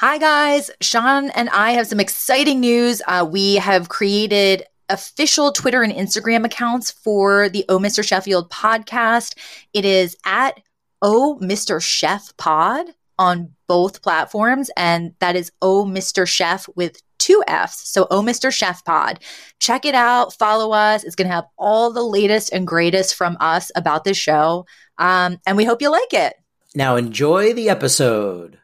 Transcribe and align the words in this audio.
Hi, 0.00 0.18
guys. 0.18 0.70
Sean 0.80 1.30
and 1.30 1.48
I 1.48 1.72
have 1.72 1.88
some 1.88 1.98
exciting 1.98 2.60
news. 2.60 3.02
Uh, 3.08 3.26
we 3.28 3.56
have 3.56 3.88
created 3.88 4.62
official 4.88 5.50
Twitter 5.50 5.82
and 5.82 5.92
Instagram 5.92 6.44
accounts 6.44 6.92
for 6.92 7.48
the 7.48 7.64
Oh 7.68 7.80
Mr. 7.80 8.06
Sheffield 8.06 8.48
podcast. 8.48 9.36
It 9.74 9.84
is 9.84 10.16
at 10.24 10.60
Oh 11.02 11.36
Mr. 11.42 11.80
Sheff 11.80 12.36
Pod 12.36 12.86
on 13.18 13.50
both 13.66 14.00
platforms, 14.00 14.70
and 14.76 15.14
that 15.18 15.34
is 15.34 15.50
Oh 15.60 15.84
Mr. 15.84 16.26
Sheff 16.26 16.68
with 16.76 17.02
two 17.18 17.42
F's. 17.48 17.80
So 17.90 18.06
Oh 18.08 18.22
Mr. 18.22 18.50
Sheff 18.50 18.84
Pod. 18.84 19.18
Check 19.58 19.84
it 19.84 19.96
out, 19.96 20.32
follow 20.32 20.70
us. 20.70 21.02
It's 21.02 21.16
going 21.16 21.26
to 21.28 21.34
have 21.34 21.46
all 21.58 21.92
the 21.92 22.04
latest 22.04 22.52
and 22.52 22.68
greatest 22.68 23.16
from 23.16 23.36
us 23.40 23.72
about 23.74 24.04
this 24.04 24.16
show. 24.16 24.64
Um, 24.98 25.38
and 25.44 25.56
we 25.56 25.64
hope 25.64 25.82
you 25.82 25.90
like 25.90 26.14
it. 26.14 26.36
Now 26.76 26.94
enjoy 26.94 27.52
the 27.52 27.68
episode. 27.68 28.60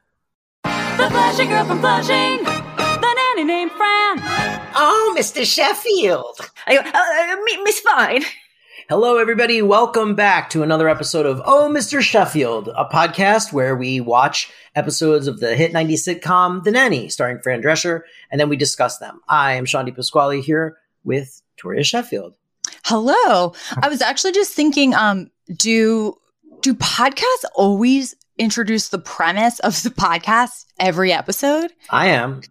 The 0.69 1.09
Flushing 1.11 1.49
Girl 1.51 1.65
from 1.67 1.81
Flushing, 1.81 2.43
the 2.45 3.15
nanny 3.17 3.45
named 3.45 3.71
Fran. 3.73 4.19
Oh, 4.75 5.15
Mr. 5.17 5.45
Sheffield. 5.45 6.41
I 6.67 6.75
go, 6.75 6.81
uh, 6.81 7.53
uh, 7.59 7.63
Miss 7.63 7.81
Fine. 7.81 8.23
Hello, 8.89 9.19
everybody. 9.19 9.61
Welcome 9.61 10.15
back 10.15 10.49
to 10.51 10.63
another 10.63 10.89
episode 10.89 11.27
of 11.27 11.43
Oh, 11.45 11.69
Mr. 11.71 12.01
Sheffield, 12.01 12.69
a 12.69 12.87
podcast 12.87 13.53
where 13.53 13.77
we 13.77 14.01
watch 14.01 14.51
episodes 14.75 15.27
of 15.27 15.41
the 15.41 15.55
hit 15.55 15.73
90s 15.75 16.09
sitcom 16.09 16.65
The 16.65 16.71
Nanny, 16.71 17.09
starring 17.11 17.41
Fran 17.41 17.61
Drescher, 17.63 18.01
and 18.31 18.41
then 18.41 18.49
we 18.49 18.57
discuss 18.57 18.97
them. 18.99 19.21
I 19.29 19.55
am 19.55 19.67
Sean 19.67 19.91
Pasquale 19.93 20.41
here 20.41 20.79
with 21.05 21.43
Toria 21.59 21.85
Sheffield. 21.85 22.37
Hello. 22.85 23.53
I 23.83 23.89
was 23.89 24.01
actually 24.01 24.33
just 24.33 24.55
thinking, 24.55 24.95
um, 24.95 25.31
do 25.55 26.17
do 26.61 26.75
podcasts 26.75 27.45
always 27.55 28.17
introduce 28.39 28.89
the 28.89 28.99
premise 28.99 29.59
of 29.61 29.83
the 29.83 29.91
podcast 29.91 30.67
every 30.79 31.13
episode? 31.13 31.73
I 31.91 32.09
am. 32.09 32.43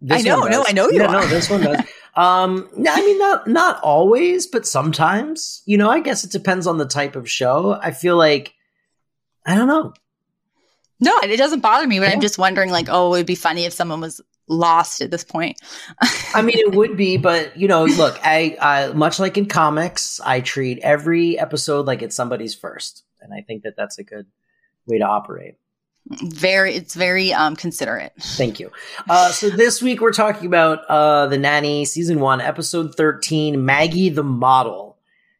This 0.00 0.20
I 0.20 0.28
know, 0.28 0.42
no. 0.42 0.64
I 0.66 0.72
know 0.72 0.88
you 0.88 1.00
Yeah, 1.00 1.06
are. 1.06 1.12
No, 1.12 1.26
this 1.26 1.48
one 1.48 1.60
does. 1.62 1.78
um, 2.16 2.68
no, 2.76 2.92
I 2.92 3.00
mean, 3.00 3.18
not 3.18 3.46
not 3.46 3.80
always, 3.82 4.46
but 4.46 4.66
sometimes. 4.66 5.62
You 5.64 5.78
know, 5.78 5.90
I 5.90 6.00
guess 6.00 6.24
it 6.24 6.32
depends 6.32 6.66
on 6.66 6.78
the 6.78 6.86
type 6.86 7.14
of 7.16 7.30
show. 7.30 7.78
I 7.80 7.92
feel 7.92 8.16
like 8.16 8.54
I 9.46 9.54
don't 9.54 9.68
know. 9.68 9.92
No, 11.00 11.16
it 11.22 11.36
doesn't 11.36 11.60
bother 11.60 11.86
me, 11.86 11.98
but 11.98 12.08
Yeah. 12.08 12.14
I'm 12.14 12.20
just 12.20 12.38
wondering, 12.38 12.70
like, 12.70 12.86
oh, 12.88 13.14
it 13.14 13.18
would 13.18 13.26
be 13.26 13.34
funny 13.34 13.64
if 13.64 13.72
someone 13.72 14.00
was 14.00 14.20
lost 14.48 15.00
at 15.00 15.10
this 15.10 15.24
point. 15.24 15.60
I 16.34 16.42
mean, 16.42 16.58
it 16.58 16.74
would 16.74 16.96
be, 16.96 17.16
but 17.16 17.56
you 17.56 17.66
know, 17.66 17.84
look, 17.84 18.18
I, 18.22 18.56
I 18.60 18.92
much 18.92 19.18
like 19.18 19.36
in 19.36 19.46
comics, 19.46 20.20
I 20.24 20.40
treat 20.40 20.78
every 20.80 21.38
episode 21.38 21.86
like 21.86 22.02
it's 22.02 22.14
somebody's 22.14 22.54
first, 22.54 23.04
and 23.20 23.32
I 23.32 23.40
think 23.42 23.62
that 23.64 23.74
that's 23.76 23.98
a 23.98 24.04
good 24.04 24.26
way 24.86 24.98
to 24.98 25.04
operate. 25.04 25.56
very, 26.24 26.74
it's 26.74 26.94
very 26.94 27.32
um 27.32 27.54
considerate. 27.56 28.12
Thank 28.20 28.58
you. 28.60 28.70
Uh, 29.08 29.30
so 29.30 29.50
this 29.50 29.80
week 29.80 30.00
we're 30.00 30.12
talking 30.12 30.46
about 30.46 30.84
uh, 30.88 31.26
the 31.28 31.38
nanny 31.38 31.84
season 31.84 32.18
one, 32.20 32.40
episode 32.40 32.94
thirteen, 32.96 33.64
Maggie 33.64 34.08
the 34.08 34.24
model, 34.24 34.96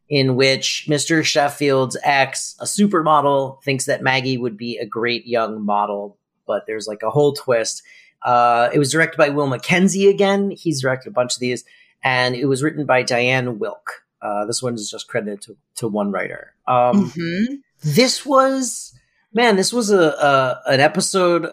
in 0.08 0.36
which 0.36 0.86
Mr. 0.88 1.24
Sheffield's 1.24 1.96
ex, 2.04 2.54
a 2.60 2.64
supermodel, 2.64 3.62
thinks 3.64 3.86
that 3.86 4.02
Maggie 4.02 4.38
would 4.38 4.56
be 4.56 4.78
a 4.78 4.86
great 4.86 5.26
young 5.26 5.64
model, 5.64 6.16
but 6.46 6.66
there's 6.66 6.86
like 6.86 7.02
a 7.02 7.10
whole 7.10 7.32
twist. 7.32 7.82
Uh, 8.22 8.68
it 8.72 8.78
was 8.78 8.92
directed 8.92 9.16
by 9.18 9.30
Will 9.30 9.48
Mackenzie 9.48 10.08
again. 10.08 10.52
He's 10.52 10.80
directed 10.80 11.08
a 11.08 11.12
bunch 11.12 11.34
of 11.34 11.40
these, 11.40 11.64
and 12.04 12.36
it 12.36 12.44
was 12.46 12.62
written 12.62 12.86
by 12.86 13.02
Diane 13.02 13.58
Wilk. 13.58 14.04
Uh, 14.22 14.44
this 14.44 14.62
one 14.62 14.74
is 14.74 14.88
just 14.88 15.08
credited 15.08 15.40
to, 15.42 15.56
to 15.74 15.88
one 15.88 16.12
writer. 16.12 16.54
Um, 16.68 17.10
Mhm. 17.10 17.62
this 17.82 18.24
was 18.24 18.94
man 19.34 19.56
this 19.56 19.72
was 19.72 19.90
a, 19.90 19.98
a 20.00 20.60
an 20.66 20.80
episode 20.80 21.50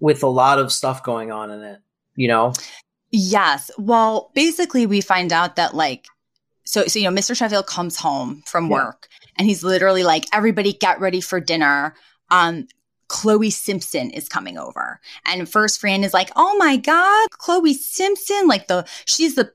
with 0.00 0.22
a 0.22 0.26
lot 0.28 0.58
of 0.58 0.72
stuff 0.72 1.02
going 1.02 1.30
on 1.32 1.50
in 1.50 1.62
it 1.62 1.80
you 2.16 2.28
know 2.28 2.52
Yes. 3.12 3.70
Well, 3.78 4.30
basically, 4.34 4.84
we 4.84 5.00
find 5.00 5.32
out 5.32 5.56
that 5.56 5.74
like, 5.74 6.06
so 6.64 6.86
so 6.86 6.98
you 6.98 7.08
know, 7.08 7.16
Mr. 7.18 7.36
Sheffield 7.36 7.66
comes 7.66 7.96
home 7.96 8.42
from 8.46 8.66
Yeah. 8.68 8.84
work, 8.84 9.06
and 9.38 9.46
he's 9.46 9.62
literally 9.62 10.02
like, 10.02 10.24
"Everybody, 10.32 10.72
get 10.72 11.00
ready 11.00 11.20
for 11.20 11.38
dinner." 11.40 11.94
Um, 12.30 12.66
Chloe 13.08 13.50
Simpson 13.50 14.10
is 14.10 14.28
coming 14.28 14.58
over, 14.58 15.00
and 15.24 15.48
first 15.48 15.80
Fran 15.80 16.02
is 16.02 16.12
like, 16.12 16.30
"Oh 16.34 16.56
my 16.58 16.76
god, 16.76 17.28
Chloe 17.30 17.74
Simpson! 17.74 18.48
Like 18.48 18.66
the 18.66 18.84
she's 19.04 19.36
the 19.36 19.50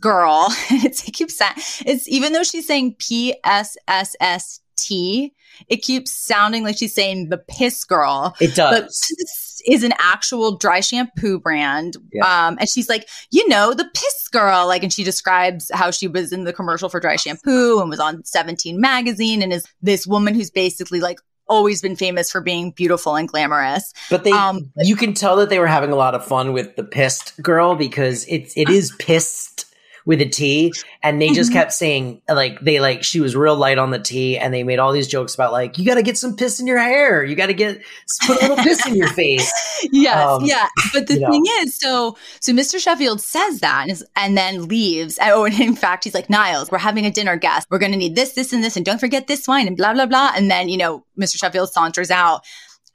girl." 0.00 0.48
It's 0.70 1.06
it 1.06 1.12
keeps 1.12 1.36
sa- 1.36 1.52
it's 1.84 2.08
even 2.08 2.32
though 2.32 2.42
she's 2.44 2.66
saying 2.66 2.96
P 2.98 3.36
S 3.44 3.76
S 3.86 4.16
S 4.20 4.60
T, 4.76 5.34
it 5.68 5.78
keeps 5.78 6.12
sounding 6.12 6.64
like 6.64 6.76
she's 6.78 6.94
saying 6.94 7.28
the 7.28 7.38
piss 7.38 7.84
girl 7.84 8.34
it 8.40 8.54
but 8.56 8.84
does 8.84 9.02
Piss 9.08 9.46
is 9.66 9.82
an 9.82 9.92
actual 9.98 10.56
dry 10.56 10.80
shampoo 10.80 11.38
brand. 11.38 11.96
Yeah. 12.12 12.24
Um, 12.24 12.56
and 12.58 12.68
she's 12.68 12.88
like, 12.88 13.08
you 13.30 13.46
know, 13.48 13.74
the 13.74 13.88
Piss 13.94 14.28
Girl. 14.28 14.66
Like, 14.66 14.82
and 14.82 14.92
she 14.92 15.04
describes 15.04 15.70
how 15.74 15.90
she 15.90 16.08
was 16.08 16.32
in 16.32 16.44
the 16.44 16.52
commercial 16.52 16.88
for 16.88 17.00
dry 17.00 17.16
shampoo 17.16 17.80
and 17.80 17.90
was 17.90 18.00
on 18.00 18.24
17 18.24 18.80
magazine 18.80 19.42
and 19.42 19.52
is 19.52 19.66
this 19.82 20.06
woman 20.06 20.34
who's 20.34 20.50
basically 20.50 21.00
like 21.00 21.18
always 21.48 21.80
been 21.80 21.96
famous 21.96 22.30
for 22.30 22.40
being 22.40 22.72
beautiful 22.72 23.14
and 23.14 23.28
glamorous. 23.28 23.92
but 24.10 24.24
they 24.24 24.32
um, 24.32 24.72
you 24.78 24.96
can 24.96 25.14
tell 25.14 25.36
that 25.36 25.48
they 25.48 25.60
were 25.60 25.66
having 25.66 25.92
a 25.92 25.96
lot 25.96 26.14
of 26.14 26.24
fun 26.24 26.52
with 26.52 26.74
the 26.74 26.82
pissed 26.82 27.40
girl 27.40 27.76
because 27.76 28.26
it's 28.28 28.56
it 28.56 28.68
is 28.68 28.92
pissed 28.98 29.64
with 30.06 30.20
a 30.22 30.24
T, 30.28 30.72
and 31.02 31.20
they 31.20 31.28
just 31.30 31.50
Mhm. 31.50 31.54
kept 31.54 31.72
saying 31.74 32.22
like 32.28 32.58
they 32.60 32.80
like 32.80 33.02
she 33.04 33.20
was 33.20 33.36
real 33.36 33.56
light 33.56 33.76
on 33.76 33.90
the 33.90 33.98
T, 33.98 34.38
and 34.38 34.54
they 34.54 34.62
made 34.62 34.78
all 34.78 34.92
these 34.92 35.08
jokes 35.08 35.34
about 35.34 35.52
like 35.52 35.76
you 35.78 35.84
got 35.84 35.96
to 35.96 36.02
get 36.02 36.16
some 36.16 36.34
piss 36.36 36.58
in 36.60 36.66
your 36.66 36.78
hair, 36.78 37.22
you 37.24 37.34
got 37.34 37.46
to 37.46 37.54
get 37.54 37.82
put 38.26 38.38
a 38.38 38.48
little 38.48 38.56
piss 38.64 38.86
in 38.86 38.94
your 38.94 39.08
face. 39.08 39.52
yes, 39.92 40.16
Um, 40.26 40.44
yeah. 40.44 40.68
But 40.94 41.08
the 41.08 41.14
you 41.14 41.20
know. 41.20 41.30
thing 41.30 41.44
is, 41.60 41.74
so 41.74 42.16
so 42.40 42.52
Mr. 42.52 42.78
Sheffield 42.80 43.20
says 43.20 43.60
that 43.60 43.82
and, 43.82 43.90
is, 43.92 44.04
and 44.14 44.38
then 44.38 44.68
leaves. 44.68 45.18
Oh, 45.20 45.44
and 45.44 45.58
in 45.60 45.74
fact, 45.76 46.04
he's 46.04 46.14
like, 46.14 46.30
Niles, 46.30 46.70
we're 46.70 46.78
having 46.78 47.04
a 47.04 47.10
dinner 47.10 47.36
guest. 47.36 47.66
We're 47.70 47.78
going 47.80 47.92
to 47.92 47.98
need 47.98 48.14
this, 48.14 48.32
this, 48.32 48.52
and 48.52 48.62
this, 48.64 48.76
and 48.76 48.86
don't 48.86 49.00
forget 49.00 49.26
this 49.26 49.46
wine, 49.48 49.66
and 49.66 49.76
blah 49.76 49.92
blah 49.92 50.06
blah. 50.06 50.30
And 50.36 50.48
then 50.50 50.68
you 50.68 50.76
know, 50.76 51.04
Mr. 51.20 51.36
Sheffield 51.36 51.70
saunters 51.72 52.12
out, 52.12 52.44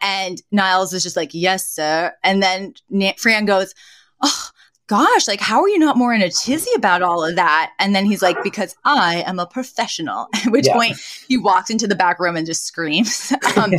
and 0.02 0.42
Niles 0.52 0.94
is 0.94 1.04
just 1.04 1.18
like, 1.18 1.32
Yes, 1.34 1.68
sir. 1.68 2.14
And 2.24 2.42
then 2.42 2.74
Na- 2.90 3.12
Fran 3.18 3.44
goes, 3.46 3.76
Oh. 4.22 4.48
Gosh, 4.92 5.26
like, 5.26 5.40
how 5.40 5.62
are 5.62 5.70
you 5.70 5.80
not 5.80 5.96
more 5.96 6.14
in 6.14 6.22
a 6.22 6.30
tizzy 6.30 6.70
about 6.76 7.02
all 7.02 7.24
of 7.24 7.38
that? 7.38 7.72
And 7.80 7.96
then 7.96 8.04
he's 8.06 8.22
like, 8.22 8.36
because 8.44 8.76
I 8.84 9.24
am 9.26 9.40
a 9.40 9.46
professional. 9.46 10.28
At 10.46 10.52
which 10.52 10.68
Yeah. 10.68 10.74
point 10.74 10.98
he 11.30 11.38
walks 11.38 11.70
into 11.70 11.88
the 11.88 11.96
back 11.96 12.20
room 12.20 12.36
and 12.36 12.46
just 12.46 12.66
screams. 12.66 13.32
um, 13.56 13.72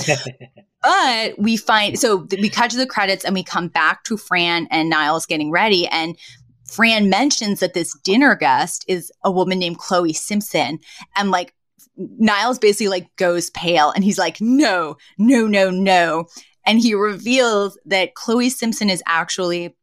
but 0.83 1.39
we 1.39 1.59
find 1.59 1.99
so 1.99 2.27
we 2.41 2.49
cut 2.49 2.71
to 2.71 2.79
the 2.79 2.87
credits 2.87 3.27
and 3.27 3.35
we 3.35 3.43
come 3.45 3.69
back 3.69 4.05
to 4.05 4.17
Fran 4.17 4.69
and 4.71 4.89
Niles 4.89 5.27
getting 5.27 5.51
ready. 5.51 5.87
And 5.89 6.17
Fran 6.65 7.11
mentions 7.11 7.61
that 7.61 7.75
this 7.75 7.93
dinner 7.99 8.35
guest 8.35 8.83
is 8.89 9.13
a 9.23 9.31
woman 9.31 9.59
named 9.59 9.77
Chloe 9.77 10.15
Simpson. 10.15 10.79
And 11.15 11.31
like 11.31 11.55
Niles 11.99 12.59
basically 12.59 12.89
like 12.89 13.15
goes 13.17 13.51
pale 13.51 13.91
and 13.91 14.03
he's 14.03 14.17
like, 14.19 14.41
no, 14.41 14.97
no, 15.19 15.47
no, 15.47 15.69
no. 15.69 16.25
And 16.65 16.79
he 16.79 16.95
reveals 16.95 17.79
that 17.85 18.15
Chloe 18.15 18.49
Simpson 18.49 18.89
is 18.89 19.03
actually 19.07 19.77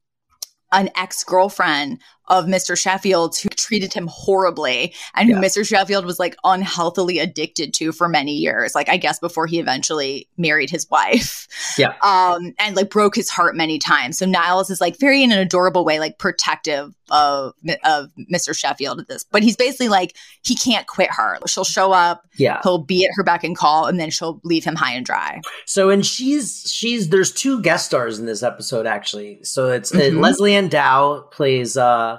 an 0.72 0.90
ex 0.96 1.24
girlfriend 1.24 2.00
of 2.29 2.45
Mr. 2.45 2.78
Sheffield 2.78 3.35
who 3.38 3.50
treated 3.50 3.94
him 3.94 4.07
horribly 4.07 4.94
and 5.16 5.28
who 5.29 5.35
Yeah. 5.35 5.41
Mr. 5.41 5.66
Sheffield 5.67 6.06
was 6.06 6.19
like 6.19 6.35
unhealthily 6.44 7.19
addicted 7.19 7.73
to 7.75 7.91
for 7.91 8.07
many 8.07 8.34
years. 8.34 8.75
Like, 8.75 8.90
I 8.90 8.97
guess 8.97 9.19
before 9.19 9.47
he 9.47 9.59
eventually 9.59 10.28
married 10.38 10.69
his 10.69 10.90
wife. 10.90 11.47
Yeah. 11.78 11.94
Um, 12.03 12.53
and 12.59 12.75
like 12.75 12.90
broke 12.90 13.16
his 13.16 13.29
heart 13.29 13.56
many 13.56 13.79
times. 13.79 14.17
So 14.17 14.25
Niles 14.25 14.69
is 14.69 14.79
like 14.81 15.00
very 15.00 15.23
in 15.23 15.31
an 15.31 15.40
adorable 15.40 15.84
way, 15.85 16.00
like 16.00 16.17
protective 16.19 16.94
of, 17.12 17.53
of 17.84 18.12
Mr. 18.31 18.56
Sheffield 18.56 19.00
at 19.00 19.07
this, 19.07 19.23
but 19.31 19.41
he's 19.41 19.56
basically 19.56 19.90
like, 19.90 20.16
he 20.44 20.56
can't 20.56 20.85
quit 20.85 21.09
her. 21.11 21.40
She'll 21.47 21.63
show 21.63 21.91
up, 21.91 22.23
yeah. 22.38 22.59
he'll 22.63 22.78
be 22.84 23.03
at 23.06 23.11
her 23.16 23.23
beck 23.23 23.44
and 23.44 23.57
call, 23.57 23.88
and 23.88 24.00
then 24.00 24.11
she'll 24.11 24.40
leave 24.44 24.63
him 24.63 24.75
high 24.75 24.94
and 24.94 25.06
dry. 25.06 25.41
So 25.66 25.90
and 25.90 26.06
she's 26.06 26.72
she's 26.72 27.09
there's 27.09 27.31
two 27.31 27.61
guest 27.63 27.88
stars 27.88 28.19
in 28.19 28.25
this 28.28 28.44
episode 28.44 28.85
actually. 28.85 29.44
So 29.44 29.69
it's 29.72 29.91
uh, 29.94 29.97
Mhm. 29.97 30.22
Lesley-Anne 30.22 30.67
Down 30.70 31.23
plays 31.32 31.75
uh 31.78 32.19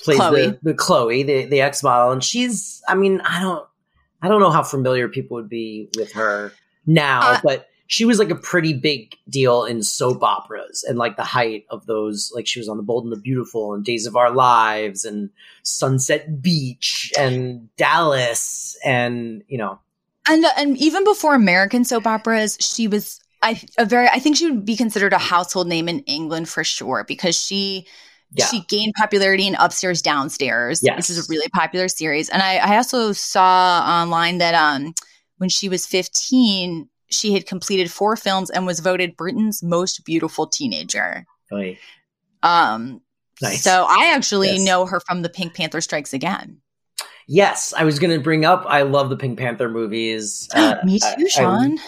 plays 0.00 0.18
Chloe. 0.18 0.46
the, 0.46 0.58
the 0.62 0.74
Chloe 0.74 1.22
the 1.22 1.44
the 1.46 1.60
ex 1.60 1.82
model, 1.82 2.12
and 2.12 2.22
she's 2.22 2.82
I 2.88 2.94
mean 2.94 3.20
I 3.22 3.40
don't 3.40 3.66
I 4.22 4.28
don't 4.28 4.40
know 4.40 4.50
how 4.50 4.62
familiar 4.62 5.08
people 5.08 5.36
would 5.36 5.48
be 5.48 5.88
with 5.96 6.12
her 6.12 6.52
now, 6.86 7.20
Uh, 7.20 7.40
but 7.42 7.66
she 7.86 8.04
was 8.04 8.20
like 8.20 8.30
a 8.30 8.36
pretty 8.36 8.72
big 8.72 9.16
deal 9.28 9.64
in 9.64 9.82
soap 9.82 10.22
operas 10.22 10.84
and 10.86 10.96
like 10.96 11.16
the 11.16 11.24
height 11.24 11.64
of 11.70 11.86
those. 11.86 12.30
Like 12.32 12.46
she 12.46 12.60
was 12.60 12.68
on 12.68 12.76
The 12.76 12.84
Bold 12.84 13.02
and 13.02 13.12
the 13.12 13.16
Beautiful 13.20 13.74
and 13.74 13.84
Days 13.84 14.06
of 14.06 14.14
Our 14.14 14.30
Lives 14.30 15.04
and 15.04 15.28
Sunset 15.64 16.40
Beach 16.40 17.12
and 17.18 17.68
Dallas 17.76 18.78
and 18.84 19.42
you 19.48 19.58
know 19.58 19.80
And 20.28 20.44
and 20.56 20.76
even 20.76 21.02
before 21.02 21.34
American 21.34 21.84
soap 21.84 22.06
operas, 22.06 22.56
she 22.60 22.86
was 22.86 23.20
I 23.42 23.60
a 23.76 23.84
very 23.84 24.08
I 24.08 24.20
think 24.20 24.36
she 24.36 24.48
would 24.48 24.64
be 24.64 24.76
considered 24.76 25.12
a 25.12 25.18
household 25.18 25.66
name 25.66 25.88
in 25.88 26.00
England 26.00 26.48
for 26.48 26.62
sure 26.62 27.04
because 27.08 27.34
she 27.34 27.86
Yeah. 28.32 28.46
she 28.46 28.60
gained 28.68 28.94
popularity 28.96 29.46
in 29.46 29.54
Upstairs 29.56 30.00
Downstairs, 30.02 30.80
Yes. 30.82 30.96
which 30.96 31.10
is 31.10 31.18
a 31.18 31.28
really 31.28 31.48
popular 31.48 31.88
series. 31.88 32.28
And 32.28 32.42
I, 32.42 32.56
I 32.58 32.76
also 32.76 33.12
saw 33.12 33.80
online 33.84 34.38
that 34.38 34.54
um 34.54 34.94
when 35.38 35.48
she 35.48 35.68
was 35.68 35.86
15, 35.86 36.88
she 37.10 37.32
had 37.32 37.46
completed 37.46 37.90
four 37.90 38.14
films 38.16 38.50
and 38.50 38.66
was 38.66 38.80
voted 38.80 39.16
Britain's 39.16 39.62
most 39.62 40.04
beautiful 40.04 40.46
teenager. 40.46 41.24
Oy. 41.52 41.78
Um, 42.42 43.00
Nice. 43.42 43.62
so 43.62 43.86
I 43.88 44.12
actually 44.14 44.48
Yes. 44.52 44.60
know 44.66 44.86
her 44.86 45.00
from 45.00 45.22
the 45.22 45.28
Pink 45.30 45.54
Panther 45.54 45.80
Strikes 45.80 46.12
Again. 46.12 46.58
Yes, 47.26 47.72
I 47.76 47.84
was 47.84 47.98
going 47.98 48.12
to 48.16 48.22
bring 48.22 48.44
up. 48.44 48.64
I 48.68 48.82
love 48.82 49.08
the 49.08 49.16
Pink 49.16 49.38
Panther 49.38 49.68
movies. 49.68 50.48
Uh, 50.54 50.76
Me 50.84 50.98
I- 51.02 51.14
too, 51.16 51.24
I- 51.24 51.28
Sean. 51.28 51.78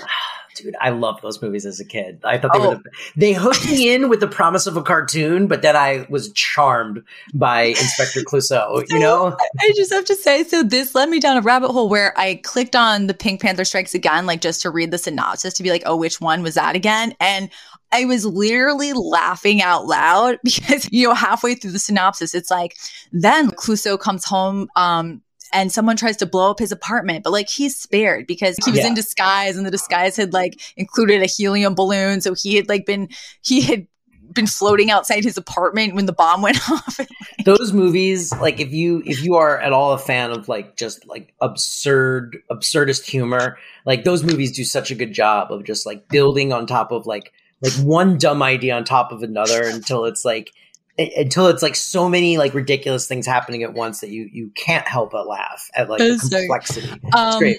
Dude, 0.56 0.74
I 0.80 0.90
loved 0.90 1.22
those 1.22 1.40
movies 1.42 1.66
as 1.66 1.80
a 1.80 1.84
kid. 1.84 2.20
I 2.24 2.38
thought 2.38 2.52
they 2.52 2.58
Oh. 2.58 2.68
were 2.70 2.74
the, 2.76 2.90
they 3.16 3.32
hooked 3.32 3.66
me 3.66 3.94
in 3.94 4.08
with 4.08 4.20
the 4.20 4.28
promise 4.28 4.66
of 4.66 4.76
a 4.76 4.82
cartoon, 4.82 5.46
but 5.46 5.62
then 5.62 5.76
I 5.76 6.06
was 6.08 6.32
charmed 6.32 7.02
by 7.34 7.62
Inspector 7.62 8.20
Clouseau. 8.26 8.84
You 8.88 8.98
know, 8.98 9.36
I 9.60 9.72
just 9.76 9.92
have 9.92 10.04
to 10.06 10.14
say, 10.16 10.44
so 10.44 10.62
this 10.62 10.94
led 10.94 11.08
me 11.08 11.20
down 11.20 11.36
a 11.36 11.40
rabbit 11.40 11.70
hole 11.70 11.88
where 11.88 12.18
I 12.18 12.36
clicked 12.42 12.76
on 12.76 13.06
the 13.06 13.14
Pink 13.14 13.40
Panther 13.40 13.64
Strikes 13.64 13.94
Again, 13.94 14.26
like 14.26 14.40
just 14.40 14.62
to 14.62 14.70
read 14.70 14.90
the 14.90 14.98
synopsis 14.98 15.54
to 15.54 15.62
be 15.62 15.70
like, 15.70 15.82
oh, 15.86 15.96
which 15.96 16.20
one 16.20 16.42
was 16.42 16.54
that 16.54 16.76
again? 16.76 17.14
And 17.20 17.50
I 17.94 18.04
was 18.06 18.24
literally 18.24 18.92
laughing 18.94 19.60
out 19.62 19.86
loud 19.86 20.38
because, 20.44 20.88
you 20.90 21.08
know, 21.08 21.14
halfway 21.14 21.54
through 21.54 21.72
the 21.72 21.78
synopsis, 21.78 22.34
it's 22.34 22.50
like, 22.50 22.76
then 23.12 23.50
Clouseau 23.50 23.98
comes 23.98 24.24
home, 24.24 24.68
um, 24.76 25.20
and 25.52 25.70
someone 25.72 25.96
tries 25.96 26.16
to 26.18 26.26
blow 26.26 26.50
up 26.50 26.58
his 26.58 26.72
apartment, 26.72 27.24
but 27.24 27.32
like 27.32 27.48
he's 27.48 27.76
spared 27.76 28.26
because 28.26 28.56
he 28.64 28.70
was 28.70 28.80
Yeah. 28.80 28.88
in 28.88 28.94
disguise 28.94 29.56
and 29.56 29.66
the 29.66 29.70
disguise 29.70 30.16
had 30.16 30.32
like 30.32 30.60
included 30.76 31.22
a 31.22 31.26
helium 31.26 31.74
balloon. 31.74 32.20
So 32.20 32.34
he 32.34 32.56
had 32.56 32.68
like 32.68 32.86
been, 32.86 33.08
he 33.42 33.60
had 33.62 33.86
been 34.32 34.46
floating 34.46 34.90
outside 34.90 35.24
his 35.24 35.36
apartment 35.36 35.94
when 35.94 36.06
the 36.06 36.12
bomb 36.12 36.40
went 36.40 36.56
off. 36.70 36.98
those 37.44 37.72
movies, 37.72 38.32
like 38.40 38.60
if 38.60 38.72
you 38.72 39.02
if 39.04 39.22
you 39.22 39.34
are 39.34 39.60
at 39.60 39.72
all 39.74 39.92
a 39.92 39.98
fan 39.98 40.30
of 40.30 40.48
like 40.48 40.76
just 40.76 41.06
like 41.06 41.34
absurd 41.42 42.38
absurdist 42.50 43.04
humor, 43.04 43.58
like 43.84 44.04
those 44.04 44.22
movies 44.24 44.52
do 44.52 44.64
such 44.64 44.90
a 44.90 44.94
good 44.94 45.12
job 45.12 45.52
of 45.52 45.64
just 45.64 45.84
like 45.86 46.08
building 46.08 46.52
on 46.52 46.66
top 46.66 46.92
of 46.92 47.04
like 47.06 47.32
like 47.60 47.72
one 47.74 48.16
dumb 48.18 48.42
idea 48.42 48.74
on 48.74 48.84
top 48.84 49.12
of 49.12 49.22
another 49.22 49.62
until 49.64 50.04
it's 50.06 50.24
like 50.24 50.50
until 50.98 51.46
it's 51.48 51.62
like 51.62 51.74
so 51.76 52.08
many 52.08 52.38
like 52.38 52.54
ridiculous 52.54 53.06
things 53.08 53.26
happening 53.26 53.62
at 53.62 53.72
once 53.74 54.00
that 54.00 54.10
you 54.10 54.28
you 54.32 54.50
can't 54.54 54.86
help 54.86 55.12
but 55.12 55.26
laugh 55.26 55.70
at 55.74 55.88
like 55.88 55.98
the 55.98 56.12
It's 56.14 56.28
complexity. 56.28 56.88
it's 57.02 57.16
Um, 57.16 57.38
great. 57.38 57.58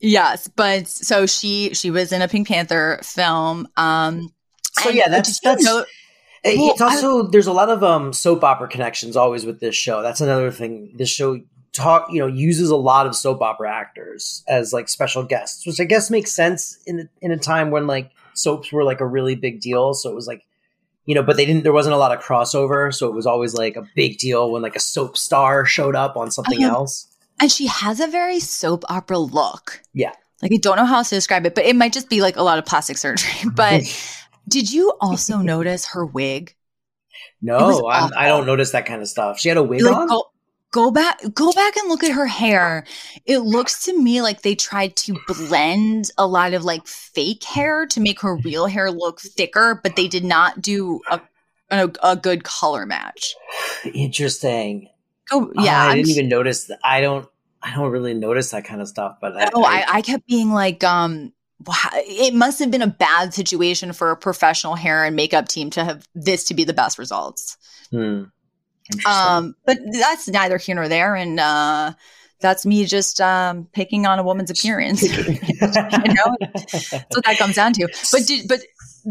Yes, 0.00 0.48
but 0.48 0.86
so 0.88 1.26
she 1.26 1.72
she 1.74 1.90
was 1.90 2.12
in 2.12 2.22
a 2.22 2.28
Pink 2.28 2.48
Panther 2.48 3.00
film. 3.02 3.66
Um, 3.76 4.32
So 4.80 4.90
yeah, 4.90 5.08
that's 5.08 5.40
that's 5.40 5.64
know- 5.64 5.84
Well, 6.44 6.70
it's 6.72 6.80
also 6.80 7.22
there's 7.28 7.46
a 7.46 7.52
lot 7.52 7.70
of 7.70 7.82
um 7.82 8.12
soap 8.12 8.44
opera 8.44 8.68
connections 8.68 9.16
always 9.16 9.44
with 9.46 9.60
this 9.60 9.74
show. 9.74 10.02
That's 10.02 10.20
another 10.20 10.50
thing. 10.50 10.92
This 10.96 11.08
show 11.08 11.40
talk 11.72 12.08
you 12.10 12.20
know 12.20 12.26
uses 12.26 12.70
a 12.70 12.76
lot 12.76 13.06
of 13.06 13.14
soap 13.16 13.40
opera 13.42 13.70
actors 13.72 14.44
as 14.48 14.72
like 14.72 14.88
special 14.88 15.22
guests, 15.24 15.66
which 15.66 15.80
I 15.80 15.84
guess 15.84 16.10
makes 16.10 16.32
sense 16.32 16.78
in 16.86 16.96
the, 16.98 17.08
in 17.22 17.32
a 17.32 17.36
time 17.38 17.70
when 17.70 17.86
like 17.86 18.10
soaps 18.34 18.70
were 18.72 18.84
like 18.84 19.00
a 19.00 19.06
really 19.06 19.34
big 19.34 19.60
deal. 19.60 19.94
So 19.94 20.10
it 20.10 20.14
was 20.14 20.26
like 20.26 20.42
you 21.06 21.14
know, 21.14 21.22
but 21.22 21.36
they 21.36 21.46
didn't. 21.46 21.62
There 21.62 21.72
wasn't 21.72 21.94
a 21.94 21.98
lot 21.98 22.12
of 22.16 22.22
crossover, 22.22 22.92
so 22.94 23.06
it 23.08 23.14
was 23.14 23.26
always 23.26 23.54
like 23.54 23.76
a 23.76 23.86
big 23.94 24.18
deal 24.18 24.50
when 24.50 24.60
like 24.62 24.76
a 24.76 24.80
soap 24.80 25.16
star 25.16 25.64
showed 25.64 25.96
up 25.96 26.16
on 26.16 26.30
something 26.30 26.62
Uh-huh. 26.64 26.74
else. 26.74 27.06
and 27.40 27.50
she 27.50 27.66
has 27.66 28.00
a 28.00 28.06
very 28.06 28.40
soap 28.40 28.84
opera 28.88 29.18
look. 29.18 29.80
Yeah. 29.94 30.12
like 30.42 30.52
I 30.52 30.56
don't 30.58 30.76
know 30.76 30.84
how 30.84 30.96
else 30.98 31.08
to 31.10 31.14
describe 31.14 31.46
it, 31.46 31.54
but 31.54 31.64
it 31.64 31.76
might 31.76 31.92
just 31.92 32.08
be 32.10 32.20
like 32.20 32.36
a 32.36 32.42
lot 32.42 32.58
of 32.58 32.66
plastic 32.66 32.98
surgery. 32.98 33.30
But 33.54 33.82
did 34.48 34.70
you 34.72 34.92
also 35.00 35.38
notice 35.38 35.86
her 35.88 36.04
wig? 36.04 36.54
No, 37.42 37.86
I 37.86 38.26
don't 38.28 38.46
notice 38.46 38.70
that 38.72 38.86
kind 38.86 39.02
of 39.02 39.08
stuff. 39.08 39.38
She 39.38 39.48
had 39.48 39.58
a 39.58 39.62
wig 39.62 39.82
Like, 39.82 39.94
on. 39.96 40.06
go, 40.08 40.24
go 40.76 40.90
back, 40.90 41.22
go 41.32 41.52
back 41.52 41.74
and 41.76 41.88
look 41.88 42.04
at 42.04 42.12
her 42.12 42.26
hair. 42.26 42.84
It 43.24 43.38
looks 43.38 43.86
to 43.86 43.98
me 43.98 44.20
like 44.20 44.42
they 44.42 44.54
tried 44.54 44.94
to 44.96 45.18
blend 45.26 46.10
a 46.18 46.26
lot 46.26 46.52
of 46.52 46.64
like 46.64 46.86
fake 46.86 47.42
hair 47.44 47.86
to 47.86 47.98
make 47.98 48.20
her 48.20 48.36
real 48.36 48.66
hair 48.66 48.90
look 48.90 49.20
thicker, 49.20 49.80
but 49.82 49.96
they 49.96 50.06
did 50.06 50.22
not 50.22 50.60
do 50.60 51.00
a 51.10 51.20
a, 51.70 51.90
a 52.02 52.14
good 52.14 52.44
color 52.44 52.84
match. 52.84 53.34
Interesting. 53.92 54.90
Oh 55.32 55.50
Yeah, 55.54 55.82
I 55.82 55.96
didn't 55.96 56.10
even 56.10 56.28
notice 56.28 56.66
that. 56.66 56.78
I 56.84 57.00
don't. 57.00 57.26
I 57.62 57.74
don't 57.74 57.90
really 57.90 58.14
notice 58.14 58.50
that 58.50 58.64
kind 58.64 58.80
of 58.82 58.86
stuff. 58.86 59.16
But 59.20 59.36
I, 59.36 59.50
oh, 59.54 59.64
I, 59.64 59.84
I 59.88 60.02
kept 60.02 60.28
being 60.28 60.52
like, 60.52 60.84
um, 60.84 61.32
wow, 61.66 61.74
it 61.94 62.34
must 62.34 62.60
have 62.60 62.70
been 62.70 62.82
a 62.82 62.86
bad 62.86 63.34
situation 63.34 63.92
for 63.92 64.10
a 64.10 64.16
professional 64.16 64.76
hair 64.76 65.04
and 65.04 65.16
makeup 65.16 65.48
team 65.48 65.70
to 65.70 65.82
have 65.82 66.06
this 66.14 66.44
to 66.44 66.54
be 66.54 66.62
the 66.62 66.74
best 66.74 66.98
results. 66.98 67.56
Hmm. 67.90 68.24
Interesting. 68.92 69.12
Um, 69.12 69.56
but 69.64 69.78
that's 69.92 70.28
neither 70.28 70.58
here 70.58 70.74
nor 70.74 70.88
there, 70.88 71.14
and 71.14 71.40
uh, 71.40 71.92
that's 72.40 72.66
me 72.66 72.84
just 72.84 73.20
um, 73.20 73.68
picking 73.72 74.06
on 74.06 74.18
a 74.18 74.22
woman's 74.22 74.50
appearance. 74.50 75.02
you 75.02 75.38
know, 75.68 76.36
that's 76.40 76.92
what 76.92 77.24
that 77.24 77.36
comes 77.38 77.56
down 77.56 77.72
to. 77.74 77.88
But 78.12 78.26
did, 78.26 78.48
but 78.48 78.60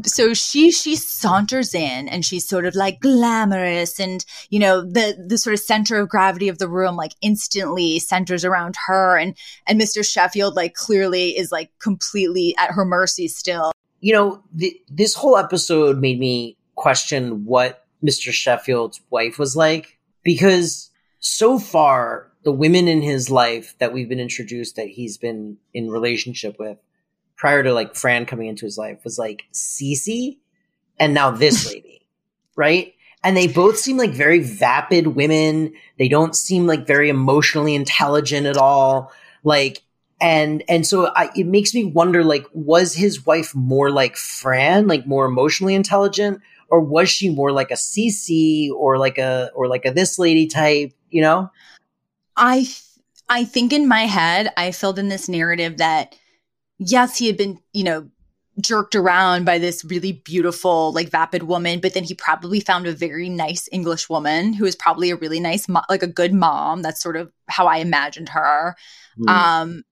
so 0.04 0.34
she 0.34 0.72
she 0.72 0.96
saunters 0.96 1.74
in 1.74 2.10
and 2.10 2.26
she's 2.26 2.48
sort 2.48 2.66
of 2.66 2.76
like 2.76 3.00
glamorous 3.00 4.00
and 4.00 4.26
you 4.50 4.60
know 4.60 4.82
the 4.82 5.16
the 5.26 5.38
sort 5.38 5.54
of 5.54 5.60
center 5.60 5.98
of 6.00 6.10
gravity 6.10 6.50
of 6.50 6.58
the 6.58 6.68
room 6.68 6.98
like 6.98 7.14
instantly 7.22 7.98
centers 8.00 8.44
around 8.44 8.76
her 8.88 9.18
and 9.18 9.38
and 9.66 9.80
Mr. 9.80 10.06
Sheffield 10.06 10.56
like 10.56 10.74
clearly 10.74 11.38
is 11.38 11.52
like 11.52 11.72
completely 11.80 12.54
at 12.58 12.72
her 12.72 12.84
mercy 12.84 13.28
still. 13.28 13.72
you 14.02 14.14
know, 14.14 14.44
th- 14.60 14.78
this 14.90 15.16
whole 15.16 15.38
episode 15.38 16.00
made 16.00 16.20
me 16.20 16.58
question 16.76 17.46
what 17.46 17.85
Mr. 18.06 18.32
Sheffield's 18.32 19.02
wife 19.10 19.40
was 19.40 19.56
like 19.56 19.98
because 20.24 20.92
so 21.20 21.58
far 21.58 22.32
the 22.44 22.52
women 22.52 22.88
in 22.88 23.02
his 23.02 23.32
life 23.32 23.76
that 23.80 23.92
we've 23.92 24.10
been 24.10 24.20
introduced 24.20 24.76
that 24.76 24.88
he's 24.88 25.18
been 25.18 25.58
in 25.74 25.90
relationship 25.90 26.58
with 26.60 26.78
prior 27.36 27.64
to 27.64 27.74
like 27.74 27.96
Fran 27.96 28.26
coming 28.26 28.48
into 28.48 28.66
his 28.66 28.78
life 28.78 29.04
was 29.04 29.18
like 29.18 29.44
Cece 29.52 30.38
and 31.00 31.14
now 31.14 31.32
this 31.32 31.68
lady, 31.74 32.06
right? 32.56 32.94
And 33.24 33.36
they 33.36 33.48
both 33.48 33.78
seem 33.78 33.98
like 33.98 34.12
very 34.12 34.40
vapid 34.40 35.08
women. 35.08 35.74
They 35.98 36.08
don't 36.08 36.36
seem 36.36 36.68
like 36.68 36.86
very 36.86 37.10
emotionally 37.10 37.74
intelligent 37.74 38.46
at 38.46 38.58
all. 38.58 39.12
Like, 39.44 39.82
and 40.22 40.64
and 40.70 40.86
so 40.88 41.12
I, 41.16 41.30
it 41.36 41.46
makes 41.48 41.74
me 41.74 41.84
wonder 41.84 42.24
like 42.24 42.46
was 42.54 42.94
his 42.94 43.26
wife 43.26 43.54
more 43.54 43.90
like 43.90 44.16
fran 44.16 44.88
like 44.88 45.06
more 45.06 45.26
emotionally 45.26 45.76
intelligent 45.76 46.40
or 46.70 46.80
was 46.80 47.10
she 47.10 47.30
more 47.30 47.52
like 47.52 47.72
a 47.72 47.76
Cece 47.76 48.70
or 48.72 48.98
like 48.98 49.18
a 49.18 49.52
or 49.56 49.68
like 49.68 49.86
a 49.86 49.92
this 49.92 50.18
lady 50.20 50.48
type 50.48 50.94
you 51.10 51.22
know? 51.22 51.50
I 52.36 52.58
th- 52.60 52.82
I 53.30 53.44
think 53.44 53.74
in 53.74 53.88
my 53.88 54.02
head 54.02 54.52
I 54.58 54.72
filled 54.72 55.00
in 55.00 55.10
this 55.10 55.30
narrative 55.30 55.78
that 55.78 56.16
yes 56.78 57.18
he 57.18 57.28
had 57.28 57.38
been 57.38 57.60
you 57.74 57.84
know 57.84 58.10
jerked 58.62 58.96
around 58.96 59.46
by 59.46 59.58
this 59.58 59.84
really 59.84 60.14
beautiful 60.14 60.94
like 60.94 61.10
vapid 61.10 61.44
woman 61.44 61.80
but 61.82 61.94
then 61.94 62.06
he 62.06 62.14
probably 62.14 62.62
found 62.62 62.88
a 62.88 62.94
very 62.94 63.28
nice 63.28 63.68
English 63.72 64.10
woman 64.10 64.54
who 64.54 64.66
is 64.66 64.76
probably 64.76 65.10
a 65.10 65.16
really 65.16 65.40
nice 65.40 65.68
mo- 65.68 65.84
like 65.90 66.04
a 66.04 66.08
good 66.08 66.34
mom. 66.34 66.82
That's 66.82 67.02
sort 67.02 67.18
of 67.18 67.32
how 67.48 67.68
I 67.68 67.78
imagined 67.78 68.30
her. 68.30 68.76
Um 69.28 69.84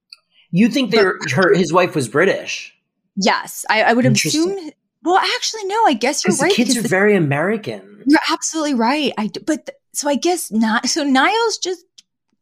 you 0.51 0.69
think 0.69 0.91
they're 0.91 1.17
her 1.33 1.55
his 1.55 1.74
wife 1.74 1.95
was 1.95 2.07
british? 2.07 2.75
Yes. 3.15 3.65
I, 3.69 3.83
I 3.83 3.93
would 3.93 4.05
assume 4.05 4.71
well 5.03 5.17
actually 5.17 5.65
no 5.65 5.86
I 5.86 5.93
guess 5.93 6.24
you're 6.25 6.36
right. 6.38 6.50
the 6.51 6.55
kids 6.55 6.77
are 6.77 6.81
the- 6.81 6.88
very 6.89 7.15
american 7.15 8.03
You're 8.05 8.19
absolutely 8.31 8.74
right. 8.75 9.13
I 9.17 9.29
but 9.45 9.69
so 9.93 10.10
I 10.10 10.15
guess 10.15 10.51
not. 10.51 10.88
So 10.89 11.03
Niles 11.03 11.57
just 11.60 11.86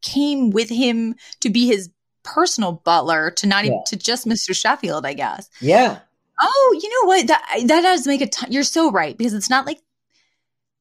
came 0.00 0.50
with 0.50 0.68
him 0.70 1.14
to 1.40 1.50
be 1.50 1.66
his 1.66 1.90
personal 2.24 2.72
butler 2.84 3.30
to 3.32 3.46
not 3.46 3.64
even 3.64 3.80
to 3.86 3.96
just 3.96 4.26
Mr. 4.26 4.54
Sheffield, 4.56 5.04
I 5.06 5.12
guess. 5.14 5.48
yeah 5.60 6.00
Oh, 6.40 6.80
you 6.82 6.88
know 6.88 7.08
what? 7.08 7.26
That 7.28 7.44
that 7.66 7.82
does 7.82 8.06
make 8.06 8.20
a 8.20 8.26
ton. 8.26 8.50
You're 8.50 8.64
so 8.64 8.90
right 8.90 9.16
because 9.16 9.34
it's 9.34 9.50
not 9.50 9.66
like. 9.66 9.78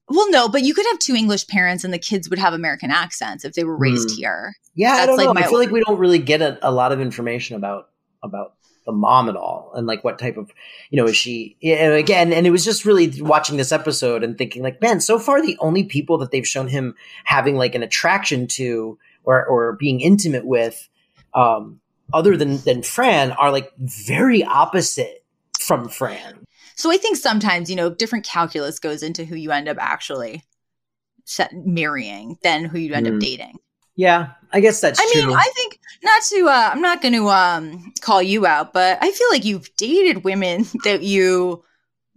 Well, 0.07 0.29
no, 0.31 0.50
but 0.50 0.63
you 0.63 0.73
could 0.73 0.85
have 0.88 1.00
two 1.00 1.13
English 1.15 1.47
parents 1.47 1.83
and 1.83 1.93
the 1.93 2.00
kids 2.00 2.29
would 2.29 2.39
have 2.39 2.53
American 2.53 2.89
accents 2.91 3.45
if 3.45 3.53
they 3.53 3.63
were 3.63 3.77
raised 3.77 4.09
Hmm. 4.11 4.15
here. 4.17 4.53
yeah 4.75 4.93
i 4.93 4.95
That's 4.95 5.07
don't 5.07 5.17
like 5.17 5.25
know 5.27 5.33
my- 5.35 5.41
i 5.41 5.47
feel 5.50 5.59
like 5.59 5.71
we 5.71 5.83
don't 5.85 6.00
really 6.00 6.19
get 6.19 6.41
a, 6.41 6.57
a 6.67 6.71
lot 6.71 6.91
of 6.91 7.00
information 7.01 7.55
about 7.55 7.89
about 8.23 8.53
the 8.85 8.91
mom 8.91 9.29
at 9.29 9.35
all 9.35 9.71
and 9.75 9.85
like 9.88 10.03
what 10.03 10.17
type 10.17 10.38
of 10.38 10.51
you 10.89 10.97
know 10.97 11.07
is 11.07 11.15
she 11.15 11.55
and 11.63 11.93
again 11.93 12.33
and 12.33 12.47
it 12.47 12.51
was 12.51 12.65
just 12.65 12.83
really 12.85 13.21
watching 13.21 13.57
this 13.57 13.71
episode 13.71 14.23
and 14.23 14.38
thinking 14.38 14.63
like 14.63 14.81
man 14.81 15.00
so 15.00 15.19
far 15.19 15.41
the 15.41 15.57
only 15.59 15.83
people 15.83 16.17
that 16.17 16.31
they've 16.31 16.47
shown 16.47 16.67
him 16.67 16.95
having 17.23 17.55
like 17.55 17.75
an 17.75 17.83
attraction 17.83 18.47
to 18.47 18.97
or 19.23 19.45
or 19.45 19.73
being 19.73 20.01
intimate 20.01 20.45
with 20.45 20.89
um 21.35 21.79
other 22.13 22.35
than 22.35 22.57
than 22.59 22.81
fran 22.81 23.31
are 23.33 23.51
like 23.51 23.71
very 23.77 24.43
opposite 24.43 25.23
from 25.59 25.88
fran 25.88 26.43
So 26.75 26.91
I 26.91 26.97
think 26.97 27.17
sometimes 27.17 27.69
you 27.69 27.75
know 27.75 27.91
different 27.91 28.25
calculus 28.25 28.79
goes 28.79 29.03
into 29.03 29.25
who 29.25 29.35
you 29.35 29.51
end 29.51 29.69
up 29.69 29.77
actually 29.79 30.43
marrying 31.53 32.38
than 32.43 32.65
who 32.65 32.79
you 32.79 32.93
end 32.93 33.07
Hmm. 33.07 33.13
up 33.15 33.19
dating. 33.21 33.57
Yeah 33.95 34.31
i 34.51 34.60
guess 34.60 34.79
that's 34.81 35.00
I 35.00 35.05
mean, 35.13 35.24
true 35.25 35.33
I 35.33 35.50
think 35.55 35.79
not 36.03 36.21
to. 36.24 36.48
Uh, 36.48 36.69
I'm 36.74 36.81
not 36.81 37.00
going 37.03 37.13
to 37.13 37.29
um, 37.29 37.93
call 38.01 38.24
you 38.24 38.48
out, 38.48 38.74
but 38.74 38.98
I 39.03 39.12
feel 39.12 39.27
like 39.29 39.45
you've 39.45 39.69
dated 39.75 40.24
women 40.24 40.65
that 40.83 41.03
you 41.03 41.63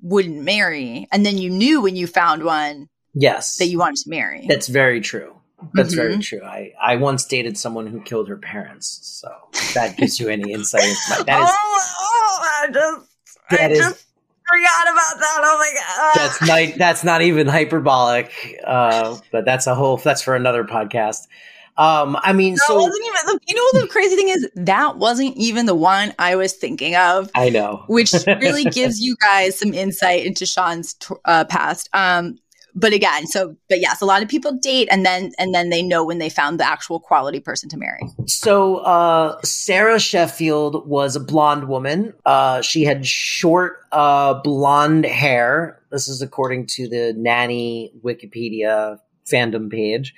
wouldn't 0.01 0.43
marry, 0.43 1.07
and 1.13 1.25
then 1.27 1.37
you 1.37 1.51
knew 1.51 1.83
when 1.83 1.95
you 1.97 2.07
found 2.07 2.45
one 2.45 2.89
yes 3.13 3.57
that 3.59 3.67
you 3.67 3.79
wanted 3.79 3.97
to 4.05 4.11
marry. 4.11 4.47
that's 4.49 4.69
very 4.69 5.01
true 5.03 5.35
that's 5.75 5.95
very 5.95 6.17
Mhm. 6.17 6.23
true. 6.23 6.43
I, 6.43 6.73
I 6.81 6.97
once 6.97 7.25
dated 7.27 7.57
someone 7.57 7.87
who 7.87 8.01
killed 8.01 8.29
her 8.29 8.37
parents, 8.37 9.01
so 9.03 9.29
if 9.53 9.75
that 9.75 9.97
gives 9.97 10.19
you 10.19 10.29
any 10.29 10.53
insight 10.53 10.83
into 10.85 11.01
my 11.11 11.23
that 11.25 11.43
is 11.43 11.49
oh, 11.53 11.81
oh, 12.01 12.49
I 12.63 12.67
just, 12.73 13.09
That 13.51 13.61
I 13.61 13.67
is- 13.73 13.79
just 13.79 14.07
forgot 14.47 14.93
about 14.93 15.21
that. 15.21 15.41
Oh 15.43 15.59
my 15.59 15.73
god. 15.79 16.13
That's 16.23 16.43
not 16.73 16.79
that's 16.79 17.05
not 17.05 17.23
even 17.23 17.47
hyperbolic, 17.47 18.31
uh, 18.67 19.17
but 19.33 19.45
that's 19.45 19.67
a 19.67 19.75
whole 19.75 19.97
that's 19.99 20.23
for 20.23 20.35
another 20.35 20.65
podcast. 20.65 21.29
Um, 21.77 22.17
I 22.23 22.33
mean, 22.33 22.55
That 22.55 22.65
so 22.67 22.77
wasn't 22.77 23.05
even 23.05 23.15
the, 23.27 23.41
you 23.49 23.55
know 23.57 23.81
the 23.81 23.89
crazy 23.89 24.15
thing 24.15 24.29
is 24.29 24.49
that 24.55 24.97
wasn't 24.97 25.37
even 25.37 25.67
the 25.67 25.75
one 25.75 26.15
I 26.19 26.37
was 26.37 26.53
thinking 26.53 26.95
of, 26.95 27.31
I 27.35 27.51
know. 27.51 27.83
which 27.89 28.13
really 28.27 28.65
gives 28.71 29.01
you 29.01 29.17
guys 29.17 29.59
some 29.59 29.75
insight 29.75 30.25
into 30.25 30.47
Sean's 30.47 30.95
t- 30.95 31.15
uh, 31.25 31.45
past. 31.47 31.89
Um, 31.93 32.39
but 32.77 32.93
again, 32.93 33.27
so 33.27 33.57
but 33.69 33.81
yes, 33.81 34.01
a 34.01 34.05
lot 34.05 34.23
of 34.23 34.29
people 34.29 34.53
date 34.53 34.89
and 34.91 35.07
then 35.07 35.33
and 35.39 35.55
then 35.55 35.71
they 35.71 35.83
know 35.83 36.05
when 36.05 36.19
they 36.19 36.29
found 36.29 36.59
the 36.59 36.67
actual 36.67 36.99
quality 36.99 37.41
person 37.41 37.69
to 37.71 37.77
marry. 37.77 38.01
So 38.27 38.79
uh, 38.79 39.41
Sarah 39.43 40.01
Sheffield 40.01 40.89
was 40.89 41.15
a 41.17 41.21
blonde 41.21 41.69
woman. 41.69 42.15
Uh, 42.25 42.63
she 42.63 42.85
had 42.85 43.07
short 43.07 43.79
uh, 43.93 44.35
blonde 44.35 45.07
hair. 45.07 45.81
This 45.91 46.09
is 46.09 46.21
according 46.21 46.67
to 46.69 46.89
the 46.89 47.15
nanny 47.17 47.93
Wikipedia 48.05 48.99
fandom 49.25 49.71
page. 49.71 50.15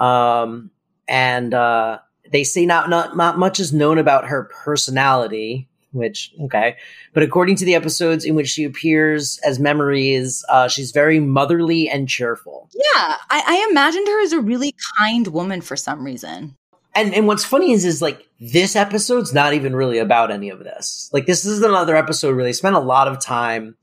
Um, 0.00 0.70
and 1.08 1.54
uh, 1.54 1.98
they 2.30 2.44
say 2.44 2.66
not, 2.66 2.88
not 2.88 3.16
not 3.16 3.38
much 3.38 3.60
is 3.60 3.72
known 3.72 3.98
about 3.98 4.26
her 4.26 4.44
personality, 4.44 5.68
which 5.92 6.32
okay. 6.42 6.76
But 7.12 7.22
according 7.22 7.56
to 7.56 7.64
the 7.64 7.74
episodes 7.74 8.24
in 8.24 8.34
which 8.34 8.48
she 8.48 8.64
appears 8.64 9.38
as 9.44 9.58
memories, 9.58 10.44
uh, 10.48 10.68
she's 10.68 10.90
very 10.90 11.20
motherly 11.20 11.88
and 11.88 12.08
cheerful. 12.08 12.68
Yeah, 12.74 13.16
I, 13.30 13.42
I 13.46 13.68
imagined 13.70 14.08
her 14.08 14.22
as 14.22 14.32
a 14.32 14.40
really 14.40 14.74
kind 14.98 15.26
woman 15.28 15.60
for 15.60 15.76
some 15.76 16.04
reason. 16.04 16.56
And 16.94 17.14
and 17.14 17.26
what's 17.26 17.44
funny 17.44 17.72
is 17.72 17.84
is 17.84 18.00
like 18.00 18.26
this 18.40 18.76
episode's 18.76 19.32
not 19.34 19.54
even 19.54 19.74
really 19.74 19.98
about 19.98 20.30
any 20.30 20.50
of 20.50 20.60
this. 20.60 21.10
Like 21.12 21.26
this 21.26 21.44
is 21.44 21.62
another 21.62 21.96
episode 21.96 22.36
where 22.36 22.44
they 22.44 22.52
spent 22.52 22.76
a 22.76 22.80
lot 22.80 23.08
of 23.08 23.20
time 23.20 23.76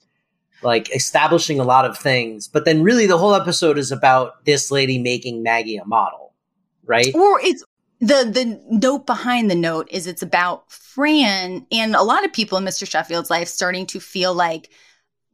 like 0.63 0.93
establishing 0.95 1.59
a 1.59 1.63
lot 1.63 1.85
of 1.85 1.97
things, 1.97 2.47
but 2.47 2.65
then 2.65 2.83
really 2.83 3.07
the 3.07 3.17
whole 3.17 3.33
episode 3.33 3.77
is 3.77 3.91
about 3.91 4.45
this 4.45 4.71
lady 4.71 4.99
making 4.99 5.43
Maggie 5.43 5.77
a 5.77 5.85
model, 5.85 6.30
right? 6.85 7.13
Or 7.13 7.39
it's 7.41 7.63
the 7.99 8.29
the 8.31 8.61
note 8.69 9.05
behind 9.05 9.49
the 9.49 9.55
note 9.55 9.87
is 9.91 10.07
it's 10.07 10.23
about 10.23 10.71
Fran 10.71 11.65
and 11.71 11.95
a 11.95 12.03
lot 12.03 12.25
of 12.25 12.33
people 12.33 12.57
in 12.57 12.65
Mr. 12.65 12.89
Sheffield's 12.89 13.29
life 13.29 13.47
starting 13.47 13.85
to 13.87 13.99
feel 13.99 14.33
like 14.33 14.69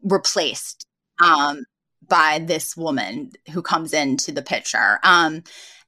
replaced 0.03 0.85
um, 1.23 1.63
by 2.07 2.39
this 2.39 2.75
woman 2.75 3.31
who 3.51 3.61
comes 3.61 3.93
into 3.93 4.31
the 4.31 4.41
picture. 4.41 4.99
Um, 5.03 5.43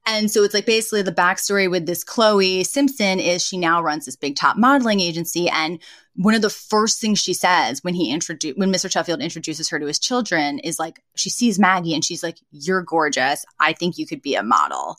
and 0.06 0.30
so 0.30 0.42
it's 0.42 0.54
like 0.54 0.66
basically 0.66 1.02
the 1.02 1.12
backstory 1.12 1.70
with 1.70 1.86
this 1.86 2.02
Chloe 2.02 2.64
Simpson 2.64 3.20
is 3.20 3.44
she 3.44 3.58
now 3.58 3.82
runs 3.82 4.06
this 4.06 4.16
big 4.16 4.34
top 4.34 4.56
modeling 4.56 4.98
agency. 4.98 5.48
And 5.48 5.78
one 6.16 6.34
of 6.34 6.42
the 6.42 6.50
first 6.50 7.00
things 7.00 7.18
she 7.18 7.34
says 7.34 7.84
when 7.84 7.94
he 7.94 8.10
introduce 8.10 8.56
when 8.56 8.72
Mr. 8.72 8.90
Sheffield 8.90 9.20
introduces 9.20 9.68
her 9.68 9.78
to 9.78 9.86
his 9.86 9.98
children 9.98 10.58
is 10.60 10.78
like 10.78 11.02
she 11.16 11.28
sees 11.28 11.58
Maggie 11.58 11.94
and 11.94 12.04
she's 12.04 12.22
like, 12.22 12.38
You're 12.50 12.82
gorgeous. 12.82 13.44
I 13.58 13.74
think 13.74 13.98
you 13.98 14.06
could 14.06 14.22
be 14.22 14.34
a 14.34 14.42
model. 14.42 14.96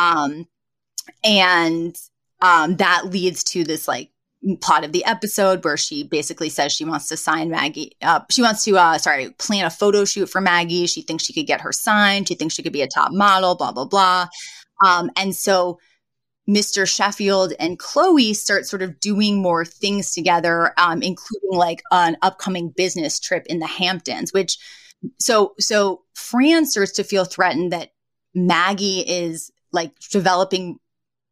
Um, 0.00 0.48
and 1.22 1.96
um, 2.40 2.76
that 2.76 3.06
leads 3.06 3.44
to 3.44 3.64
this 3.64 3.86
like 3.86 4.10
plot 4.62 4.84
of 4.84 4.92
the 4.92 5.04
episode 5.04 5.62
where 5.64 5.76
she 5.76 6.02
basically 6.02 6.48
says 6.48 6.72
she 6.72 6.84
wants 6.84 7.08
to 7.08 7.16
sign 7.16 7.50
Maggie. 7.50 7.92
Uh, 8.00 8.20
she 8.30 8.40
wants 8.40 8.64
to, 8.64 8.78
uh, 8.78 8.96
sorry, 8.96 9.30
plan 9.32 9.66
a 9.66 9.70
photo 9.70 10.04
shoot 10.04 10.30
for 10.30 10.40
Maggie. 10.40 10.86
She 10.86 11.02
thinks 11.02 11.24
she 11.24 11.34
could 11.34 11.46
get 11.46 11.60
her 11.60 11.72
signed. 11.72 12.28
She 12.28 12.34
thinks 12.34 12.54
she 12.54 12.62
could 12.62 12.72
be 12.72 12.82
a 12.82 12.88
top 12.88 13.12
model, 13.12 13.54
blah, 13.54 13.72
blah, 13.72 13.84
blah. 13.84 14.28
Um, 14.82 15.10
and 15.16 15.36
so 15.36 15.78
Mr. 16.48 16.88
Sheffield 16.88 17.52
and 17.60 17.78
Chloe 17.78 18.32
start 18.32 18.66
sort 18.66 18.80
of 18.80 18.98
doing 18.98 19.42
more 19.42 19.64
things 19.66 20.12
together, 20.12 20.72
um, 20.78 21.02
including 21.02 21.52
like 21.52 21.82
an 21.92 22.16
upcoming 22.22 22.70
business 22.70 23.20
trip 23.20 23.44
in 23.46 23.58
the 23.58 23.66
Hamptons, 23.66 24.32
which 24.32 24.56
so 25.18 25.54
so 25.58 26.02
Fran 26.14 26.66
starts 26.66 26.92
to 26.92 27.04
feel 27.04 27.24
threatened 27.24 27.72
that 27.72 27.90
Maggie 28.34 29.00
is 29.00 29.50
like 29.72 29.98
developing 30.10 30.78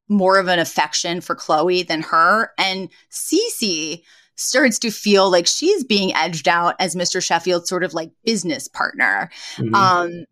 more 0.09 0.39
of 0.39 0.49
an 0.49 0.59
affection 0.59 1.21
for 1.21 1.35
Chloe 1.35 1.83
than 1.83 2.03
her. 2.03 2.53
And 2.59 2.89
Cece 3.11 4.03
starts 4.37 4.79
to 4.79 4.91
feel 4.91 5.31
like 5.31 5.47
she's 5.47 5.85
being 5.85 6.15
edged 6.15 6.49
out 6.49 6.77
as 6.79 6.95
Mr. 6.95 7.23
Sheffield's 7.23 7.69
sort 7.69 7.85
of 7.85 7.93
like 7.93 8.11
business 8.25 8.69
partner, 8.69 9.31
Mhm. 9.57 9.75
um, 9.75 10.25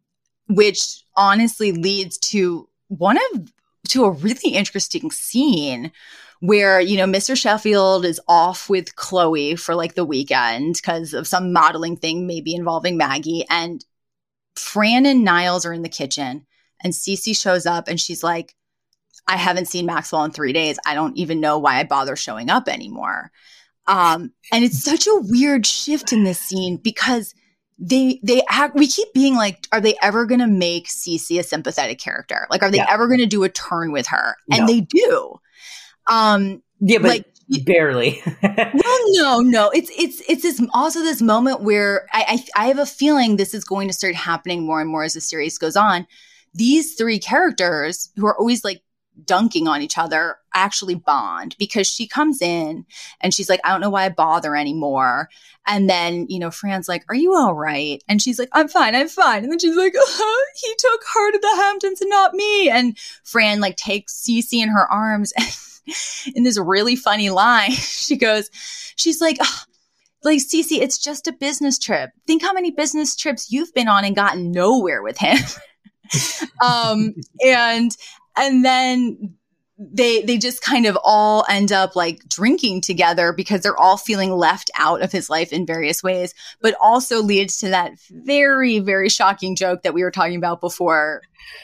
which 0.48 1.02
honestly 1.16 1.72
leads 1.72 2.16
to 2.18 2.68
one 2.88 3.18
of 3.34 3.52
to 3.88 4.04
a 4.04 4.10
really 4.10 4.50
interesting 4.50 5.10
scene 5.10 5.92
where 6.40 6.80
you 6.80 6.96
know 6.96 7.06
Mr. 7.06 7.36
Sheffield 7.36 8.04
is 8.04 8.20
off 8.28 8.68
with 8.68 8.94
Chloe 8.96 9.56
for 9.56 9.74
like 9.74 9.94
the 9.94 10.04
weekend 10.04 10.76
because 10.76 11.12
of 11.14 11.26
some 11.26 11.52
modeling 11.52 11.96
thing 11.96 12.26
maybe 12.26 12.54
involving 12.54 12.96
Maggie 12.96 13.44
and 13.50 13.84
Fran 14.54 15.06
and 15.06 15.24
Niles 15.24 15.64
are 15.66 15.72
in 15.72 15.82
the 15.82 15.88
kitchen 15.88 16.46
and 16.86 16.94
Cece 16.94 17.36
shows 17.36 17.66
up 17.66 17.88
and 17.88 18.00
she's 18.00 18.22
like 18.22 18.54
I 19.28 19.36
haven't 19.36 19.66
seen 19.66 19.86
Maxwell 19.86 20.24
in 20.24 20.30
3 20.30 20.52
days 20.52 20.78
I 20.86 20.94
don't 20.94 21.16
even 21.18 21.40
know 21.40 21.58
why 21.58 21.78
I 21.80 21.84
bother 21.84 22.14
showing 22.16 22.48
up 22.48 22.68
anymore 22.68 23.30
um 23.86 24.32
and 24.52 24.64
it's 24.64 24.82
such 24.82 25.06
a 25.06 25.20
weird 25.24 25.66
shift 25.66 26.12
in 26.12 26.24
this 26.24 26.38
scene 26.40 26.76
because 26.76 27.34
they 27.78 28.20
they 28.22 28.42
act 28.48 28.74
we 28.76 28.86
keep 28.86 29.12
being 29.14 29.34
like 29.34 29.66
are 29.72 29.80
they 29.80 29.96
ever 30.00 30.26
going 30.26 30.40
to 30.40 30.46
make 30.46 30.86
Cece 30.86 31.38
a 31.38 31.42
sympathetic 31.42 31.98
character 31.98 32.46
like 32.50 32.62
are 32.62 32.70
they 32.70 32.78
Yeah. 32.78 32.86
ever 32.88 33.08
going 33.08 33.20
to 33.20 33.26
do 33.26 33.42
a 33.44 33.48
turn 33.48 33.92
with 33.92 34.06
her 34.06 34.36
and 34.50 34.60
No. 34.60 34.66
they 34.66 34.80
do 34.80 35.40
um 36.06 36.62
yeah, 36.80 36.98
but 36.98 37.08
like 37.08 37.24
barely. 37.64 38.20
well, 38.42 39.00
no, 39.12 39.40
no. 39.40 39.70
It's 39.70 39.90
it's 39.96 40.20
it's 40.28 40.42
this 40.42 40.60
also 40.74 41.00
this 41.00 41.22
moment 41.22 41.60
where 41.62 42.06
I, 42.12 42.40
I 42.56 42.64
I 42.64 42.66
have 42.68 42.78
a 42.78 42.86
feeling 42.86 43.36
this 43.36 43.54
is 43.54 43.64
going 43.64 43.88
to 43.88 43.94
start 43.94 44.14
happening 44.14 44.66
more 44.66 44.80
and 44.80 44.90
more 44.90 45.04
as 45.04 45.14
the 45.14 45.20
series 45.20 45.56
goes 45.58 45.76
on. 45.76 46.06
These 46.56 46.94
three 46.94 47.18
characters 47.18 48.10
who 48.16 48.26
are 48.26 48.36
always 48.36 48.64
like 48.64 48.82
dunking 49.24 49.66
on 49.66 49.80
each 49.80 49.96
other 49.96 50.36
actually 50.54 50.94
bond 50.94 51.56
because 51.58 51.86
she 51.86 52.06
comes 52.06 52.42
in 52.42 52.84
and 53.20 53.32
she's 53.32 53.48
like, 53.48 53.60
I 53.64 53.70
don't 53.70 53.80
know 53.80 53.90
why 53.90 54.04
I 54.04 54.08
bother 54.10 54.54
anymore. 54.54 55.28
And 55.66 55.88
then, 55.88 56.26
you 56.28 56.38
know, 56.38 56.50
Fran's 56.50 56.88
like, 56.88 57.04
Are 57.08 57.14
you 57.14 57.34
all 57.34 57.54
right? 57.54 58.02
And 58.08 58.20
she's 58.20 58.38
like, 58.38 58.48
I'm 58.52 58.68
fine, 58.68 58.94
I'm 58.94 59.08
fine. 59.08 59.42
And 59.42 59.52
then 59.52 59.58
she's 59.58 59.76
like, 59.76 59.94
uh, 59.94 60.22
He 60.56 60.74
took 60.78 61.02
her 61.14 61.32
to 61.32 61.38
the 61.38 61.56
Hamptons 61.56 62.00
and 62.00 62.10
not 62.10 62.34
me. 62.34 62.68
And 62.70 62.98
Fran 63.24 63.60
like 63.60 63.76
takes 63.76 64.14
Cece 64.14 64.52
in 64.52 64.68
her 64.68 64.90
arms 64.90 65.32
And 66.26 66.34
in 66.34 66.42
this 66.42 66.58
really 66.58 66.96
funny 66.96 67.30
line. 67.30 67.72
She 68.06 68.16
goes, 68.16 68.50
She's 68.96 69.20
like, 69.20 69.36
"Ugh, 69.40 69.66
like 70.22 70.38
Cece, 70.38 70.80
it's 70.80 70.98
just 70.98 71.26
a 71.26 71.32
business 71.32 71.78
trip. 71.78 72.10
Think 72.26 72.42
how 72.42 72.52
many 72.52 72.70
business 72.70 73.16
trips 73.16 73.50
you've 73.50 73.74
been 73.74 73.88
on 73.88 74.04
and 74.04 74.14
gotten 74.14 74.52
nowhere 74.52 75.02
with 75.02 75.18
him. 75.18 75.38
um, 76.64 77.14
and 77.44 77.96
and 78.36 78.64
then 78.64 79.34
they 79.78 80.22
they 80.22 80.38
just 80.38 80.62
kind 80.62 80.86
of 80.86 80.96
all 81.04 81.44
end 81.50 81.70
up 81.70 81.94
like 81.94 82.26
drinking 82.28 82.80
together 82.80 83.32
because 83.32 83.60
they're 83.60 83.76
all 83.76 83.98
feeling 83.98 84.30
left 84.30 84.70
out 84.78 85.02
of 85.02 85.12
his 85.12 85.28
life 85.28 85.52
in 85.52 85.66
various 85.66 86.02
ways, 86.02 86.34
but 86.62 86.74
also 86.82 87.22
leads 87.22 87.58
to 87.58 87.68
that 87.68 87.92
very 88.10 88.78
very 88.78 89.08
shocking 89.08 89.54
joke 89.54 89.82
that 89.82 89.92
we 89.94 90.02
were 90.02 90.10
talking 90.10 90.36
about 90.36 90.60
before 90.60 91.20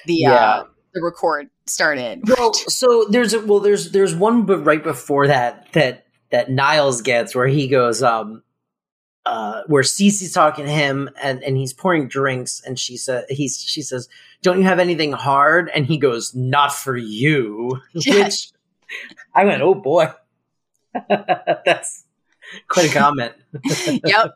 the 0.07 0.15
Yeah. 0.15 0.33
uh, 0.35 0.65
the 0.95 1.03
record 1.03 1.49
started. 1.67 2.21
well, 2.29 2.53
so 2.53 3.07
there's 3.09 3.33
a, 3.33 3.41
well, 3.41 3.61
there's 3.61 3.93
there's 3.93 4.15
one, 4.15 4.45
but 4.45 4.59
right 4.59 4.83
before 4.83 5.29
that, 5.29 5.73
that 5.73 6.05
that 6.31 6.51
Niles 6.51 7.01
gets 7.01 7.35
where 7.35 7.47
he 7.47 7.67
goes, 7.69 8.03
um, 8.03 8.43
uh, 9.25 9.63
where 9.67 9.83
Cece's 9.83 10.33
talking 10.33 10.65
to 10.67 10.71
him 10.71 11.09
and 11.23 11.43
and 11.43 11.57
he's 11.57 11.73
pouring 11.73 12.09
drinks, 12.09 12.63
and 12.65 12.79
she 12.79 12.97
said 12.97 13.25
he's 13.29 13.59
she 13.59 13.83
says, 13.83 14.09
"Don't 14.43 14.59
you 14.59 14.65
have 14.65 14.79
anything 14.79 15.13
hard?" 15.13 15.71
And 15.75 15.87
he 15.87 15.97
goes, 15.99 16.35
"Not 16.35 16.73
for 16.73 16.97
you." 16.97 17.81
Yes. 17.93 18.53
Which 18.89 19.09
I 19.35 19.45
went, 19.45 19.63
"Oh 19.63 19.75
boy, 19.75 20.11
that's 21.09 22.05
quite 22.69 22.91
a 22.91 22.93
comment." 22.99 23.33
yep. 24.05 24.35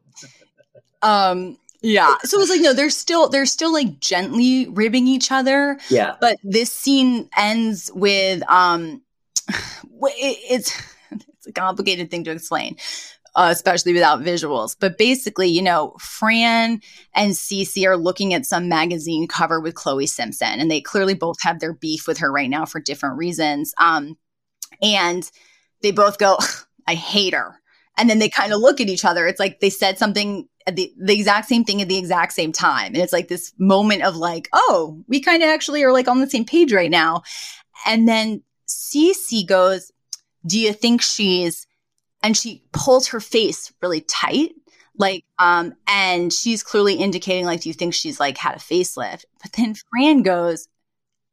Um 1.03 1.59
yeah. 1.83 2.17
So 2.23 2.39
it 2.39 2.41
was 2.41 2.51
like 2.51 2.61
no, 2.61 2.73
they're 2.73 2.91
still 2.91 3.29
they're 3.29 3.47
still 3.47 3.73
like 3.73 4.01
gently 4.01 4.69
ribbing 4.69 5.07
each 5.07 5.31
other, 5.31 5.79
Yeah, 5.89 6.17
but 6.21 6.39
this 6.43 6.73
scene 6.73 7.29
ends 7.37 7.91
with 7.95 8.43
um 8.49 9.03
it, 9.49 10.39
it's 10.51 10.73
it's 11.11 11.47
a 11.47 11.53
complicated 11.53 12.11
thing 12.11 12.25
to 12.25 12.31
explain. 12.31 12.77
Uh, 13.37 13.51
especially 13.53 13.93
without 13.93 14.21
visuals. 14.23 14.75
But 14.81 14.97
basically, 14.97 15.49
you 15.49 15.61
know, 15.61 15.95
Fran 16.01 16.81
and 17.15 17.33
Cece 17.33 17.85
are 17.85 17.99
looking 17.99 18.33
at 18.33 18.47
some 18.47 18.67
magazine 18.67 19.29
cover 19.29 19.61
with 19.61 19.75
Chloe 19.75 20.07
Simpson, 20.07 20.59
and 20.59 20.71
they 20.71 20.81
clearly 20.81 21.13
both 21.13 21.37
have 21.43 21.61
their 21.61 21.75
beef 21.75 22.09
with 22.09 22.17
her 22.19 22.33
right 22.33 22.49
now 22.49 22.65
for 22.65 22.81
different 22.81 23.19
reasons. 23.19 23.75
Um, 23.79 24.17
and 24.81 25.31
they 25.83 25.91
both 25.91 26.17
go, 26.19 26.39
I 26.87 26.95
hate 26.95 27.35
her. 27.35 27.61
And 27.99 28.09
then 28.09 28.19
they 28.19 28.29
kind 28.29 28.53
of 28.53 28.61
look 28.61 28.81
at 28.81 28.89
each 28.89 29.05
other. 29.05 29.27
It's 29.27 29.41
like 29.41 29.61
they 29.61 29.71
said 29.71 29.99
something 29.99 30.49
the, 30.71 30.93
the 30.99 31.15
exact 31.15 31.49
same 31.49 31.65
thing 31.65 31.81
at 31.81 31.89
the 31.89 31.99
exact 31.99 32.33
same 32.33 32.53
time. 32.53 32.89
And 32.89 32.99
it's 32.99 33.13
like 33.13 33.29
this 33.29 33.53
moment 33.59 34.03
of 34.03 34.17
like, 34.17 34.49
oh, 34.53 35.03
we 35.07 35.21
kind 35.21 35.43
of 35.43 35.49
actually 35.49 35.83
are 35.85 35.93
like 35.93 36.09
on 36.09 36.21
the 36.21 36.29
same 36.29 36.45
page 36.45 36.73
right 36.73 36.91
now. 36.91 37.23
And 37.87 38.09
then 38.09 38.43
Cece 38.67 39.47
goes, 39.47 39.93
Do 40.45 40.59
you 40.59 40.73
think 40.73 41.03
she's, 41.03 41.66
and 42.27 42.37
she 42.37 42.61
pulls 42.73 43.07
her 43.07 43.21
face 43.21 43.73
really 43.81 44.01
tight 44.01 44.51
like 44.99 45.25
um 45.39 45.73
and 45.87 46.33
she's 46.33 46.65
clearly 46.65 46.95
indicating 46.95 47.45
like 47.45 47.61
do 47.61 47.69
you 47.69 47.73
think 47.73 47.95
she's 47.95 48.19
like 48.19 48.37
had 48.37 48.57
a 48.57 48.59
facelift 48.59 49.25
but 49.41 49.53
then 49.53 49.75
fran 49.75 50.23
goes 50.23 50.67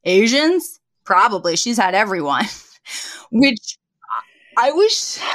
asians 0.04 0.80
probably 1.04 1.56
she's 1.56 1.78
had 1.78 1.96
everyone 1.96 2.46
which 3.32 3.78
i 4.58 4.72
wish 4.72 5.18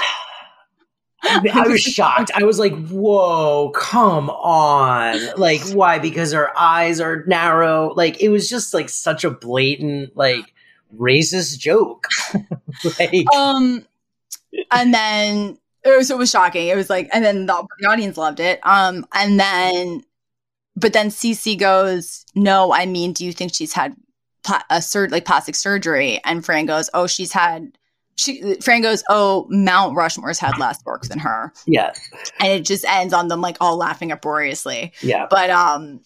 I 1.20 1.66
was 1.66 1.80
shocked. 1.80 2.30
I 2.36 2.44
was 2.44 2.60
like, 2.60 2.72
"Whoa, 2.86 3.72
come 3.74 4.30
on!" 4.30 5.18
Like, 5.36 5.60
why? 5.70 5.98
Because 5.98 6.30
her 6.32 6.56
eyes 6.56 7.00
are 7.00 7.24
narrow. 7.26 7.92
Like, 7.96 8.22
it 8.22 8.28
was 8.28 8.48
just 8.48 8.72
like 8.72 8.88
such 8.88 9.24
a 9.24 9.30
blatant, 9.30 10.16
like, 10.16 10.54
racist 10.96 11.58
joke. 11.58 12.06
like, 13.00 13.26
um 13.34 13.84
and 14.70 14.92
then 14.94 15.58
it 15.84 15.96
was, 15.96 16.10
it 16.10 16.18
was 16.18 16.30
shocking. 16.30 16.68
It 16.68 16.76
was 16.76 16.90
like 16.90 17.08
and 17.12 17.24
then 17.24 17.46
the, 17.46 17.66
the 17.80 17.88
audience 17.88 18.16
loved 18.16 18.40
it. 18.40 18.60
Um 18.62 19.06
and 19.14 19.38
then 19.38 20.02
but 20.76 20.92
then 20.92 21.08
Cece 21.08 21.58
goes 21.58 22.24
no 22.34 22.72
i 22.72 22.86
mean 22.86 23.12
do 23.12 23.24
you 23.24 23.32
think 23.32 23.52
she's 23.54 23.72
had 23.72 23.96
pla- 24.44 24.62
a 24.70 24.80
sur- 24.82 25.08
like 25.08 25.24
plastic 25.24 25.54
surgery? 25.54 26.20
And 26.24 26.44
fran 26.44 26.66
goes 26.66 26.88
oh 26.94 27.06
she's 27.06 27.32
had 27.32 27.76
she 28.16 28.56
fran 28.60 28.82
goes 28.82 29.02
oh 29.08 29.46
mount 29.48 29.96
rushmore's 29.96 30.38
had 30.40 30.58
less 30.58 30.84
work 30.84 31.04
than 31.04 31.20
her. 31.20 31.52
Yeah, 31.66 31.92
and 32.40 32.48
it 32.52 32.64
just 32.64 32.84
ends 32.84 33.14
on 33.14 33.28
them 33.28 33.40
like 33.40 33.56
all 33.60 33.76
laughing 33.76 34.10
uproariously. 34.12 34.92
Yeah. 35.02 35.26
but 35.30 35.50
um 35.50 36.00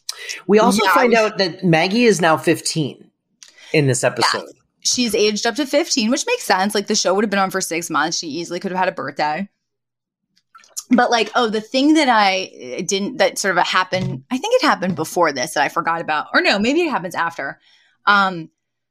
We 0.46 0.58
also 0.58 0.84
Yeah, 0.84 0.92
find 0.92 1.14
out 1.14 1.38
that 1.38 1.64
Maggie 1.64 2.04
is 2.04 2.20
now 2.20 2.36
15 2.36 3.10
in 3.72 3.86
this 3.86 4.04
episode. 4.04 4.50
She's 4.82 5.14
aged 5.14 5.46
up 5.46 5.54
to 5.56 5.66
15 5.66 6.10
which 6.10 6.26
makes 6.26 6.44
sense. 6.44 6.74
Like 6.74 6.86
the 6.86 6.94
show 6.94 7.14
would 7.14 7.24
have 7.24 7.30
been 7.30 7.38
on 7.38 7.50
for 7.50 7.60
six 7.60 7.90
months. 7.90 8.18
She 8.18 8.28
easily 8.28 8.60
could 8.60 8.72
have 8.72 8.78
had 8.78 8.88
a 8.88 8.92
birthday. 8.92 9.48
But 10.90 11.10
like 11.10 11.30
oh 11.34 11.48
the 11.48 11.60
thing 11.60 11.94
that 11.94 12.08
i 12.08 12.82
didn't 12.86 13.16
that 13.16 13.38
sort 13.38 13.56
of 13.56 13.66
happened 13.66 14.24
i 14.30 14.36
think 14.36 14.54
it 14.56 14.66
happened 14.66 14.94
before 14.94 15.32
this 15.32 15.54
that 15.54 15.62
i 15.62 15.70
forgot 15.70 16.02
about 16.02 16.26
or 16.34 16.42
no 16.42 16.58
maybe 16.58 16.82
it 16.82 16.90
happens 16.90 17.14
after. 17.14 17.58
Um 18.06 18.50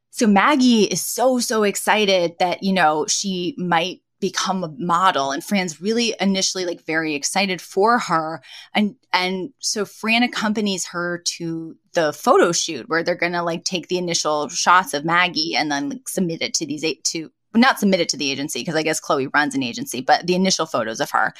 so 0.09 0.25
maggie 0.27 0.83
is 0.83 1.05
so 1.05 1.39
so 1.39 1.63
excited 1.63 2.35
that 2.39 2.63
you 2.63 2.73
know 2.73 3.05
she 3.07 3.55
might 3.57 4.01
become 4.21 4.63
a 4.63 4.73
model. 4.77 5.31
And 5.31 5.43
fran's 5.43 5.81
really 5.81 6.15
initially 6.21 6.65
like 6.65 6.85
very 6.85 7.15
excited 7.15 7.59
for 7.59 7.99
her. 7.99 8.41
And 8.73 8.95
and 9.11 9.51
so 9.59 9.83
fran 9.83 10.23
accompanies 10.23 10.85
her 10.85 11.21
to 11.25 11.75
the 11.93 12.13
photo 12.13 12.53
shoot 12.53 12.87
where 12.87 13.03
they're 13.03 13.15
gonna 13.15 13.43
like 13.43 13.65
take 13.65 13.87
the 13.87 13.97
initial 13.97 14.47
shots 14.47 14.93
of 14.93 15.03
maggie 15.03 15.55
and 15.55 15.69
then 15.69 15.89
like, 15.89 16.07
submit 16.07 16.41
it 16.41 16.53
to 16.53 16.65
these 16.65 16.85
eight 16.85 17.03
to 17.03 17.29
not 17.53 17.79
submit 17.79 17.99
it 17.99 18.07
to 18.07 18.15
the 18.15 18.31
agency 18.31 18.61
because 18.61 18.75
i 18.75 18.83
guess 18.83 19.01
chloe 19.01 19.27
runs 19.27 19.55
an 19.55 19.63
agency 19.63 19.99
but 19.99 20.25
the 20.25 20.35
initial 20.35 20.65
photos 20.65 21.01
of 21.01 21.11
her. 21.11 21.33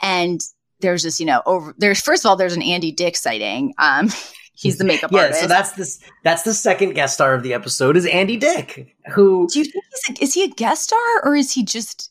And 0.00 0.40
there's 0.80 1.02
this 1.02 1.18
you 1.18 1.26
know 1.26 1.42
over 1.46 1.74
there's 1.78 2.00
first 2.00 2.24
of 2.24 2.28
all 2.28 2.36
there's 2.36 2.56
an 2.56 2.62
andy 2.62 2.92
dick 2.92 3.16
sighting 3.16 3.72
um 3.78 4.08
he's 4.54 4.78
the 4.78 4.84
makeup 4.84 5.12
Yeah, 5.12 5.20
artist 5.22 5.40
Yeah, 5.40 5.42
so 5.42 5.48
that's 5.48 5.72
this. 5.72 6.00
That's 6.24 6.42
the 6.42 6.54
second 6.54 6.94
guest 6.94 7.14
star 7.14 7.34
of 7.34 7.42
the 7.42 7.54
episode 7.54 7.96
is 7.96 8.06
Andy 8.06 8.36
Dick, 8.36 8.94
who. 9.12 9.48
do 9.48 9.58
you 9.58 9.64
think 9.64 9.84
he's 9.90 10.18
a, 10.20 10.22
is 10.24 10.34
he 10.34 10.44
a 10.44 10.48
guest 10.48 10.84
star 10.84 11.24
or 11.24 11.34
is 11.34 11.52
he 11.52 11.64
just 11.64 12.10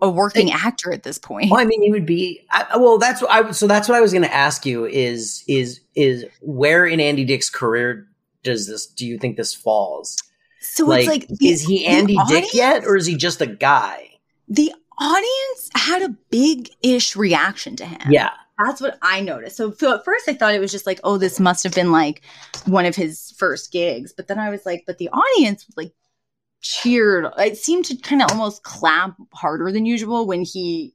a 0.00 0.08
working 0.08 0.52
actor 0.52 0.92
at 0.92 1.02
this 1.02 1.18
point 1.18 1.50
Well, 1.50 1.60
I 1.60 1.64
mean, 1.64 1.82
he 1.82 1.90
would 1.90 2.06
be. 2.06 2.40
I, 2.52 2.76
well, 2.76 2.98
that's 2.98 3.20
what 3.20 3.30
I. 3.30 3.50
So 3.50 3.66
that's 3.66 3.88
what 3.88 3.96
I 3.96 4.00
was 4.00 4.12
going 4.12 4.22
to 4.22 4.34
ask 4.34 4.64
you. 4.64 4.86
Is 4.86 5.42
is 5.48 5.80
is 5.94 6.24
where 6.40 6.86
in 6.86 7.00
Andy 7.00 7.24
Dick's 7.24 7.50
career 7.50 8.06
does 8.44 8.66
this? 8.68 8.86
Do 8.86 9.06
you 9.06 9.18
think 9.18 9.36
this 9.36 9.54
falls? 9.54 10.16
so 10.60 10.84
like, 10.84 11.00
it's 11.00 11.08
like 11.08 11.28
the- 11.28 11.48
is 11.48 11.62
he 11.62 11.78
the 11.80 11.86
Andy 11.86 12.16
Dick 12.28 12.54
yet, 12.54 12.84
or 12.84 12.96
is 12.96 13.06
he 13.06 13.16
just 13.16 13.40
a 13.40 13.46
guy? 13.46 14.04
the 14.48 14.72
audience 14.98 15.70
had 15.74 16.02
a 16.02 16.08
big-ish 16.30 17.14
reaction 17.14 17.76
to 17.76 17.84
him 17.84 18.00
Yeah, 18.08 18.30
That's 18.58 18.80
what 18.80 18.98
I 19.02 19.20
noticed. 19.20 19.56
So, 19.56 19.70
so 19.72 19.94
at 19.94 20.04
first 20.04 20.28
I 20.28 20.34
thought 20.34 20.54
it 20.54 20.60
was 20.60 20.72
just 20.72 20.86
like, 20.86 21.00
oh, 21.04 21.16
this 21.16 21.38
must 21.38 21.62
have 21.62 21.74
been 21.74 21.92
like 21.92 22.22
one 22.66 22.86
of 22.86 22.96
his 22.96 23.32
first 23.38 23.70
gigs. 23.70 24.12
But 24.12 24.26
then 24.26 24.38
I 24.38 24.50
was 24.50 24.66
like, 24.66 24.84
but 24.86 24.98
the 24.98 25.08
audience 25.10 25.64
like 25.76 25.92
cheered. 26.60 27.26
It 27.38 27.56
seemed 27.56 27.84
to 27.86 27.96
kind 27.96 28.20
of 28.20 28.30
almost 28.32 28.64
clap 28.64 29.14
harder 29.32 29.70
than 29.70 29.86
usual 29.86 30.26
when 30.26 30.42
he 30.42 30.92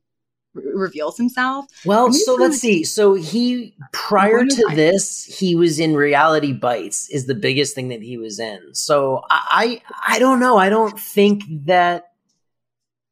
re- 0.54 0.64
reveals 0.74 1.18
himself. 1.18 1.68
Well, 1.86 2.12
so 2.12 2.36
let's 2.36 2.58
see. 2.60 2.84
So 2.84 3.14
he 3.14 3.76
prior 3.94 4.46
to 4.46 4.68
I- 4.70 4.76
this, 4.76 5.24
he 5.24 5.56
was 5.56 5.80
in 5.80 5.96
Reality 5.96 6.52
Bites. 6.52 7.10
Is 7.10 7.28
the 7.28 7.36
biggest 7.36 7.76
thing 7.76 7.88
that 7.90 8.02
he 8.02 8.18
was 8.18 8.40
in. 8.40 8.74
So 8.76 9.24
I 9.30 9.82
I, 10.06 10.16
I 10.16 10.20
don't 10.20 10.42
know. 10.42 10.58
I 10.58 10.70
don't 10.70 11.00
think 11.00 11.44
that 11.66 12.10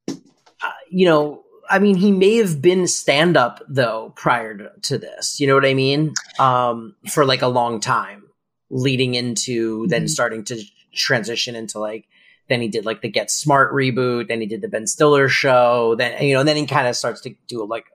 uh, 0.10 0.72
you 0.90 1.06
know. 1.06 1.41
I 1.72 1.80
mean, 1.80 1.96
he 1.96 2.12
may 2.12 2.36
have 2.36 2.62
been 2.62 2.86
stand 2.88 3.38
up 3.38 3.62
though 3.68 4.14
prior 4.16 4.58
to, 4.58 4.72
to 4.84 4.98
this. 4.98 5.40
You 5.40 5.48
know 5.48 5.56
what 5.56 5.66
I 5.66 5.74
mean? 5.74 6.14
Um, 6.40 6.96
for 7.10 7.26
like 7.26 7.42
a 7.42 7.48
long 7.48 7.80
time, 7.80 8.24
leading 8.70 9.16
into 9.16 9.88
then 9.88 10.04
Mhm. 10.06 10.10
starting 10.10 10.44
to 10.46 10.62
transition 10.94 11.56
into 11.56 11.80
like. 11.80 12.06
Then 12.50 12.60
he 12.62 12.68
did 12.68 12.86
like 12.86 13.02
the 13.02 13.08
Get 13.10 13.32
Smart 13.32 13.72
reboot. 13.72 14.28
Then 14.28 14.42
he 14.42 14.48
did 14.48 14.60
the 14.62 14.68
Ben 14.68 14.86
Stiller 14.86 15.30
show. 15.30 15.96
Then 15.98 16.22
you 16.22 16.34
know, 16.34 16.44
then 16.44 16.58
he 16.58 16.66
kind 16.66 16.86
of 16.88 16.98
starts 16.98 17.22
to 17.22 17.34
do 17.48 17.64
like 17.66 17.86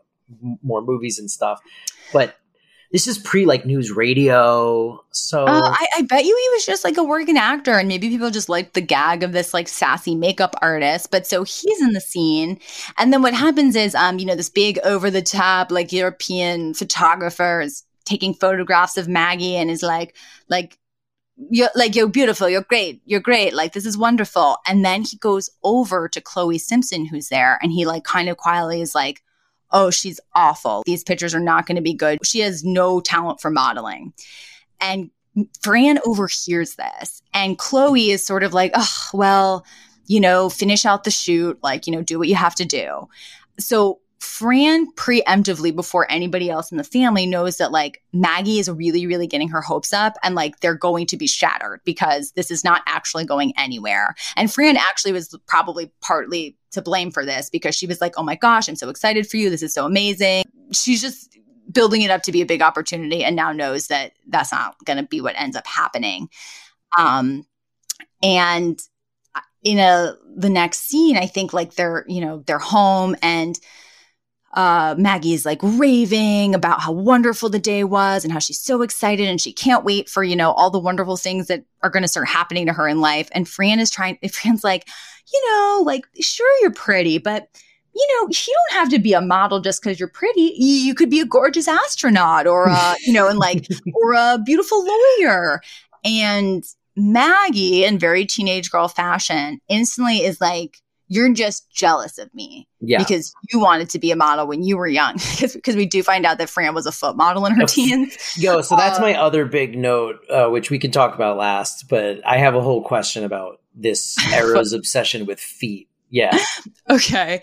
more 0.63 0.81
movies 0.81 1.19
and 1.19 1.31
stuff. 1.31 1.61
But 2.13 2.37
this 2.93 3.07
is 3.07 3.19
pre 3.19 3.47
like 3.47 3.65
NewsRadio, 3.65 4.99
so 5.11 5.45
Uh, 5.45 5.75
I, 5.75 5.87
I 5.97 6.03
bet 6.03 6.25
you 6.25 6.37
he 6.37 6.55
was 6.55 6.67
just 6.67 6.85
like 6.85 6.97
a 6.97 7.05
working 7.05 7.37
actor, 7.37 7.73
and 7.73 7.89
maybe 7.89 8.09
people 8.09 8.31
just 8.31 8.49
liked 8.49 8.75
the 8.75 8.81
gag 8.81 9.23
of 9.23 9.33
this 9.33 9.53
like 9.53 9.69
sassy 9.69 10.15
makeup 10.15 10.55
artist. 10.63 11.11
But 11.11 11.27
so 11.27 11.45
he's 11.45 11.81
in 11.81 11.93
the 11.93 12.01
scene, 12.01 12.61
and 12.99 13.13
then 13.13 13.23
what 13.23 13.35
happens 13.35 13.77
is, 13.77 13.95
um, 13.95 14.19
you 14.19 14.27
know, 14.27 14.35
this 14.37 14.51
big 14.51 14.79
over 14.85 15.11
the 15.11 15.23
top 15.23 15.71
like 15.71 15.93
European 15.93 16.75
photographer 16.75 17.61
is 17.61 17.83
taking 18.05 18.35
photographs 18.35 18.97
of 18.97 19.09
Maggie 19.09 19.57
and 19.57 19.71
is 19.71 19.83
like, 19.83 20.17
like. 20.49 20.79
You're 21.51 21.69
like 21.75 21.95
you're 21.95 22.09
beautiful, 22.09 22.49
you're 22.49 22.63
great, 22.63 23.03
you're 23.05 23.21
great. 23.21 23.53
Like 23.53 23.75
this 23.75 23.85
is 23.85 23.99
wonderful. 23.99 24.57
And 24.67 24.83
then 24.83 25.03
he 25.03 25.19
goes 25.19 25.51
over 25.63 26.09
to 26.09 26.21
Chloe 26.23 26.57
Simpson, 26.57 27.05
who's 27.05 27.29
there, 27.29 27.59
and 27.61 27.71
he 27.71 27.85
like 27.85 28.05
kind 28.05 28.31
of 28.31 28.39
quietly 28.39 28.81
is 28.81 28.95
like, 28.95 29.23
"Oh, 29.71 29.91
she's 29.91 30.21
awful. 30.35 30.83
These 30.87 31.05
pictures 31.05 31.35
are 31.35 31.41
not 31.41 31.67
going 31.67 31.77
to 31.77 31.83
be 31.83 31.95
good. 31.95 32.19
She 32.25 32.41
has 32.41 32.65
no 32.65 33.01
talent 33.01 33.41
for 33.41 33.51
modeling." 33.51 34.13
And 34.81 35.11
Fran 35.61 35.99
overhears 36.07 36.77
this, 36.77 37.23
and 37.35 37.59
Chloe 37.59 38.11
is 38.11 38.25
sort 38.25 38.43
of 38.43 38.55
like, 38.55 38.73
oh, 38.75 38.95
well, 39.13 39.67
you 40.07 40.21
know, 40.21 40.49
finish 40.49 40.87
out 40.87 41.05
the 41.05 41.11
shoot, 41.11 41.59
like, 41.63 41.87
you 41.87 41.93
know, 41.93 42.03
do 42.03 42.19
what 42.19 42.29
you 42.29 42.35
have 42.35 42.55
to 42.55 42.65
do. 42.65 43.09
So 43.59 44.01
Fran 44.21 44.91
preemptively, 44.95 45.75
before 45.75 46.11
anybody 46.11 46.51
else 46.51 46.71
in 46.71 46.79
the 46.79 46.85
family, 46.85 47.27
knows 47.27 47.59
that 47.59 47.71
like 47.71 48.03
Maggie 48.13 48.59
is 48.59 48.71
really, 48.71 49.07
really 49.07 49.27
getting 49.27 49.49
her 49.49 49.61
hopes 49.61 49.93
up 49.93 50.17
and 50.23 50.35
like 50.35 50.61
they're 50.61 50.75
going 50.75 51.07
to 51.07 51.17
be 51.17 51.27
shattered 51.27 51.81
because 51.85 52.33
this 52.33 52.51
is 52.51 52.65
not 52.65 52.83
actually 52.87 53.25
going 53.25 53.53
anywhere. 53.57 54.15
And 54.37 54.53
Fran 54.53 54.77
actually 54.77 55.13
was 55.13 55.37
probably 55.47 55.91
partly 56.01 56.57
to 56.77 56.83
blame 56.83 57.11
for 57.11 57.25
this 57.25 57.51
because 57.51 57.75
she 57.75 57.87
was 57.87 58.01
like, 58.01 58.15
oh 58.17 58.23
my 58.23 58.37
gosh, 58.37 58.69
I'm 58.69 58.77
so 58.77 58.89
excited 58.89 59.29
for 59.29 59.37
you. 59.37 59.51
This 59.51 59.63
is 59.63 59.75
so 59.75 59.85
amazing. 59.85 60.45
She's 60.73 61.03
just 61.03 61.37
building 61.71 62.03
it 62.03 62.11
up 62.11 62.23
to 62.23 62.33
be 62.33 62.41
a 62.41 62.47
big 62.47 62.63
opportunity 62.63 63.25
and 63.25 63.37
now 63.37 63.53
knows 63.53 63.89
that 63.89 64.13
that's 64.29 64.53
not 64.53 64.77
going 64.85 64.97
to 64.97 65.03
be 65.03 65.21
what 65.21 65.39
ends 65.39 65.57
up 65.57 65.67
happening. 65.67 66.29
Um, 66.97 67.45
and 68.23 68.81
in 69.63 69.79
a 69.79 70.17
the 70.37 70.51
next 70.51 70.89
scene, 70.89 71.17
I 71.17 71.27
think 71.27 71.53
like 71.53 71.75
they're 71.75 72.05
you 72.07 72.21
know 72.21 72.43
they're 72.47 72.59
home 72.59 73.17
and 73.21 73.59
uh, 74.57 74.95
Maggie's 74.99 75.45
like 75.45 75.61
raving 75.63 76.55
about 76.55 76.81
how 76.81 76.91
wonderful 76.91 77.51
the 77.51 77.59
day 77.59 77.85
was 77.85 78.25
and 78.25 78.33
how 78.33 78.39
she's 78.39 78.59
so 78.59 78.81
excited 78.81 79.29
and 79.29 79.41
she 79.41 79.53
can't 79.53 79.85
wait 79.85 80.09
for 80.09 80.25
you 80.25 80.35
know 80.35 80.53
all 80.53 80.71
the 80.71 80.79
wonderful 80.79 81.17
things 81.17 81.47
that 81.47 81.65
are 81.83 81.91
going 81.91 82.03
to 82.03 82.09
start 82.09 82.27
happening 82.27 82.67
to 82.67 82.73
her 82.73 82.89
in 82.89 83.01
life. 83.01 83.29
And 83.33 83.47
Fran 83.47 83.79
is 83.79 83.91
trying. 83.91 84.19
Fran's 84.33 84.65
like, 84.65 84.89
you 85.33 85.51
know, 85.51 85.83
like 85.85 86.07
sure 86.21 86.51
you're 86.63 86.73
pretty, 86.73 87.19
but 87.19 87.49
you 87.95 88.07
know, 88.13 88.29
you 88.29 88.55
don't 88.69 88.79
have 88.79 88.91
to 88.91 88.99
be 88.99 89.15
a 89.15 89.21
model 89.21 89.61
just 89.61 89.83
because 89.83 89.99
you're 89.99 90.09
pretty. 90.09 90.55
You, 90.57 90.75
you 90.75 90.95
could 90.95 91.09
be 91.09 91.21
a 91.21 91.27
gorgeous 91.27 91.67
astronaut 91.67 92.47
or, 92.47 92.69
uh, 92.69 92.95
you 93.01 93.13
know, 93.13 93.27
and 93.27 93.39
like, 93.39 93.67
or 93.95 94.13
a 94.13 94.39
beautiful 94.45 94.85
lawyer. 94.85 95.63
And 96.05 96.63
Maggie, 96.95 97.85
in 97.85 97.99
very 97.99 98.27
teenage 98.27 98.71
girl 98.71 98.89
fashion, 98.89 99.61
instantly 99.69 100.19
is 100.19 100.43
like, 100.43 100.83
you're 101.09 101.33
just 101.33 101.71
jealous 101.71 102.19
of 102.19 102.33
me 102.35 102.67
yeah. 102.81 102.99
because 102.99 103.33
you 103.53 103.61
wanted 103.61 103.89
to 103.91 103.99
be 103.99 104.11
a 104.11 104.17
model 104.17 104.47
when 104.47 104.63
you 104.63 104.77
were 104.77 104.87
young. 104.89 105.17
Because 105.41 105.77
we 105.77 105.87
do 105.87 106.03
find 106.03 106.27
out 106.27 106.39
that 106.39 106.49
Fran 106.51 106.75
was 106.75 106.87
a 106.87 106.93
foot 106.93 107.17
model 107.17 107.47
in 107.47 107.53
her 107.55 107.61
Yep. 107.63 107.69
teens. 107.69 108.17
Yo, 108.37 108.61
so 108.63 108.77
that's 108.77 108.99
Uh, 108.99 109.03
my 109.03 109.15
other 109.15 109.45
big 109.45 109.77
note, 109.79 110.17
uh, 110.31 110.49
which 110.49 110.71
we 110.71 110.79
can 110.79 110.91
talk 110.91 111.15
about 111.15 111.37
last. 111.37 111.89
But 111.89 112.21
I 112.27 112.39
have 112.39 112.55
a 112.55 112.61
whole 112.61 112.83
question 112.83 113.25
about 113.25 113.61
this 113.75 114.17
era's 114.33 114.73
obsession 114.73 115.27
with 115.27 115.41
feet. 115.41 115.89
Yeah, 116.11 116.37
Okay. 116.91 117.43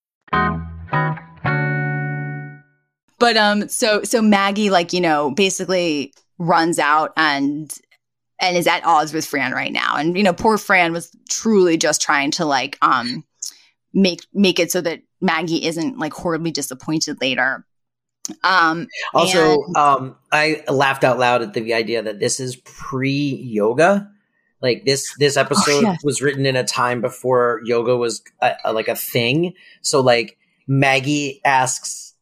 But 3.19 3.37
um, 3.37 3.69
so 3.69 4.01
so 4.03 4.21
Maggie, 4.21 4.69
like 4.71 4.93
you 4.93 5.01
know, 5.01 5.31
basically 5.31 6.13
runs 6.39 6.79
out 6.79 7.13
and 7.15 7.71
and 8.39 8.57
is 8.57 8.65
at 8.65 8.83
odds 8.83 9.13
with 9.13 9.25
Fran 9.25 9.51
right 9.51 9.71
now. 9.71 9.95
And 9.95 10.17
you 10.17 10.23
know, 10.23 10.33
poor 10.33 10.57
Fran 10.57 10.91
was 10.91 11.15
truly 11.29 11.77
just 11.77 12.01
trying 12.01 12.31
to 12.31 12.45
like 12.45 12.77
um 12.81 13.23
make 13.93 14.25
make 14.33 14.59
it 14.59 14.71
so 14.71 14.81
that 14.81 15.01
Maggie 15.21 15.65
isn't 15.65 15.99
like 15.99 16.13
horribly 16.13 16.49
disappointed 16.49 17.21
later. 17.21 17.63
Um 18.43 18.87
Also, 19.13 19.61
and- 19.61 19.77
um, 19.77 20.15
I 20.31 20.63
laughed 20.67 21.03
out 21.03 21.19
loud 21.19 21.43
at 21.43 21.53
the 21.53 21.75
idea 21.75 22.01
that 22.01 22.19
this 22.19 22.39
is 22.39 22.55
pre 22.55 23.11
yoga. 23.11 24.09
Like 24.61 24.85
this, 24.85 25.13
this 25.17 25.37
oh, 25.37 25.41
episode 25.41 25.81
yes. 25.81 26.03
was 26.03 26.21
written 26.21 26.45
in 26.45 26.55
a 26.55 26.63
time 26.63 27.01
before 27.01 27.61
yoga 27.63 27.97
was 27.97 28.21
a, 28.41 28.53
a- 28.65 28.73
like 28.73 28.87
a 28.87 28.95
thing. 28.95 29.53
So 29.81 30.01
like 30.01 30.37
Maggie 30.67 31.41
asks 31.43 32.13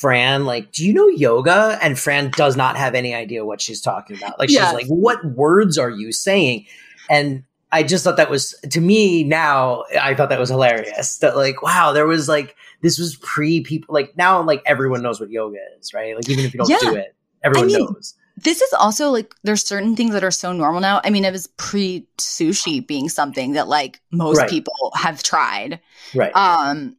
Fran, 0.00 0.46
like, 0.46 0.72
"Do 0.72 0.84
you 0.86 0.94
know 0.94 1.08
yoga?" 1.08 1.78
And 1.82 1.98
Fran 1.98 2.30
does 2.30 2.56
not 2.56 2.76
have 2.76 2.94
any 2.94 3.14
idea 3.14 3.44
what 3.44 3.60
she's 3.60 3.82
talking 3.82 4.16
about. 4.16 4.38
Like 4.38 4.48
she's 4.48 4.60
like, 4.60 4.86
"What 4.86 5.22
words 5.24 5.76
are 5.76 5.90
you 5.90 6.10
saying?" 6.10 6.64
And 7.10 7.44
I 7.70 7.82
just 7.82 8.02
thought 8.04 8.16
that 8.16 8.30
was 8.30 8.54
to 8.70 8.80
me 8.80 9.24
now. 9.24 9.84
I 10.00 10.14
thought 10.14 10.30
that 10.30 10.38
was 10.38 10.48
hilarious. 10.48 11.18
That 11.18 11.36
like, 11.36 11.60
wow, 11.60 11.92
there 11.92 12.06
was 12.06 12.28
like 12.28 12.56
this 12.82 12.98
was 12.98 13.16
pre 13.16 13.60
people. 13.62 13.92
Like 13.92 14.16
now, 14.16 14.40
like 14.42 14.62
everyone 14.64 15.02
knows 15.02 15.20
what 15.20 15.30
yoga 15.30 15.58
is, 15.78 15.92
right? 15.92 16.14
Like 16.16 16.30
even 16.30 16.44
if 16.44 16.54
you 16.54 16.58
don't 16.58 16.70
Yeah. 16.70 16.78
do 16.80 16.94
it, 16.94 17.14
everyone 17.42 17.66
mean, 17.66 17.84
knows. 17.84 18.14
This 18.36 18.60
is 18.60 18.72
also 18.72 19.10
like 19.10 19.34
there's 19.44 19.64
certain 19.64 19.94
things 19.96 20.12
that 20.12 20.24
are 20.24 20.30
so 20.30 20.52
normal 20.52 20.80
now. 20.80 21.00
I 21.04 21.10
mean, 21.10 21.24
it 21.24 21.32
was 21.32 21.46
pre 21.56 22.06
sushi 22.18 22.84
being 22.86 23.08
something 23.08 23.52
that 23.52 23.68
like 23.68 24.00
most 24.10 24.38
Right. 24.38 24.50
people 24.50 24.92
have 24.94 25.22
tried. 25.22 25.80
Right. 26.14 26.32
Um 26.34 26.96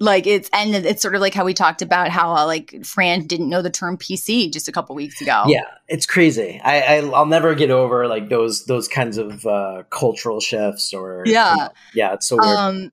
like 0.00 0.26
it's 0.26 0.50
and 0.52 0.74
it's 0.74 1.00
sort 1.00 1.14
of 1.14 1.20
like 1.20 1.34
how 1.34 1.44
we 1.44 1.54
talked 1.54 1.80
about 1.80 2.10
how 2.10 2.34
uh, 2.34 2.44
like 2.46 2.84
Fran 2.84 3.26
didn't 3.28 3.48
know 3.48 3.62
the 3.62 3.70
term 3.70 3.96
PC 3.96 4.52
just 4.52 4.66
a 4.66 4.72
couple 4.72 4.96
weeks 4.96 5.20
ago. 5.20 5.44
Yeah, 5.46 5.62
it's 5.86 6.04
crazy. 6.04 6.60
I, 6.64 6.80
I 6.80 6.96
I'll 7.10 7.26
never 7.26 7.54
get 7.54 7.70
over 7.70 8.08
like 8.08 8.28
those 8.28 8.64
those 8.64 8.88
kinds 8.88 9.18
of 9.18 9.46
uh, 9.46 9.84
cultural 9.90 10.40
shifts 10.40 10.92
or 10.92 11.22
Yeah. 11.26 11.50
you 11.54 11.60
know, 11.62 11.68
yeah. 11.94 12.12
It's 12.14 12.26
so 12.26 12.36
weird. 12.36 12.58
Um, 12.58 12.92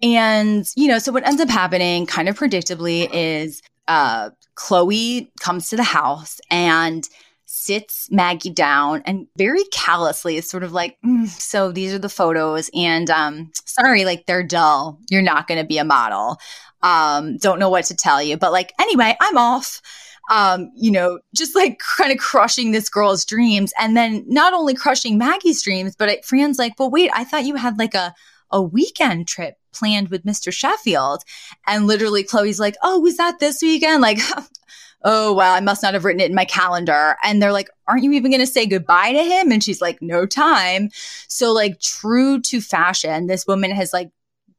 and 0.00 0.64
you 0.76 0.86
know, 0.86 1.00
so 1.00 1.10
what 1.10 1.26
ends 1.26 1.40
up 1.42 1.48
happening, 1.48 2.06
kind 2.06 2.28
of 2.28 2.38
predictably, 2.38 3.08
is 3.12 3.60
uh, 3.88 4.30
Chloe 4.58 5.30
comes 5.40 5.68
to 5.68 5.76
the 5.76 5.84
house 5.84 6.40
and 6.50 7.08
sits 7.46 8.10
Maggie 8.10 8.50
down 8.50 9.02
and 9.06 9.28
very 9.36 9.62
callously 9.72 10.36
is 10.36 10.50
sort 10.50 10.64
of 10.64 10.72
like, 10.72 10.98
"Mm, 11.06 11.28
so 11.28 11.70
these 11.70 11.94
are 11.94 11.98
the 11.98 12.08
photos, 12.08 12.68
and 12.74 13.08
um, 13.08 13.52
sorry, 13.64 14.04
like 14.04 14.26
they're 14.26 14.42
dull. 14.42 14.98
You're 15.10 15.22
not 15.22 15.46
going 15.46 15.60
to 15.60 15.66
be 15.66 15.78
a 15.78 15.84
model. 15.84 16.38
Um, 16.82 17.36
don't 17.38 17.60
know 17.60 17.70
what 17.70 17.84
to 17.86 17.96
tell 17.96 18.20
you, 18.20 18.36
but 18.36 18.50
like 18.50 18.72
anyway, 18.80 19.16
I'm 19.20 19.38
off. 19.38 19.80
Um, 20.28 20.72
you 20.74 20.90
know, 20.90 21.20
just 21.34 21.54
like 21.54 21.78
kind 21.78 22.10
of 22.10 22.18
crushing 22.18 22.72
this 22.72 22.88
girl's 22.88 23.24
dreams, 23.24 23.72
and 23.78 23.96
then 23.96 24.24
not 24.26 24.54
only 24.54 24.74
crushing 24.74 25.18
Maggie's 25.18 25.62
dreams, 25.62 25.94
but 25.96 26.08
it, 26.08 26.24
Fran's 26.24 26.58
like, 26.58 26.72
well, 26.80 26.90
wait, 26.90 27.10
I 27.14 27.22
thought 27.22 27.46
you 27.46 27.54
had 27.54 27.78
like 27.78 27.94
a 27.94 28.12
a 28.50 28.62
weekend 28.62 29.28
trip 29.28 29.56
planned 29.72 30.08
with 30.08 30.24
Mr. 30.24 30.52
Sheffield. 30.52 31.22
And 31.66 31.86
literally 31.86 32.22
Chloe's 32.22 32.60
like, 32.60 32.76
Oh, 32.82 33.00
was 33.00 33.16
that 33.16 33.38
this 33.38 33.62
weekend? 33.62 34.02
Like, 34.02 34.18
oh, 35.04 35.32
wow, 35.32 35.54
I 35.54 35.60
must 35.60 35.82
not 35.82 35.94
have 35.94 36.04
written 36.04 36.20
it 36.20 36.30
in 36.30 36.34
my 36.34 36.44
calendar. 36.44 37.16
And 37.22 37.40
they're 37.40 37.52
like, 37.52 37.68
Aren't 37.86 38.04
you 38.04 38.12
even 38.12 38.30
going 38.30 38.40
to 38.40 38.46
say 38.46 38.66
goodbye 38.66 39.12
to 39.12 39.22
him? 39.22 39.52
And 39.52 39.62
she's 39.62 39.80
like, 39.80 39.98
No 40.00 40.26
time. 40.26 40.90
So, 41.28 41.52
like, 41.52 41.80
true 41.80 42.40
to 42.42 42.60
fashion, 42.60 43.26
this 43.26 43.46
woman 43.46 43.70
has 43.70 43.92
like 43.92 44.10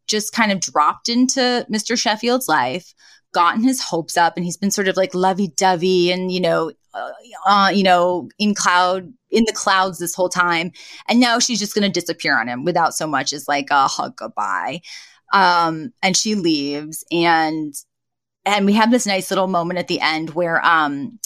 just 0.08 0.34
kind 0.34 0.52
of 0.52 0.60
dropped 0.60 1.08
into 1.08 1.66
Mr. 1.72 1.98
Sheffield's 1.98 2.48
life, 2.48 2.94
gotten 3.34 3.64
his 3.64 3.82
hopes 3.82 4.18
up, 4.18 4.34
and 4.36 4.44
he's 4.44 4.58
been 4.58 4.72
sort 4.72 4.88
of 4.88 4.98
like 4.98 5.14
lovey 5.14 5.48
dovey 5.56 6.12
and, 6.12 6.32
you 6.32 6.42
know, 6.42 6.72
uh, 6.94 7.12
uh, 7.46 7.70
you 7.74 7.84
know, 7.84 8.30
in 8.40 8.56
cloud, 8.56 9.14
in 9.32 9.44
the 9.46 9.54
clouds 9.54 10.00
this 10.00 10.16
whole 10.16 10.30
time. 10.30 10.72
And 11.08 11.20
now 11.20 11.40
she's 11.40 11.60
just 11.60 11.76
going 11.76 11.90
to 11.92 12.00
disappear 12.00 12.40
on 12.40 12.48
him 12.48 12.64
without 12.64 12.94
so 12.94 13.08
much 13.08 13.34
as 13.34 13.48
like 13.48 13.68
a 13.72 13.88
hug 13.88 14.16
goodbye. 14.16 14.82
Um, 15.34 15.94
and 16.02 16.18
she 16.18 16.36
leaves 16.36 17.04
and, 17.12 17.74
and 18.46 18.66
we 18.66 18.74
have 18.74 18.90
this 18.90 19.06
nice 19.06 19.30
little 19.30 19.48
moment 19.48 19.80
at 19.80 19.88
the 19.88 20.02
end 20.02 20.32
where, 20.32 20.64
um, 20.66 21.20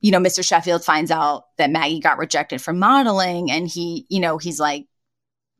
you 0.00 0.10
know, 0.10 0.18
Mr. 0.18 0.46
Sheffield 0.46 0.84
finds 0.84 1.10
out 1.10 1.44
that 1.56 1.70
Maggie 1.70 2.00
got 2.00 2.18
rejected 2.18 2.60
from 2.60 2.78
modeling 2.78 3.50
and 3.50 3.66
he, 3.66 4.04
you 4.10 4.20
know, 4.20 4.36
he's 4.36 4.60
like, 4.60 4.86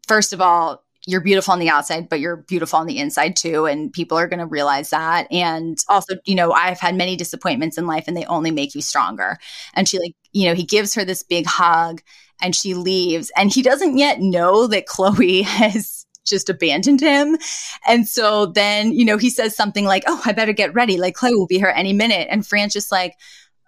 first 0.06 0.32
of 0.32 0.40
all, 0.40 0.84
you're 1.06 1.20
beautiful 1.20 1.52
on 1.52 1.60
the 1.60 1.68
outside, 1.68 2.08
but 2.08 2.18
you're 2.18 2.36
beautiful 2.36 2.80
on 2.80 2.86
the 2.86 2.98
inside 2.98 3.36
too. 3.36 3.64
And 3.66 3.92
people 3.92 4.18
are 4.18 4.26
going 4.26 4.40
to 4.40 4.46
realize 4.46 4.90
that. 4.90 5.28
And 5.30 5.78
also, 5.88 6.16
you 6.26 6.34
know, 6.34 6.52
I've 6.52 6.80
had 6.80 6.96
many 6.96 7.16
disappointments 7.16 7.78
in 7.78 7.86
life 7.86 8.04
and 8.08 8.16
they 8.16 8.24
only 8.26 8.50
make 8.50 8.74
you 8.74 8.82
stronger. 8.82 9.38
And 9.74 9.88
she, 9.88 10.00
like, 10.00 10.14
you 10.32 10.46
know, 10.46 10.54
he 10.54 10.64
gives 10.64 10.94
her 10.94 11.04
this 11.04 11.22
big 11.22 11.46
hug 11.46 12.02
and 12.42 12.54
she 12.56 12.74
leaves. 12.74 13.30
And 13.36 13.52
he 13.52 13.62
doesn't 13.62 13.96
yet 13.96 14.20
know 14.20 14.66
that 14.66 14.86
Chloe 14.88 15.42
has 15.42 16.04
just 16.26 16.50
abandoned 16.50 17.00
him. 17.00 17.38
And 17.86 18.08
so 18.08 18.46
then, 18.46 18.90
you 18.90 19.04
know, 19.04 19.16
he 19.16 19.30
says 19.30 19.54
something 19.54 19.84
like, 19.84 20.02
Oh, 20.08 20.20
I 20.24 20.32
better 20.32 20.52
get 20.52 20.74
ready. 20.74 20.98
Like, 20.98 21.14
Chloe 21.14 21.36
will 21.36 21.46
be 21.46 21.58
here 21.58 21.72
any 21.74 21.92
minute. 21.92 22.26
And 22.28 22.44
Fran's 22.44 22.72
just 22.72 22.90
like, 22.90 23.14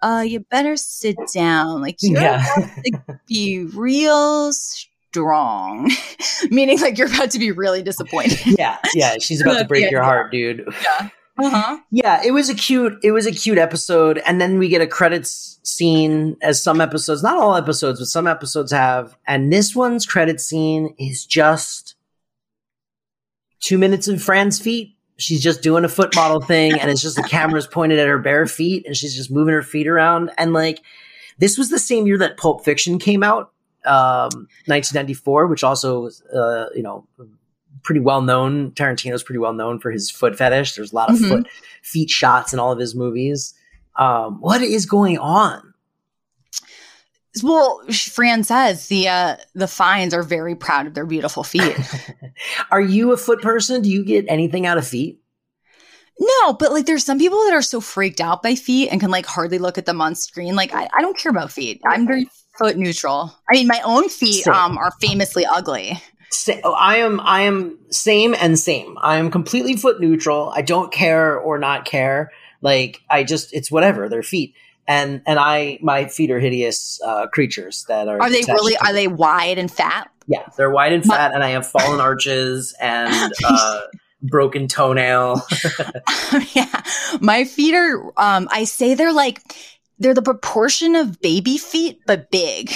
uh, 0.01 0.23
you 0.27 0.41
better 0.41 0.75
sit 0.75 1.15
down. 1.33 1.81
Like, 1.81 1.97
you're 2.01 2.21
Yeah. 2.21 2.43
about 2.57 2.69
to 2.83 3.19
be 3.29 3.63
real 3.73 4.51
strong, 5.11 5.91
meaning 6.49 6.79
like 6.79 6.97
you're 6.97 7.07
about 7.07 7.31
to 7.31 7.39
be 7.39 7.51
really 7.51 7.81
disappointed. 7.81 8.39
yeah, 8.59 8.77
yeah. 8.93 9.15
She's 9.19 9.41
about 9.41 9.59
to 9.59 9.65
break 9.65 9.89
your 9.91 10.03
heart, 10.03 10.31
dude. 10.31 10.67
Uh-huh. 11.41 11.77
Yeah, 11.89 12.21
it 12.21 12.31
was 12.31 12.49
a 12.49 12.53
cute 12.53 12.99
it 13.01 13.13
was 13.13 13.25
a 13.25 13.31
cute 13.31 13.57
episode 13.57 14.17
and 14.25 14.41
then 14.41 14.59
we 14.59 14.67
get 14.67 14.81
a 14.81 14.87
credits 14.87 15.57
scene 15.63 16.35
as 16.41 16.61
some 16.61 16.81
episodes, 16.81 17.23
not 17.23 17.37
all 17.37 17.55
episodes, 17.55 18.01
but 18.01 18.07
some 18.07 18.27
episodes 18.27 18.73
have. 18.73 19.15
And 19.25 19.49
this 19.49 19.73
one's 19.73 20.05
credit 20.05 20.41
scene 20.41 20.93
is 20.99 21.25
just 21.25 21.95
2 23.61 23.77
minutes 23.77 24.09
of 24.09 24.21
Fran's 24.21 24.59
feet. 24.59 24.97
She's 25.15 25.41
just 25.41 25.61
doing 25.61 25.85
a 25.85 25.87
foot 25.87 26.13
model 26.13 26.41
thing 26.41 26.77
and 26.77 26.91
it's 26.91 27.01
just 27.01 27.15
the 27.15 27.23
camera's 27.23 27.67
pointed 27.67 27.99
at 27.99 28.07
her 28.09 28.19
bare 28.19 28.45
feet 28.45 28.85
and 28.85 28.97
she's 28.97 29.15
just 29.15 29.31
moving 29.31 29.53
her 29.53 29.63
feet 29.63 29.87
around 29.87 30.31
and 30.37 30.51
like 30.51 30.81
this 31.39 31.57
was 31.57 31.69
the 31.69 31.79
same 31.79 32.05
year 32.05 32.17
that 32.17 32.35
Pulp 32.35 32.65
Fiction 32.65 32.99
came 32.99 33.23
out, 33.23 33.53
um 33.89 34.47
1994, 34.67 35.47
which 35.47 35.63
also 35.63 36.09
uh 36.33 36.67
you 36.75 36.83
know 36.83 37.05
pretty 37.83 37.99
well 38.01 38.21
known. 38.21 38.71
Tarantino's 38.71 39.23
pretty 39.23 39.39
well 39.39 39.53
known 39.53 39.79
for 39.79 39.91
his 39.91 40.09
foot 40.11 40.37
fetish. 40.37 40.75
There's 40.75 40.91
a 40.93 40.95
lot 40.95 41.09
of 41.09 41.17
Mhm. 41.17 41.29
foot 41.29 41.47
feet 41.81 42.09
shots 42.09 42.53
in 42.53 42.59
all 42.59 42.71
of 42.71 42.79
his 42.79 42.93
movies. 42.95 43.53
Um, 43.97 44.39
what 44.41 44.61
is 44.61 44.85
going 44.85 45.17
on? 45.17 45.73
Well, 47.43 47.81
Fran 47.91 48.43
says 48.43 48.87
the 48.87 49.07
uh, 49.07 49.37
the 49.53 49.67
fines 49.67 50.13
are 50.13 50.23
very 50.23 50.55
proud 50.55 50.87
of 50.87 50.93
their 50.93 51.05
beautiful 51.05 51.43
feet. 51.43 51.75
Are 52.71 52.81
you 52.81 53.13
a 53.13 53.17
foot 53.17 53.41
person? 53.41 53.81
Do 53.81 53.89
you 53.89 54.03
get 54.03 54.25
anything 54.27 54.65
out 54.65 54.77
of 54.77 54.87
feet? 54.87 55.19
no, 56.21 56.51
but 56.51 56.73
like 56.73 56.85
there's 56.85 57.05
some 57.05 57.17
people 57.17 57.41
that 57.45 57.53
are 57.53 57.61
so 57.61 57.79
freaked 57.79 58.19
out 58.19 58.43
by 58.43 58.53
feet 58.53 58.89
and 58.91 58.99
can 58.99 59.09
like 59.09 59.25
hardly 59.25 59.57
look 59.57 59.77
at 59.77 59.85
them 59.85 60.01
on 60.01 60.15
screen. 60.15 60.53
Like 60.55 60.73
I, 60.73 60.89
I 60.93 61.01
don't 61.01 61.17
care 61.17 61.29
about 61.29 61.49
feet. 61.51 61.79
I'm 61.85 62.05
very 62.05 62.27
foot 62.59 62.77
neutral. 62.77 63.35
I 63.49 63.53
mean, 63.53 63.67
my 63.67 63.81
own 63.83 64.09
feet 64.09 64.47
um 64.47 64.77
are 64.77 64.91
famously 64.99 65.45
ugly. 65.45 65.99
Oh, 66.63 66.73
I 66.73 66.97
am. 66.97 67.19
I 67.19 67.41
am 67.41 67.77
same 67.89 68.35
and 68.35 68.57
same. 68.57 68.97
I 69.01 69.17
am 69.17 69.31
completely 69.31 69.75
foot 69.75 69.99
neutral. 69.99 70.51
I 70.55 70.61
don't 70.61 70.91
care 70.91 71.37
or 71.37 71.57
not 71.57 71.85
care. 71.85 72.31
Like 72.61 73.01
I 73.09 73.23
just, 73.23 73.53
it's 73.53 73.71
whatever. 73.71 74.09
They're 74.09 74.23
feet, 74.23 74.53
and 74.87 75.21
and 75.25 75.39
I, 75.39 75.79
my 75.81 76.05
feet 76.05 76.29
are 76.29 76.39
hideous 76.39 76.99
uh, 77.03 77.27
creatures 77.27 77.85
that 77.87 78.07
are. 78.07 78.21
Are 78.21 78.29
they 78.29 78.43
really? 78.47 78.77
Are 78.77 78.93
they 78.93 79.07
wide 79.07 79.57
and 79.57 79.71
fat? 79.71 80.11
Yeah, 80.27 80.45
they're 80.55 80.69
wide 80.69 80.93
and 80.93 81.03
fat, 81.03 81.33
and 81.33 81.43
I 81.43 81.49
have 81.49 81.65
fallen 81.67 81.99
arches 81.99 82.75
and 82.79 83.33
uh, 83.43 83.81
broken 84.21 84.67
toenail. 84.67 85.41
yeah, 86.53 86.83
my 87.21 87.45
feet 87.45 87.73
are. 87.73 88.03
Um, 88.17 88.47
I 88.51 88.65
say 88.65 88.93
they're 88.93 89.13
like 89.13 89.41
they're 89.99 90.13
the 90.13 90.21
proportion 90.21 90.95
of 90.95 91.19
baby 91.21 91.57
feet, 91.57 91.99
but 92.07 92.31
big. 92.31 92.71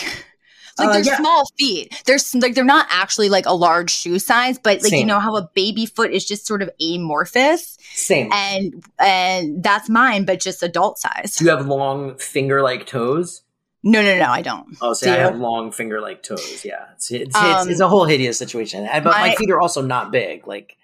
like 0.78 0.88
Uh, 0.90 0.94
they're 0.94 1.04
yeah. 1.04 1.18
small 1.18 1.44
feet. 1.58 2.02
They're 2.06 2.18
like 2.36 2.56
they're 2.56 2.64
not 2.64 2.88
actually 2.90 3.30
like 3.30 3.46
a 3.46 3.54
large 3.54 3.92
shoe 3.92 4.20
size, 4.20 4.58
but 4.60 4.82
like 4.84 4.92
you 4.92 5.06
know 5.06 5.20
how 5.20 5.36
a 5.38 5.50
baby 5.54 5.86
foot 5.86 6.12
is 6.12 6.26
just 6.26 6.46
sort 6.48 6.62
of 6.62 6.70
amorphous, 6.82 7.78
Same. 7.94 8.32
and 8.34 8.84
and 9.00 9.64
that's 9.64 9.90
mine, 9.90 10.26
but 10.26 10.40
just 10.40 10.64
adult 10.64 10.98
size. 11.00 11.36
Do 11.36 11.46
you 11.46 11.52
have 11.52 11.68
long 11.68 12.18
finger 12.18 12.62
like 12.62 12.86
toes? 12.88 13.42
No, 13.86 14.02
no, 14.02 14.18
no, 14.18 14.30
I 14.32 14.42
don't. 14.42 14.78
Oh, 14.82 14.94
see, 14.94 15.08
Do 15.08 15.12
I 15.12 15.18
have 15.18 15.38
long 15.38 15.72
finger 15.74 16.00
like 16.00 16.24
toes. 16.24 16.64
Yeah, 16.64 16.86
it's 16.96 17.12
it's, 17.12 17.36
Um, 17.36 17.52
it's 17.62 17.68
it's 17.72 17.80
a 17.82 17.88
whole 17.88 18.06
hideous 18.06 18.38
situation. 18.38 18.88
But 18.92 19.04
my, 19.04 19.30
my- 19.30 19.36
feet 19.36 19.52
are 19.52 19.60
also 19.60 19.82
not 19.82 20.10
big. 20.12 20.48
Like, 20.48 20.78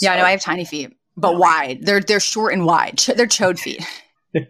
Yeah, 0.00 0.12
I 0.12 0.16
know 0.18 0.24
I 0.24 0.32
have 0.32 0.40
tiny 0.40 0.64
feet, 0.64 0.96
but 1.16 1.32
No. 1.32 1.38
wide. 1.38 1.86
They're 1.86 2.00
they're 2.00 2.18
short 2.20 2.52
and 2.52 2.66
wide. 2.66 2.98
They're 3.16 3.26
chode 3.28 3.58
feet. 3.60 3.82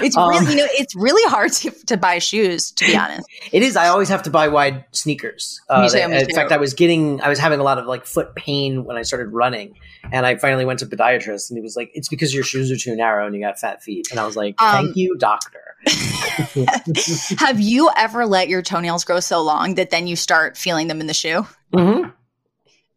It's 0.00 0.16
Um, 0.16 0.28
really 0.28 0.52
you 0.52 0.56
know 0.56 0.66
it's 0.70 0.94
really 0.94 1.28
hard 1.28 1.52
to, 1.54 1.70
to 1.86 1.96
buy 1.96 2.18
shoes 2.18 2.70
to 2.72 2.84
be 2.84 2.96
honest. 2.96 3.28
It 3.50 3.62
is. 3.62 3.76
I 3.76 3.88
always 3.88 4.08
have 4.08 4.22
to 4.24 4.30
buy 4.30 4.48
wide 4.48 4.84
sneakers. 4.92 5.60
Uh, 5.68 5.88
too, 5.88 5.98
in 5.98 6.26
too. 6.26 6.34
fact, 6.34 6.52
I 6.52 6.56
was 6.56 6.74
getting, 6.74 7.20
I 7.20 7.28
was 7.28 7.38
having 7.38 7.58
a 7.58 7.64
lot 7.64 7.78
of 7.78 7.86
like 7.86 8.06
foot 8.06 8.34
pain 8.36 8.84
when 8.84 8.96
I 8.96 9.02
started 9.02 9.32
running, 9.32 9.74
and 10.12 10.24
I 10.24 10.36
finally 10.36 10.64
went 10.64 10.78
to 10.80 10.86
podiatrist, 10.86 11.50
and 11.50 11.58
he 11.58 11.62
was 11.62 11.76
like, 11.76 11.90
"It's 11.94 12.08
because 12.08 12.32
your 12.32 12.44
shoes 12.44 12.70
are 12.70 12.76
too 12.76 12.94
narrow 12.94 13.26
and 13.26 13.34
you 13.34 13.40
got 13.40 13.58
fat 13.58 13.82
feet." 13.82 14.08
And 14.10 14.20
I 14.20 14.26
was 14.26 14.36
like, 14.36 14.60
Um, 14.60 14.84
"Thank 14.84 14.96
you, 14.96 15.16
doctor." 15.18 15.60
have 17.38 17.60
you 17.60 17.90
ever 17.96 18.26
let 18.26 18.48
your 18.48 18.62
toenails 18.62 19.04
grow 19.04 19.20
so 19.20 19.42
long 19.42 19.74
that 19.76 19.90
then 19.90 20.06
you 20.06 20.16
start 20.16 20.56
feeling 20.56 20.86
them 20.88 21.00
in 21.00 21.06
the 21.06 21.14
shoe? 21.14 21.46
hmm 21.74 22.04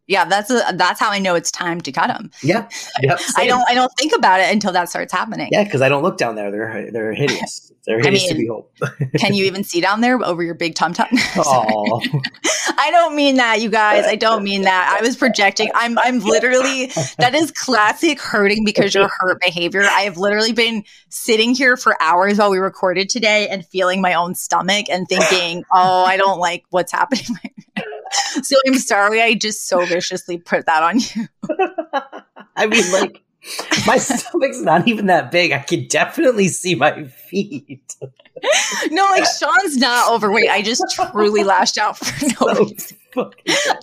Yeah, 0.09 0.25
that's 0.25 0.49
a, 0.49 0.63
that's 0.73 0.99
how 0.99 1.11
I 1.11 1.19
know 1.19 1.35
it's 1.35 1.51
time 1.51 1.79
to 1.81 1.91
cut 1.91 2.07
them. 2.07 2.31
Yeah, 2.41 2.67
Yep. 3.03 3.19
I 3.37 3.45
don't 3.45 3.63
I 3.69 3.75
don't 3.75 3.91
think 3.97 4.11
about 4.15 4.39
it 4.41 4.51
until 4.51 4.71
that 4.73 4.89
starts 4.89 5.13
happening. 5.13 5.49
Yeah, 5.51 5.63
because 5.63 5.81
I 5.83 5.87
don't 5.89 6.01
look 6.01 6.17
down 6.17 6.33
there. 6.35 6.49
They're 6.51 6.91
they're 6.91 7.13
hideous. 7.13 7.67
They're 7.85 7.99
hideous 8.01 8.27
to 8.27 8.33
mean- 8.35 8.43
behold. 8.43 8.67
Can 9.17 9.33
you 9.33 9.45
even 9.45 9.63
see 9.63 9.81
down 9.81 10.01
there 10.01 10.23
over 10.23 10.43
your 10.43 10.53
big 10.53 10.75
tum 10.75 10.93
tum? 10.93 11.07
Oh, 11.37 12.01
I 12.77 12.89
don't 12.91 13.15
mean 13.15 13.37
that, 13.37 13.61
you 13.61 13.69
guys. 13.69 14.05
I 14.05 14.15
don't 14.15 14.43
mean 14.43 14.63
that. 14.63 14.97
I 14.99 15.03
was 15.03 15.15
projecting. 15.15 15.71
I'm 15.73 15.97
I'm 15.97 16.19
literally 16.19 16.87
that 17.17 17.33
is 17.33 17.51
classic 17.51 18.19
hurting 18.19 18.63
because 18.65 18.93
you're 18.93 19.07
hurt 19.07 19.39
behavior. 19.41 19.81
I 19.83 20.01
have 20.01 20.17
literally 20.17 20.51
been 20.51 20.83
sitting 21.07 21.55
here 21.55 21.77
for 21.77 21.95
hours 22.01 22.37
while 22.37 22.51
we 22.51 22.59
recorded 22.59 23.09
today 23.09 23.47
and 23.47 23.65
feeling 23.65 24.01
my 24.01 24.13
own 24.13 24.35
stomach 24.35 24.87
and 24.89 25.07
thinking, 25.07 25.63
oh, 25.71 26.03
I 26.03 26.17
don't 26.17 26.39
like 26.39 26.65
what's 26.69 26.91
happening. 26.91 27.25
right 27.43 27.53
now." 27.57 27.58
so 28.43 28.55
I'm 28.67 28.75
sorry 28.75 29.21
I 29.21 29.33
just 29.35 29.67
so 29.67 29.85
viciously 29.85 30.37
put 30.37 30.65
that 30.65 30.83
on 30.83 30.99
you. 30.99 31.27
I 32.55 32.67
mean, 32.67 32.91
like 32.91 33.23
my 33.87 33.97
stomach's 33.97 34.61
not 34.61 34.87
even 34.87 35.05
that 35.07 35.31
big. 35.31 35.51
I 35.51 35.59
can 35.59 35.87
definitely 35.87 36.47
see 36.49 36.75
my 36.75 37.03
feet. 37.05 37.95
No, 38.89 39.03
like 39.03 39.25
Sean's 39.37 39.75
not 39.75 40.13
overweight. 40.13 40.49
I 40.49 40.61
just 40.61 40.81
truly 41.11 41.43
lashed 41.43 41.77
out 41.77 41.97
for 41.97 42.25
no 42.25 42.53
So 42.53 42.63
reason. 42.63 42.97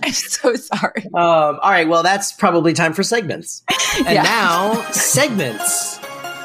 I'm 0.03 0.11
so 0.11 0.55
sorry. 0.55 1.03
um, 1.13 1.59
all 1.61 1.69
right, 1.69 1.87
well, 1.87 2.01
that's 2.01 2.31
probably 2.31 2.73
time 2.73 2.93
for 2.93 3.03
segments. 3.03 3.61
And 3.97 4.15
Yeah. 4.15 4.23
now 4.23 4.81
segments. 4.91 5.99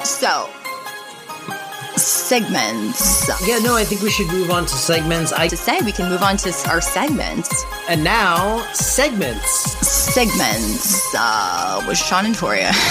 So 0.05 0.47
segments. 2.33 3.29
Yeah, 3.47 3.59
no, 3.59 3.77
I 3.77 3.85
think 3.85 4.01
we 4.01 4.09
should 4.09 4.29
move 4.29 4.51
on 4.51 4.63
to 4.65 4.73
segments. 4.75 5.35
I 5.35 5.49
To 5.49 5.57
say 5.57 5.83
we 5.83 5.93
can 5.93 6.09
move 6.09 6.23
on 6.23 6.39
to 6.39 6.49
our 6.71 6.81
segments. 6.81 7.51
and 7.91 8.03
now 8.03 8.63
segments. 8.73 9.51
Segments 9.87 11.15
uh, 11.15 11.85
with 11.87 11.99
Sean 11.99 12.25
and 12.25 12.35
Toria. 12.35 12.73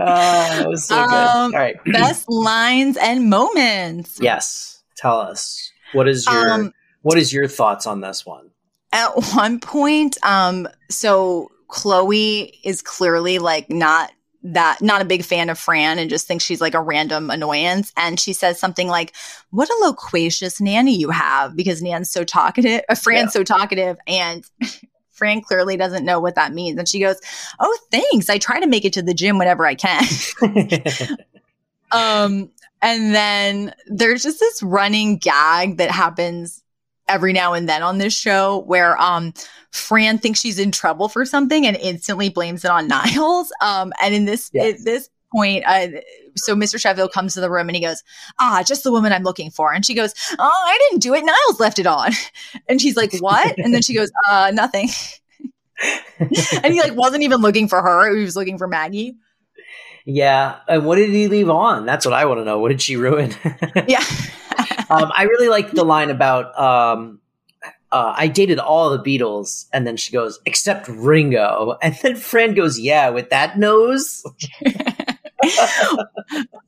Uh, 0.00 0.60
it 0.62 0.68
was 0.68 0.86
so 0.86 0.94
good. 0.94 1.12
Um, 1.12 1.52
All 1.52 1.58
right, 1.58 1.76
Best 1.92 2.30
lines 2.30 2.96
and 2.96 3.28
moments. 3.28 4.16
yes. 4.22 4.80
Tell 4.96 5.18
us 5.18 5.72
what 5.92 6.06
is 6.08 6.24
your 6.24 6.52
Um, 6.52 6.72
what 7.02 7.18
is 7.18 7.32
your 7.32 7.48
thoughts 7.48 7.84
on 7.84 8.00
this 8.00 8.24
one? 8.24 8.50
At 8.92 9.08
one 9.34 9.58
point, 9.58 10.16
um, 10.22 10.68
so 10.88 11.50
Chloe 11.66 12.60
is 12.62 12.80
clearly 12.80 13.40
like 13.40 13.70
not 13.70 14.12
that 14.42 14.80
not 14.80 15.02
a 15.02 15.04
big 15.04 15.24
fan 15.24 15.50
of 15.50 15.58
Fran 15.58 15.98
and 15.98 16.08
just 16.08 16.26
thinks 16.26 16.44
she's 16.44 16.60
like 16.60 16.74
a 16.74 16.80
random 16.80 17.30
annoyance. 17.30 17.92
And 17.96 18.20
she 18.20 18.32
says 18.32 18.60
something 18.60 18.88
like, 18.88 19.14
"What 19.50 19.68
a 19.68 19.84
loquacious 19.84 20.60
nanny 20.60 20.96
you 20.96 21.10
have," 21.10 21.56
because 21.56 21.82
Nan's 21.82 22.10
so 22.10 22.24
talkative. 22.24 22.82
Uh, 22.88 22.94
Fran's 22.94 23.32
so 23.32 23.42
talkative, 23.42 23.98
and 24.06 24.44
Fran 25.10 25.40
clearly 25.40 25.76
doesn't 25.76 26.04
know 26.04 26.20
what 26.20 26.36
that 26.36 26.52
means. 26.52 26.78
And 26.78 26.88
she 26.88 27.00
goes, 27.00 27.20
"Oh, 27.58 27.78
thanks. 27.90 28.30
I 28.30 28.38
try 28.38 28.60
to 28.60 28.66
make 28.66 28.84
it 28.84 28.92
to 28.94 29.02
the 29.02 29.14
gym 29.14 29.38
whenever 29.38 29.66
I 29.66 29.74
can." 29.74 30.04
Um, 31.90 32.50
and 32.82 33.14
then 33.14 33.74
there's 33.86 34.22
just 34.22 34.40
this 34.40 34.62
running 34.62 35.18
gag 35.18 35.78
that 35.78 35.90
happens 35.90 36.62
every 37.08 37.32
now 37.32 37.52
and 37.54 37.68
then 37.68 37.82
on 37.82 37.98
this 37.98 38.16
show 38.16 38.58
where 38.66 39.00
um 39.00 39.32
Fran 39.70 40.18
thinks 40.18 40.40
she's 40.40 40.58
in 40.58 40.70
trouble 40.70 41.08
for 41.08 41.24
something 41.26 41.66
and 41.66 41.76
instantly 41.76 42.28
blames 42.30 42.64
it 42.64 42.70
on 42.70 42.88
Niles. 42.88 43.52
Um, 43.60 43.92
and 44.00 44.14
in 44.14 44.24
this 44.24 44.50
Yes. 44.52 44.78
at 44.80 44.84
this 44.84 45.08
point, 45.30 45.62
uh, 45.66 45.88
so 46.36 46.54
Mr. 46.56 46.80
Sheffield 46.80 47.12
comes 47.12 47.34
to 47.34 47.40
the 47.42 47.50
room 47.50 47.68
and 47.68 47.76
he 47.76 47.82
goes, 47.82 48.02
"Ah, 48.38 48.62
just 48.66 48.82
the 48.82 48.90
woman 48.92 49.12
I'm 49.12 49.24
looking 49.24 49.50
for." 49.50 49.72
And 49.72 49.84
she 49.84 49.94
goes, 49.94 50.14
"Oh, 50.38 50.64
I 50.66 50.78
didn't 50.88 51.02
do 51.02 51.12
it. 51.14 51.22
Niles 51.24 51.60
left 51.60 51.78
it 51.78 51.86
on." 51.86 52.12
And 52.68 52.80
she's 52.80 52.96
like, 52.96 53.12
"What?" 53.20 53.58
And 53.58 53.74
then 53.74 53.82
she 53.82 53.94
goes, 53.94 54.10
"Uh, 54.28 54.50
nothing." 54.54 54.88
and 56.18 56.72
he 56.72 56.80
like 56.80 56.94
wasn't 56.94 57.22
even 57.22 57.40
looking 57.40 57.68
for 57.68 57.80
her; 57.82 58.14
he 58.16 58.24
was 58.24 58.36
looking 58.36 58.56
for 58.58 58.66
Maggie. 58.68 59.16
yeah, 60.06 60.56
and 60.66 60.84
what 60.86 60.96
did 60.96 61.10
he 61.10 61.28
leave 61.28 61.50
on? 61.50 61.84
That's 61.86 62.04
what 62.06 62.14
I 62.14 62.24
want 62.24 62.40
to 62.40 62.44
know. 62.44 62.58
What 62.58 62.70
did 62.70 62.80
she 62.82 62.96
ruin? 62.96 63.34
Yeah. 63.86 64.02
Um, 64.90 65.12
I 65.14 65.24
really 65.24 65.48
like 65.48 65.72
the 65.72 65.84
line 65.84 66.10
about 66.10 66.58
um, 66.58 67.20
uh, 67.90 68.14
I 68.16 68.28
dated 68.28 68.58
all 68.58 68.90
the 68.90 68.98
Beatles, 69.02 69.66
and 69.72 69.86
then 69.86 69.96
she 69.96 70.12
goes, 70.12 70.38
except 70.44 70.88
Ringo, 70.88 71.76
and 71.82 71.96
then 72.02 72.16
Fran 72.16 72.54
goes, 72.54 72.78
yeah, 72.78 73.08
with 73.08 73.30
that 73.30 73.58
nose. 73.58 74.22
oh, 75.44 76.04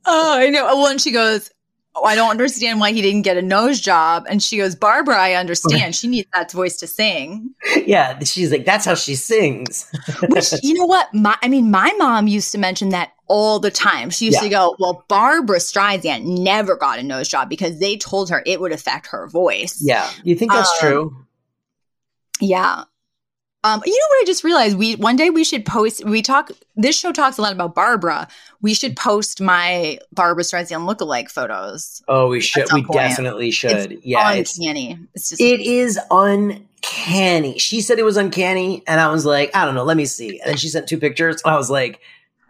I 0.05 0.49
know. 0.49 0.65
Well, 0.65 0.87
and 0.87 0.99
she 1.01 1.11
goes, 1.11 1.51
oh, 1.95 2.03
I 2.05 2.15
don't 2.15 2.29
understand 2.31 2.79
why 2.79 2.91
he 2.93 3.01
didn't 3.01 3.23
get 3.23 3.37
a 3.37 3.41
nose 3.41 3.79
job. 3.81 4.25
And 4.29 4.41
she 4.41 4.57
goes, 4.57 4.75
Barbara, 4.75 5.17
I 5.17 5.33
understand. 5.33 5.95
She 6.01 6.07
needs 6.07 6.27
that 6.33 6.51
voice 6.51 6.77
to 6.77 6.87
sing. 6.87 7.53
yeah, 7.85 8.17
she's 8.19 8.51
like, 8.51 8.65
that's 8.65 8.85
how 8.85 8.95
she 8.95 9.15
sings. 9.15 9.89
Which, 10.29 10.51
you 10.63 10.73
know 10.73 10.85
what? 10.85 11.13
My, 11.13 11.35
I 11.41 11.47
mean, 11.47 11.69
my 11.71 11.91
mom 11.97 12.27
used 12.27 12.51
to 12.53 12.57
mention 12.57 12.89
that 12.89 13.11
all 13.27 13.59
the 13.59 13.71
time. 13.71 14.09
She 14.09 14.25
used 14.25 14.35
Yeah. 14.37 14.43
to 14.43 14.49
go, 14.49 14.75
Well, 14.79 15.05
Barbra 15.07 15.57
Streisand 15.59 16.23
never 16.25 16.75
got 16.75 16.99
a 16.99 17.03
nose 17.03 17.27
job 17.29 17.49
because 17.49 17.79
they 17.79 17.97
told 17.97 18.29
her 18.29 18.41
it 18.45 18.59
would 18.61 18.71
affect 18.71 19.07
her 19.07 19.27
voice. 19.27 19.77
yeah, 19.81 20.09
you 20.23 20.35
think 20.35 20.51
that's 20.51 20.69
Um, 20.83 20.89
true? 20.89 21.17
Yeah. 22.39 22.83
Um, 23.63 23.81
you 23.85 23.91
know 23.91 24.05
what 24.09 24.21
I 24.21 24.23
just 24.25 24.43
realized? 24.43 24.77
We 24.77 24.95
one 24.95 25.15
day 25.15 25.29
we 25.29 25.43
should 25.43 25.65
post. 25.65 26.03
We 26.03 26.21
talk. 26.23 26.49
This 26.75 26.97
show 26.99 27.11
talks 27.11 27.37
a 27.37 27.41
lot 27.43 27.53
about 27.53 27.75
Barbara. 27.75 28.27
We 28.61 28.73
should 28.73 28.97
post 28.97 29.39
my 29.39 29.99
Barbra 30.11 30.43
Streisand 30.43 30.87
lookalike 30.91 31.29
photos. 31.29 32.01
Oh, 32.07 32.27
we 32.29 32.39
should. 32.41 32.65
We 32.73 32.83
point. 32.83 32.93
definitely 32.93 33.51
should. 33.51 33.99
yeah, 34.03 34.33
it's 34.33 34.57
uncanny. 34.57 34.97
It's 35.13 35.29
just 35.29 35.41
It 35.41 35.59
is 35.61 35.99
uncanny. 36.09 37.59
She 37.59 37.81
said 37.81 37.99
it 37.99 38.03
was 38.03 38.17
uncanny, 38.17 38.83
and 38.87 38.99
I 38.99 39.11
was 39.11 39.25
like, 39.25 39.55
I 39.55 39.65
don't 39.65 39.75
know. 39.75 39.83
Let 39.83 39.97
me 39.97 40.05
see. 40.05 40.39
And 40.39 40.49
then 40.49 40.57
she 40.57 40.67
sent 40.69 40.87
two 40.87 40.97
pictures, 40.97 41.41
and 41.45 41.53
I 41.53 41.57
was 41.57 41.69
like, 41.69 41.99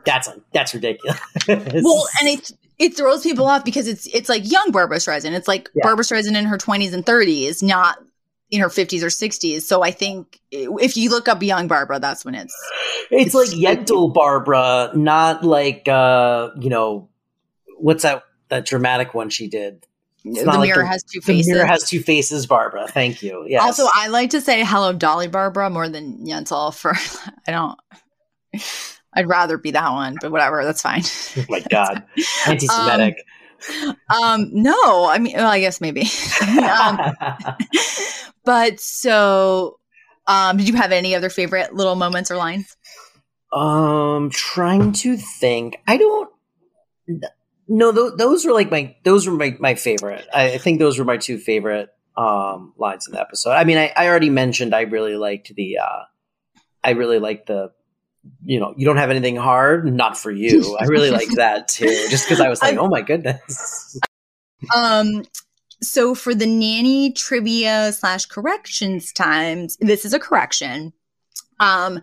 that's 0.05 0.29
that's 0.53 0.73
ridiculous. 0.73 1.19
well, 1.47 2.07
and 2.21 2.29
it 2.29 2.51
it 2.79 2.95
throws 2.97 3.21
people 3.23 3.45
off 3.45 3.65
because 3.65 3.87
it's 3.87 4.07
it's 4.07 4.29
like 4.29 4.49
young 4.49 4.71
Barbra 4.71 4.97
Streisand. 4.97 5.33
It's 5.33 5.47
like 5.47 5.69
Yeah. 5.75 5.81
Barbra 5.83 6.05
Streisand 6.05 6.37
in 6.37 6.45
her 6.45 6.57
twenties 6.57 6.93
and 6.93 7.05
thirties, 7.05 7.61
not 7.61 8.01
in 8.51 8.61
her 8.61 8.69
fifties 8.69 9.03
or 9.03 9.09
sixties. 9.09 9.67
So 9.67 9.81
I 9.81 9.91
think 9.91 10.39
if 10.51 10.95
you 10.97 11.09
look 11.09 11.27
up 11.27 11.41
young 11.41 11.67
Barbara, 11.67 11.99
that's 11.99 12.23
when 12.23 12.35
it's 12.35 12.55
it's 13.09 13.33
like 13.33 13.47
it's- 13.47 13.59
Yentl 13.89 14.13
Barbara, 14.13 14.91
not 14.93 15.43
like 15.43 15.87
uh, 15.87 16.49
you 16.59 16.69
know, 16.69 17.09
what's 17.77 18.03
that 18.03 18.23
that 18.49 18.65
dramatic 18.65 19.13
one 19.13 19.29
she 19.29 19.47
did? 19.47 19.87
It's 20.23 20.39
the 20.41 20.45
not 20.45 20.59
like 20.59 20.67
mirror 20.67 20.83
the- 20.83 20.87
has 20.87 21.03
two 21.03 21.21
faces. 21.21 21.47
The 21.47 21.53
mirror 21.53 21.65
has 21.65 21.89
two 21.89 21.99
faces, 22.01 22.45
Barbara. 22.45 22.87
Thank 22.87 23.23
you. 23.23 23.43
Yes. 23.47 23.63
Also, 23.63 23.87
I 23.91 24.09
like 24.09 24.29
to 24.31 24.41
say 24.41 24.63
hello, 24.63 24.93
Dolly 24.93 25.27
Barbara, 25.27 25.69
more 25.71 25.89
than 25.89 26.25
Yentl. 26.27 26.75
For 26.75 26.93
I 27.47 27.51
don't. 27.51 27.79
I'd 29.13 29.27
rather 29.27 29.57
be 29.57 29.71
that 29.71 29.91
one, 29.91 30.17
but 30.21 30.31
whatever, 30.31 30.63
that's 30.63 30.81
fine. 30.81 31.01
oh 31.37 31.45
my 31.49 31.61
God, 31.69 32.03
anti-Semitic. 32.47 33.15
Um, 34.09 34.49
no, 34.53 35.05
I 35.05 35.17
mean, 35.19 35.35
well, 35.35 35.49
I 35.51 35.59
guess 35.59 35.81
maybe. 35.81 36.01
um, 36.41 36.97
but 38.45 38.79
so, 38.79 39.79
um, 40.27 40.57
did 40.57 40.67
you 40.67 40.75
have 40.75 40.91
any 40.91 41.15
other 41.15 41.29
favorite 41.29 41.73
little 41.73 41.95
moments 41.95 42.31
or 42.31 42.37
lines? 42.37 42.75
Um, 43.51 44.29
trying 44.29 44.93
to 44.93 45.17
think. 45.17 45.77
I 45.87 45.97
don't. 45.97 46.29
No, 47.67 47.91
th- 47.91 48.17
those 48.17 48.45
were 48.45 48.53
like 48.53 48.71
my 48.71 48.95
those 49.03 49.27
were 49.27 49.35
my 49.35 49.55
my 49.59 49.75
favorite. 49.75 50.27
I, 50.33 50.53
I 50.53 50.57
think 50.57 50.79
those 50.79 50.97
were 50.97 51.05
my 51.05 51.17
two 51.17 51.37
favorite 51.37 51.89
um 52.17 52.73
lines 52.77 53.07
in 53.07 53.13
the 53.13 53.21
episode. 53.21 53.51
I 53.51 53.63
mean, 53.63 53.77
I, 53.77 53.93
I 53.95 54.07
already 54.07 54.29
mentioned 54.29 54.73
I 54.73 54.81
really 54.81 55.15
liked 55.15 55.53
the. 55.55 55.77
uh 55.79 56.03
I 56.83 56.91
really 56.91 57.19
liked 57.19 57.47
the. 57.47 57.71
You 58.43 58.59
know, 58.59 58.73
you 58.77 58.85
don't 58.85 58.97
have 58.97 59.09
anything 59.09 59.35
hard, 59.35 59.91
not 59.91 60.15
for 60.15 60.31
you. 60.31 60.77
I 60.79 60.85
really 60.85 61.09
liked 61.09 61.35
that 61.37 61.67
too, 61.67 61.87
just 62.09 62.25
because 62.25 62.39
I 62.39 62.49
was 62.49 62.61
like, 62.63 62.77
oh 62.77 62.87
my 62.87 63.01
goodness. 63.01 63.99
Um, 64.75 65.23
so 65.83 66.13
for 66.13 66.35
the 66.35 66.45
nanny 66.45 67.11
trivia 67.11 67.91
slash 67.93 68.25
corrections 68.25 69.11
times, 69.11 69.77
this 69.77 70.05
is 70.05 70.13
a 70.13 70.19
correction. 70.19 70.93
Um, 71.59 72.01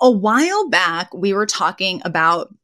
a 0.00 0.10
while 0.10 0.68
back, 0.68 1.12
we 1.12 1.32
were 1.32 1.46
talking 1.46 2.00
about 2.04 2.54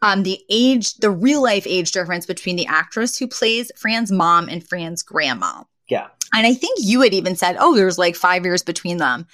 um, 0.00 0.22
the 0.22 0.40
age, 0.48 0.94
the 0.94 1.10
real 1.10 1.42
life 1.42 1.66
age 1.66 1.90
difference 1.90 2.26
between 2.26 2.56
the 2.56 2.66
actress 2.66 3.18
who 3.18 3.26
plays 3.26 3.72
Fran's 3.76 4.12
mom 4.12 4.48
and 4.48 4.66
Fran's 4.66 5.02
grandma. 5.02 5.64
Yeah. 5.88 6.08
And 6.34 6.46
I 6.46 6.54
think 6.54 6.78
you 6.80 7.00
had 7.00 7.14
even 7.14 7.34
said, 7.34 7.56
oh, 7.58 7.74
there's 7.74 7.98
like 7.98 8.14
five 8.14 8.44
years 8.44 8.62
between 8.62 8.98
them. 8.98 9.26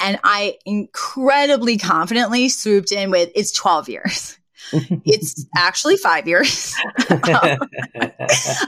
And 0.00 0.18
I 0.24 0.56
incredibly 0.64 1.76
confidently 1.76 2.48
swooped 2.48 2.90
in 2.90 3.10
with 3.10 3.30
it's 3.34 3.52
12 3.52 3.88
years. 3.88 4.38
It's 4.72 5.46
actually 5.56 5.96
five 5.96 6.28
years. 6.28 6.74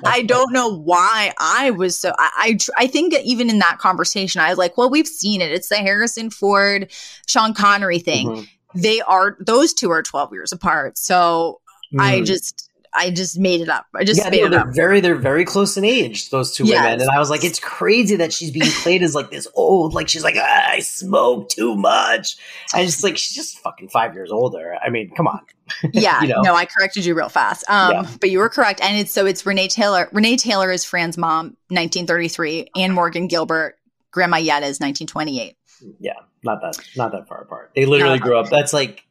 I 0.05 0.25
don't 0.27 0.53
know 0.53 0.69
why 0.77 1.33
I 1.39 1.71
was 1.71 1.99
so. 1.99 2.13
I, 2.19 2.59
I, 2.79 2.85
I 2.85 2.87
think 2.87 3.15
even 3.25 3.51
in 3.51 3.59
that 3.61 3.79
conversation, 3.79 4.41
I 4.41 4.49
was 4.49 4.59
like, 4.59 4.77
"Well, 4.77 4.91
we've 4.91 5.07
seen 5.09 5.41
it. 5.41 5.53
It's 5.53 5.69
the 5.69 5.77
Harrison 5.77 6.31
Ford, 6.31 6.91
Sean 7.27 7.55
Connery 7.55 7.99
thing. 7.99 8.29
Mhm. 8.29 8.49
They 8.75 9.01
are 9.03 9.37
those 9.41 9.75
two 9.75 9.91
are 9.91 10.03
twelve 10.03 10.33
years 10.33 10.53
apart. 10.53 10.97
So 10.99 11.61
I 11.99 12.21
Mm. 12.21 12.27
just, 12.27 12.71
I 12.95 13.11
just 13.11 13.39
made 13.39 13.61
it 13.63 13.69
up. 13.71 13.87
I 13.95 14.05
just 14.05 14.21
yeah, 14.23 14.29
made 14.31 14.41
no, 14.41 14.47
it 14.47 14.51
they're 14.51 14.61
up. 14.61 14.75
very 14.75 15.01
they're 15.01 15.15
very 15.15 15.45
close 15.45 15.77
in 15.77 15.85
age, 15.85 16.29
those 16.31 16.55
two 16.55 16.65
Yes. 16.65 16.85
women. 16.85 17.01
And 17.01 17.11
I 17.11 17.19
was 17.19 17.31
like, 17.31 17.43
it's 17.43 17.59
crazy 17.59 18.17
that 18.17 18.33
she's 18.33 18.51
being 18.51 18.71
played 18.83 19.03
as 19.03 19.15
like 19.15 19.31
this 19.31 19.49
old, 19.55 19.95
like 19.95 20.09
she's 20.09 20.23
like, 20.25 20.35
ah, 20.39 20.71
I 20.73 20.81
smoke 20.81 21.49
too 21.49 21.75
much. 21.75 22.37
I 22.75 22.85
just 22.85 23.03
like 23.03 23.17
she's 23.17 23.35
just 23.35 23.59
fucking 23.61 23.89
five 23.89 24.15
years 24.15 24.31
older. 24.31 24.77
I 24.85 24.91
mean, 24.91 25.11
come 25.15 25.27
on. 25.27 25.41
Yeah, 25.95 26.21
you 26.23 26.29
know? 26.29 26.43
no, 26.43 26.55
I 26.55 26.67
corrected 26.67 27.05
you 27.07 27.15
real 27.15 27.31
fast. 27.31 27.65
Um, 27.71 27.93
Yeah. 27.93 28.11
but 28.21 28.29
you 28.31 28.41
were 28.41 28.51
correct, 28.51 28.81
and 28.83 28.99
it's 28.99 29.11
so 29.11 29.25
it's 29.25 29.47
Renee 29.47 29.69
Taylor. 29.69 30.09
Renee 30.13 30.37
Taylor 30.37 30.71
is 30.71 30.85
Fran's 30.85 31.17
mom, 31.17 31.57
1933, 31.69 32.69
and 32.77 32.93
Morgan 32.93 33.27
Guilbert, 33.27 33.77
Grandma 34.11 34.37
Yetta 34.37 34.67
is 34.67 34.81
1928. 34.81 35.57
Yeah, 35.99 36.13
not 36.45 36.61
that 36.61 36.77
not 36.97 37.13
that 37.13 37.27
far 37.27 37.41
apart. 37.41 37.71
They 37.75 37.87
literally 37.87 38.19
grew 38.19 38.37
up. 38.39 38.51
That's 38.51 38.73
like 38.75 39.05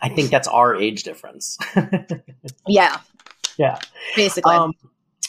I 0.00 0.08
think 0.08 0.30
that's 0.30 0.48
our 0.48 0.74
age 0.74 1.02
difference. 1.02 1.58
Yeah, 2.66 2.98
yeah. 3.60 3.78
basically. 4.16 4.54
Um 4.54 4.72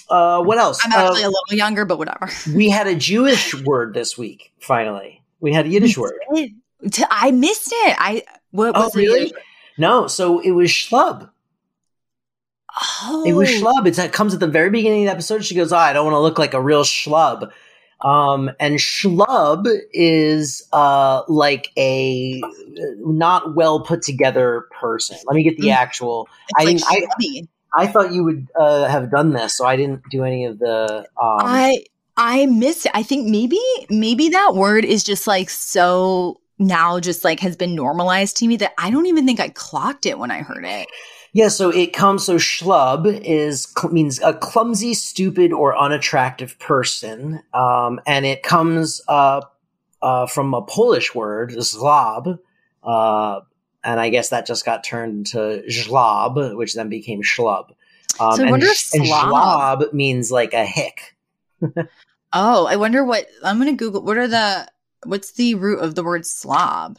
uh 0.10 0.42
what 0.44 0.58
else? 0.58 0.80
I'm 0.84 0.92
actually 0.92 1.24
Uh, 1.24 1.28
a 1.28 1.32
little 1.32 1.58
younger, 1.58 1.86
but 1.86 1.98
whatever. 1.98 2.30
we 2.56 2.70
had 2.70 2.88
a 2.88 2.96
Jewish 2.96 3.54
word 3.64 3.94
this 3.94 4.18
week, 4.18 4.52
finally. 4.60 5.22
We 5.40 5.54
had 5.54 5.66
a 5.66 5.70
Yiddish 5.70 5.98
word. 5.98 6.14
I 7.10 7.32
missed 7.32 7.72
it. 7.72 7.96
I 8.00 8.24
what 8.52 8.74
Oh, 8.76 8.84
was 8.86 8.96
really? 8.96 9.28
it? 9.28 9.34
No, 9.78 10.08
so 10.08 10.40
it 10.40 10.52
was 10.52 10.70
schlub. 10.70 11.30
Oh, 13.04 13.24
It 13.26 13.34
was 13.34 13.50
schlub. 13.50 13.86
It's, 13.88 14.00
it 14.00 14.14
comes 14.14 14.34
at 14.34 14.40
the 14.40 14.48
very 14.48 14.70
beginning 14.70 15.04
of 15.04 15.08
the 15.08 15.12
episode. 15.12 15.44
She 15.44 15.56
goes, 15.56 15.74
"Oh, 15.74 15.78
I 15.78 15.92
don't 15.94 16.06
want 16.06 16.16
to 16.16 16.20
look 16.20 16.38
like 16.40 16.54
a 16.54 16.62
real 16.62 16.84
schlub." 16.84 17.52
Um, 18.02 18.50
and 18.60 18.78
schlub 18.78 19.68
is 19.94 20.68
uh, 20.74 21.24
like 21.28 21.70
a 21.78 22.42
not 23.00 23.56
well 23.56 23.82
put 23.82 24.02
together 24.04 24.68
person. 24.80 25.18
Let 25.26 25.36
me 25.36 25.44
get 25.44 25.58
the 25.58 25.68
Mm. 25.68 25.76
actual. 25.76 26.28
It's 26.60 26.84
I 26.88 26.94
like. 26.96 27.04
I. 27.20 27.48
I 27.74 27.88
thought 27.88 28.14
you 28.14 28.24
would 28.24 28.48
uh, 28.60 28.88
have 28.88 29.10
done 29.12 29.32
this, 29.32 29.58
so 29.58 29.66
I 29.66 29.76
didn't 29.76 30.04
do 30.10 30.24
any 30.24 30.46
of 30.46 30.60
the. 30.60 31.08
Um, 31.22 31.40
I 31.42 31.86
I 32.18 32.46
missed 32.48 32.86
it. 32.86 32.92
I 32.94 33.04
think 33.04 33.28
maybe 33.28 33.60
maybe 33.90 34.30
that 34.30 34.56
word 34.56 34.86
is 34.86 35.04
just 35.04 35.28
like 35.28 35.50
so 35.50 36.40
now 36.60 37.00
just 37.00 37.24
like 37.24 37.40
has 37.40 37.56
been 37.56 37.76
normalized 37.76 38.38
to 38.38 38.48
me 38.48 38.58
that 38.58 38.74
I 38.78 38.92
don't 38.92 39.08
even 39.08 39.26
think 39.26 39.40
I 39.40 39.50
clocked 39.50 40.06
it 40.06 40.20
when 40.20 40.32
I 40.32 40.42
heard 40.42 40.66
it. 40.66 40.88
Yeah, 41.34 41.48
so 41.48 41.70
it 41.70 41.94
comes. 41.94 42.26
So 42.26 42.36
schlub 42.36 43.22
is 43.24 43.74
means 43.90 44.22
a 44.22 44.34
clumsy, 44.34 44.94
stupid, 44.94 45.54
or 45.54 45.78
unattractive 45.78 46.60
person, 46.60 47.42
um, 47.54 48.02
and 48.06 48.26
it 48.26 48.44
comes 48.44 49.02
uh, 49.08 49.42
uh, 50.02 50.28
from 50.28 50.54
a 50.54 50.62
Polish 50.62 51.16
word, 51.16 51.52
zlob, 51.52 52.38
uh, 52.84 53.40
and 53.84 54.00
I 54.00 54.10
guess 54.10 54.30
that 54.30 54.46
just 54.46 54.66
got 54.66 54.84
turned 54.84 55.18
into 55.20 55.64
zlob, 55.70 56.56
which 56.56 56.76
then 56.76 56.90
became 56.90 57.22
schlub. 57.22 57.70
Um, 58.20 58.34
So 58.36 58.40
I 58.40 58.42
and, 58.44 58.52
wonder 58.52 58.68
if 58.68 58.78
sh- 58.78 58.94
and 58.96 59.08
slob- 59.08 59.94
means 59.94 60.32
like 60.32 60.54
a 60.54 60.66
hick. 60.66 61.16
Oh, 62.34 62.66
I 62.66 62.78
wonder 62.78 63.04
what 63.04 63.28
I'm 63.44 63.58
gonna 63.58 63.74
Google. 63.74 64.04
What 64.04 64.18
are 64.18 64.28
the 64.28 64.66
what's 65.06 65.34
the 65.34 65.56
root 65.56 65.80
of 65.80 65.96
the 65.96 66.04
word 66.04 66.26
slob? 66.26 66.98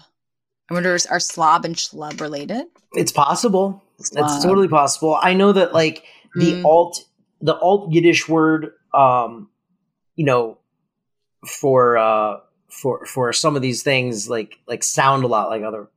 I 0.71 0.75
wonder 0.75 0.95
is- 0.95 1.07
are 1.07 1.21
slob 1.21 1.65
and 1.65 1.75
schlub 1.75 2.21
related? 2.21 2.67
It's 2.93 3.13
possible. 3.13 3.83
It's 3.99 4.11
totally 4.11 4.69
possible. 4.69 5.19
I 5.23 5.33
know 5.33 5.53
that 5.53 5.73
like 5.73 6.05
the 6.35 6.53
Mm. 6.55 6.65
alt 6.67 7.05
the 7.41 7.57
alt 7.59 7.91
Yiddish 7.93 8.29
word 8.29 8.73
um 8.93 9.49
you 10.17 10.27
know 10.27 10.59
for 11.47 11.97
uh 11.97 12.37
for 12.69 13.07
for 13.07 13.33
some 13.33 13.57
of 13.57 13.63
these 13.63 13.83
things 13.83 14.29
like 14.29 14.59
like 14.67 14.83
sound 14.83 15.25
a 15.25 15.29
lot 15.29 15.49
like 15.49 15.63
other 15.63 15.89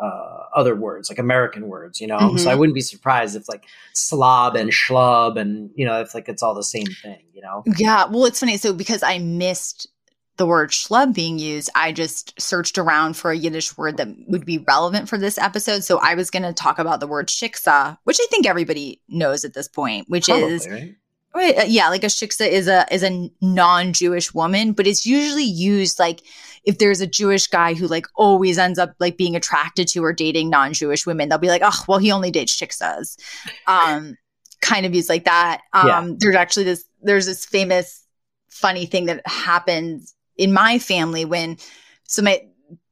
uh 0.00 0.44
other 0.54 0.74
words 0.74 1.08
like 1.08 1.18
American 1.18 1.68
words, 1.68 2.00
you 2.00 2.06
know. 2.06 2.18
Mhm. 2.18 2.40
So 2.40 2.50
I 2.50 2.54
wouldn't 2.54 2.74
be 2.74 2.80
surprised 2.80 3.36
if 3.36 3.48
like 3.48 3.64
slob 3.92 4.56
and 4.56 4.70
schlub 4.70 5.38
and 5.38 5.70
you 5.74 5.86
know 5.86 6.00
if 6.00 6.14
like 6.14 6.28
it's 6.28 6.42
all 6.42 6.54
the 6.54 6.64
same 6.64 6.86
thing, 6.86 7.22
you 7.32 7.42
know. 7.42 7.62
Yeah, 7.76 8.06
well, 8.06 8.24
it's 8.24 8.40
funny. 8.40 8.56
So 8.56 8.72
because 8.72 9.02
I 9.02 9.18
missed 9.18 9.88
the 10.36 10.46
word 10.46 10.70
schlub 10.70 11.14
being 11.14 11.38
used, 11.38 11.70
I 11.74 11.92
just 11.92 12.38
searched 12.40 12.78
around 12.78 13.16
for 13.16 13.30
a 13.30 13.36
Yiddish 13.36 13.76
word 13.78 13.96
that 13.96 14.08
would 14.28 14.44
be 14.44 14.58
relevant 14.58 15.08
for 15.08 15.16
this 15.18 15.38
episode. 15.38 15.82
So 15.82 15.98
I 15.98 16.14
was 16.14 16.30
going 16.30 16.42
to 16.42 16.52
talk 16.52 16.78
about 16.78 17.00
the 17.00 17.06
word 17.06 17.28
shiksa, 17.28 17.96
which 18.04 18.18
I 18.20 18.26
think 18.30 18.46
everybody 18.46 19.00
knows 19.08 19.44
at 19.44 19.54
this 19.54 19.68
point, 19.68 20.08
which 20.08 20.28
is 20.28 20.68
right? 20.68 20.94
Right, 21.36 21.58
uh, 21.58 21.64
yeah, 21.64 21.90
like 21.90 22.02
a 22.02 22.06
shiksa 22.06 22.48
is 22.48 22.66
a 22.66 22.86
is 22.90 23.02
a 23.02 23.30
non-Jewish 23.42 24.32
woman, 24.32 24.72
but 24.72 24.86
it's 24.86 25.04
usually 25.04 25.44
used 25.44 25.98
like 25.98 26.22
if 26.64 26.78
there's 26.78 27.02
a 27.02 27.06
Jewish 27.06 27.46
guy 27.46 27.74
who 27.74 27.86
like 27.88 28.06
always 28.16 28.56
ends 28.56 28.78
up 28.78 28.94
like 29.00 29.18
being 29.18 29.36
attracted 29.36 29.86
to 29.88 30.02
or 30.02 30.14
dating 30.14 30.48
non-Jewish 30.48 31.04
women, 31.06 31.28
they'll 31.28 31.36
be 31.36 31.48
like, 31.48 31.60
oh, 31.62 31.84
well, 31.86 31.98
he 31.98 32.10
only 32.10 32.30
dates 32.30 32.58
shiksas, 32.58 33.18
um, 33.66 34.16
kind 34.62 34.86
of 34.86 34.94
used 34.94 35.10
like 35.10 35.24
that. 35.26 35.60
Um, 35.74 35.86
Yeah. 35.86 36.08
There's 36.18 36.36
actually 36.36 36.64
this 36.64 36.84
there's 37.02 37.26
this 37.26 37.44
famous 37.44 38.06
funny 38.48 38.86
thing 38.86 39.04
that 39.04 39.20
happened 39.26 40.06
in 40.38 40.54
my 40.54 40.78
family 40.78 41.26
when 41.26 41.58
so 42.04 42.22
my 42.22 42.40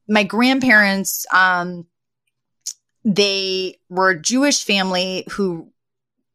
my 0.07 0.23
grandparents 0.23 1.25
um 1.33 1.87
they 3.03 3.79
were 3.89 4.11
a 4.11 4.21
Jewish 4.21 4.63
family 4.63 5.25
who 5.31 5.71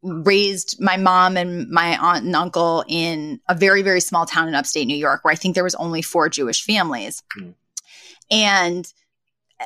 raised 0.02 0.80
my 0.80 0.96
mom 0.96 1.36
and 1.36 1.68
my 1.68 1.98
aunt 1.98 2.24
and 2.24 2.34
uncle 2.34 2.84
in 2.88 3.38
a 3.48 3.54
very 3.54 3.82
very 3.82 4.00
small 4.00 4.24
town 4.24 4.48
in 4.48 4.54
upstate 4.54 4.86
New 4.86 4.96
York 4.96 5.24
where 5.24 5.32
I 5.32 5.36
think 5.36 5.54
there 5.54 5.64
was 5.64 5.74
only 5.74 6.02
four 6.02 6.28
Jewish 6.28 6.64
families. 6.64 7.22
Hmm. 7.36 7.50
And 8.30 8.92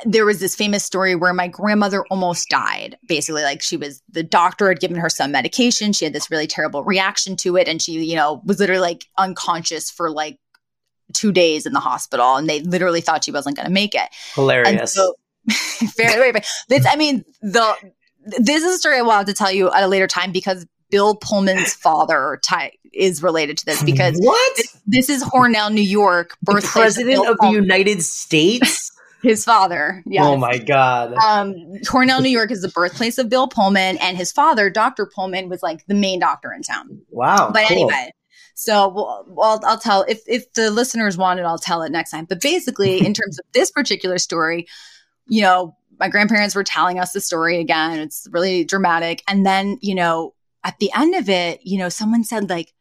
there 0.03 0.25
was 0.25 0.39
this 0.39 0.55
famous 0.55 0.83
story 0.83 1.15
where 1.15 1.33
my 1.33 1.47
grandmother 1.47 2.03
almost 2.09 2.49
died. 2.49 2.97
Basically, 3.07 3.43
like 3.43 3.61
she 3.61 3.77
was 3.77 4.01
the 4.09 4.23
doctor 4.23 4.67
had 4.67 4.79
given 4.79 4.97
her 4.97 5.09
some 5.09 5.31
medication, 5.31 5.93
she 5.93 6.05
had 6.05 6.13
this 6.13 6.29
really 6.29 6.47
terrible 6.47 6.83
reaction 6.83 7.37
to 7.37 7.55
it 7.55 7.67
and 7.67 7.81
she, 7.81 8.03
you 8.03 8.15
know, 8.15 8.41
was 8.45 8.59
literally 8.59 8.81
like 8.81 9.05
unconscious 9.17 9.89
for 9.89 10.09
like 10.09 10.37
2 11.13 11.31
days 11.31 11.65
in 11.65 11.73
the 11.73 11.79
hospital 11.79 12.35
and 12.35 12.49
they 12.49 12.61
literally 12.61 12.99
thought 12.99 13.23
she 13.23 13.31
wasn't 13.31 13.55
going 13.55 13.67
to 13.67 13.71
make 13.71 13.95
it. 13.95 14.01
And 14.01 14.09
Hilarious. 14.35 14.93
so, 14.93 15.13
very, 15.95 16.15
very, 16.15 16.31
very. 16.31 16.43
This, 16.67 16.85
I 16.85 16.95
mean, 16.95 17.23
the 17.41 17.75
this 18.39 18.63
is 18.63 18.75
a 18.75 18.77
story 18.77 18.97
I 18.97 19.01
will 19.01 19.11
have 19.11 19.25
to 19.25 19.33
tell 19.33 19.51
you 19.51 19.71
at 19.71 19.83
a 19.83 19.87
later 19.87 20.07
time 20.07 20.31
because 20.31 20.65
Bill 20.89 21.15
Pullman's 21.15 21.73
father 21.75 22.39
ty- 22.43 22.73
is 22.93 23.21
related 23.21 23.57
to 23.57 23.65
this 23.65 23.83
because 23.83 24.17
what? 24.19 24.57
this, 24.57 24.81
this 24.87 25.09
is 25.09 25.23
Hornell, 25.23 25.71
New 25.73 25.81
York, 25.81 26.37
The 26.43 26.53
birthplace 26.53 26.95
president 26.95 27.23
Bill 27.23 27.31
of 27.31 27.37
the 27.39 27.51
United 27.51 28.01
States? 28.01 28.91
his 29.25 29.43
father. 29.43 30.03
Yes. 30.05 30.23
Oh 30.23 30.37
my 30.37 30.57
god. 30.57 31.13
Um, 31.15 31.55
Hornell, 31.83 32.21
New 32.21 32.29
York 32.29 32.51
is 32.51 32.61
the 32.61 32.69
birthplace 32.69 33.17
of 33.17 33.27
Bill 33.27 33.47
Pullman, 33.47 33.97
and 33.97 34.15
his 34.15 34.31
father, 34.31 34.69
Dr. 34.69 35.05
Pullman, 35.05 35.49
was 35.49 35.63
like 35.63 35.85
the 35.87 35.95
main 35.95 36.19
doctor 36.19 36.53
in 36.53 36.61
town. 36.61 37.01
wow. 37.09 37.49
But 37.51 37.67
cool. 37.67 37.77
anyway, 37.77 38.11
so 38.53 38.87
well, 38.87 39.25
well, 39.27 39.59
I'll 39.65 39.79
tell 39.79 40.05
if 40.07 40.21
if 40.27 40.53
the 40.53 40.71
listeners 40.71 41.17
want 41.17 41.39
it, 41.39 41.43
I'll 41.43 41.57
tell 41.57 41.81
it 41.81 41.91
next 41.91 42.11
time. 42.11 42.25
But 42.25 42.41
basically, 42.41 42.99
in 43.05 43.13
terms 43.13 43.39
of 43.39 43.45
this 43.53 43.71
particular 43.71 44.17
story, 44.17 44.67
you 45.27 45.41
know, 45.41 45.75
my 45.99 46.09
grandparents 46.09 46.55
were 46.55 46.63
telling 46.63 46.99
us 46.99 47.11
the 47.11 47.21
story 47.21 47.59
again. 47.59 47.99
It's 47.99 48.27
really 48.31 48.63
dramatic, 48.63 49.23
and 49.27 49.45
then 49.45 49.77
you 49.81 49.95
know, 49.95 50.33
at 50.63 50.79
the 50.79 50.91
end 50.95 51.15
of 51.15 51.29
it, 51.29 51.61
you 51.63 51.77
know, 51.77 51.89
someone 51.89 52.23
said 52.23 52.49
like. 52.49 52.71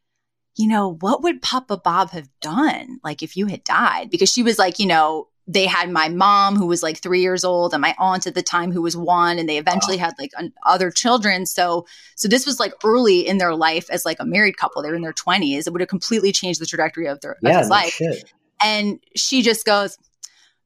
You 0.56 0.68
know, 0.68 0.94
what 1.00 1.24
would 1.24 1.42
Papa 1.42 1.78
Bob 1.78 2.10
have 2.10 2.28
done 2.40 3.00
like 3.02 3.24
if 3.24 3.36
you 3.36 3.46
had 3.46 3.64
died? 3.64 4.08
Because 4.08 4.30
she 4.30 4.44
was 4.44 4.56
like, 4.56 4.78
you 4.78 4.86
know, 4.86 5.26
they 5.46 5.66
had 5.66 5.90
my 5.90 6.08
mom 6.08 6.56
who 6.56 6.66
was 6.66 6.82
like 6.82 6.98
three 6.98 7.20
years 7.20 7.44
old 7.44 7.74
and 7.74 7.82
my 7.82 7.94
aunt 7.98 8.26
at 8.26 8.34
the 8.34 8.42
time 8.42 8.72
who 8.72 8.80
was 8.80 8.96
one 8.96 9.38
and 9.38 9.48
they 9.48 9.58
eventually 9.58 9.96
had 9.96 10.14
like 10.18 10.30
an, 10.38 10.52
other 10.64 10.90
children 10.90 11.44
so 11.44 11.86
so 12.16 12.28
this 12.28 12.46
was 12.46 12.58
like 12.58 12.72
early 12.82 13.26
in 13.26 13.38
their 13.38 13.54
life 13.54 13.88
as 13.90 14.04
like 14.04 14.16
a 14.20 14.24
married 14.24 14.56
couple 14.56 14.82
they 14.82 14.88
were 14.88 14.94
in 14.94 15.02
their 15.02 15.12
20s 15.12 15.66
it 15.66 15.72
would 15.72 15.80
have 15.80 15.88
completely 15.88 16.32
changed 16.32 16.60
the 16.60 16.66
trajectory 16.66 17.06
of 17.06 17.20
their 17.20 17.32
of 17.32 17.38
yeah, 17.42 17.58
his 17.58 17.68
life 17.68 17.92
shit. 17.92 18.32
and 18.62 18.98
she 19.14 19.42
just 19.42 19.66
goes 19.66 19.98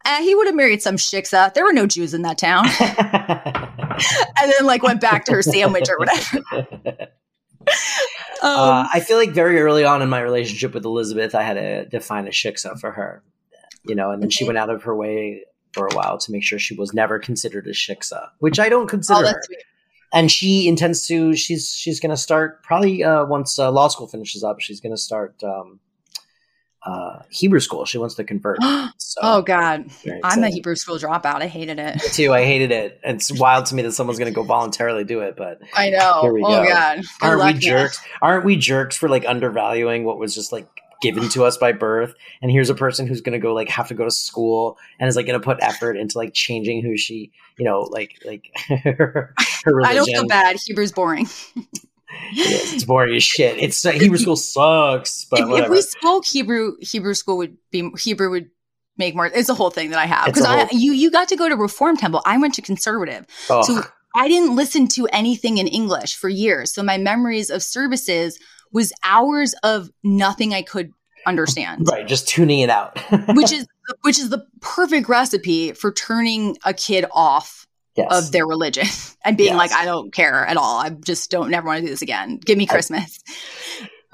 eh, 0.05 0.23
he 0.23 0.35
would 0.35 0.47
have 0.47 0.57
married 0.57 0.83
some 0.83 0.97
shiksa 0.97 1.53
there 1.55 1.65
were 1.65 1.73
no 1.73 1.87
jews 1.87 2.15
in 2.15 2.23
that 2.23 2.39
town 2.39 2.67
and 4.41 4.53
then 4.53 4.67
like 4.67 4.83
went 4.83 5.01
back 5.01 5.25
to 5.25 5.33
her 5.33 5.43
sandwich 5.43 5.89
or 5.89 5.99
whatever 5.99 6.43
uh, 8.43 8.81
Um, 8.83 8.89
I 8.93 9.01
feel 9.01 9.19
like 9.19 9.31
very 9.31 9.61
early 9.61 9.85
on 9.85 10.03
in 10.03 10.09
my 10.09 10.21
relationship 10.21 10.75
with 10.75 10.85
Elizabeth, 10.85 11.35
I 11.35 11.43
had 11.43 11.55
to 11.55 11.85
define 11.87 12.27
a 12.27 12.31
shiksa 12.31 12.79
for 12.81 12.93
her, 12.93 13.23
you 13.85 13.95
know, 13.95 14.11
and 14.11 14.23
then 14.23 14.31
she 14.31 14.45
went 14.45 14.59
out 14.59 14.71
of 14.71 14.83
her 14.85 14.95
way 14.95 15.45
for 15.73 15.87
a 15.87 15.95
while 15.95 16.19
to 16.19 16.33
make 16.33 16.45
sure 16.45 16.59
she 16.59 16.75
was 16.75 16.95
never 16.95 17.19
considered 17.19 17.67
a 17.67 17.73
shiksa, 17.73 18.29
which 18.39 18.59
I 18.59 18.69
don't 18.69 18.89
consider 18.89 19.27
oh. 19.27 19.57
And 20.15 20.33
she 20.33 20.67
intends 20.69 21.07
to. 21.09 21.37
She's 21.37 21.71
she's 21.71 22.01
going 22.01 22.09
to 22.11 22.17
start 22.17 22.63
probably 22.63 23.05
uh, 23.05 23.27
once 23.27 23.59
uh, 23.59 23.71
law 23.71 23.89
school 23.89 24.07
finishes 24.07 24.43
up. 24.43 24.59
She's 24.59 24.81
going 24.81 24.95
to 24.95 25.01
start 25.01 25.45
um, 25.45 25.81
uh, 26.85 27.21
Hebrew 27.31 27.61
school. 27.61 27.85
She 27.85 27.99
wants 27.99 28.15
to 28.17 28.25
convert. 28.25 28.59
So, 29.01 29.21
oh 29.23 29.43
God, 29.43 29.87
I'm 30.23 30.45
a. 30.45 30.51
Hebrew 30.51 30.75
school 30.75 30.99
dropout. 30.99 31.41
I 31.41 31.47
hated 31.47 31.79
it. 31.79 31.99
too. 32.13 32.35
I 32.35 32.45
hated 32.45 32.71
it. 32.71 33.01
It's 33.03 33.33
wild 33.33 33.67
to 33.67 33.75
me 33.75 33.83
that 33.83 33.93
someone's 33.93 34.19
going 34.19 34.31
to 34.31 34.35
go 34.35 34.43
voluntarily 34.43 35.03
do 35.03 35.21
it, 35.21 35.35
but 35.35 35.61
I 35.75 35.89
know. 35.89 36.21
Here 36.21 36.33
we 36.33 36.43
oh 36.45 36.63
go. 36.63 36.69
God, 36.69 37.01
aren't 37.23 37.45
we 37.45 37.59
jerks? 37.59 38.01
Aren't 38.21 38.45
we 38.45 38.57
jerks 38.57 38.99
for 38.99 39.09
like 39.09 39.25
undervaluing 39.25 40.05
what 40.05 40.19
was 40.19 40.35
just 40.35 40.53
like 40.53 40.69
given 41.01 41.31
to 41.31 41.45
us 41.45 41.57
by 41.57 41.73
birth? 41.73 42.15
And 42.43 42.51
here's 42.51 42.69
a 42.69 42.75
person 42.75 43.07
who's 43.07 43.23
going 43.23 43.33
to 43.33 43.39
go 43.39 43.55
like 43.55 43.71
have 43.71 43.89
to 43.89 43.95
go 43.95 44.05
to 44.05 44.11
school 44.11 44.77
and 45.01 45.09
is 45.09 45.17
like 45.17 45.27
going 45.27 45.41
to 45.41 45.45
put 45.45 45.57
effort 45.63 45.97
into 45.97 46.19
like 46.19 46.35
changing 46.35 46.83
who 46.83 46.99
she, 46.99 47.33
you 47.57 47.65
know, 47.65 47.81
like 47.81 48.19
like 48.27 48.51
her, 48.85 49.35
her 49.65 49.75
religion. 49.75 49.91
I 49.91 49.95
don't 49.95 50.07
feel 50.07 50.27
bad. 50.27 50.57
Hebrew's 50.69 50.93
boring. 50.93 51.27
Is. 52.37 52.75
It's 52.75 52.85
boring 52.85 53.15
as 53.17 53.23
shit. 53.23 53.59
It's 53.59 53.85
uh, 53.85 53.93
Hebrew 53.93 54.19
school 54.19 54.37
sucks, 54.37 55.25
but 55.25 55.41
if, 55.41 55.65
if 55.65 55.69
we 55.71 55.83
spoke 55.83 56.25
Hebrew, 56.27 56.77
Hebrew 56.81 57.15
school 57.15 57.37
would 57.39 57.57
be 57.71 57.91
Hebrew 57.99 58.31
would 58.31 58.51
make 58.97 59.15
more. 59.15 59.27
It's 59.27 59.49
a 59.49 59.55
whole 59.55 59.71
thing 59.71 59.91
that 59.91 59.99
I 59.99 60.07
have 60.07 60.27
because 60.27 60.45
a 60.45 60.49
I 60.49 60.57
whole- 60.65 60.69
you 60.79 60.93
you 60.93 61.11
got 61.11 61.29
to 61.29 61.37
go 61.37 61.49
to 61.49 61.57
Reform 61.57 61.97
Temple. 61.97 62.23
I 62.25 62.39
went 62.39 62.55
to 62.55 62.63
conservative, 62.63 63.27
Oh, 63.51 63.63
so 63.63 63.83
I 64.15 64.29
didn't 64.29 64.57
listen 64.57 64.89
to 64.89 65.07
anything 65.09 65.59
in 65.59 65.67
English 65.69 66.17
for 66.17 66.29
years. 66.29 66.73
So 66.75 66.83
my 66.83 66.99
memories 66.99 67.51
of 67.51 67.63
services 67.63 68.39
was 68.73 68.93
hours 69.05 69.55
of 69.63 69.91
nothing 70.03 70.55
I 70.55 70.63
could 70.63 70.93
understand, 71.27 71.87
right, 71.91 72.07
just 72.07 72.27
tuning 72.29 72.61
it 72.61 72.71
out. 72.71 72.99
which 73.35 73.53
is 73.53 73.67
which 74.03 74.19
is 74.19 74.31
the 74.31 74.47
perfect 74.61 75.09
recipe 75.09 75.73
for 75.73 75.93
turning 75.93 76.57
a 76.65 76.73
kid 76.75 77.05
off 77.13 77.67
yes. 77.99 78.27
of 78.27 78.33
their 78.33 78.47
religion 78.47 78.87
and 79.25 79.37
being 79.37 79.51
Yes. 79.55 79.59
like, 79.59 79.73
I 79.73 79.85
don't 79.85 80.13
care 80.13 80.47
at 80.47 80.57
all. 80.57 80.79
I 80.79 80.91
just 80.91 81.31
don't 81.31 81.51
never 81.51 81.67
want 81.67 81.79
to 81.81 81.87
do 81.87 81.91
this 81.91 82.03
again. 82.03 82.39
Give 82.39 82.57
me 82.59 82.67
Christmas. 82.67 83.19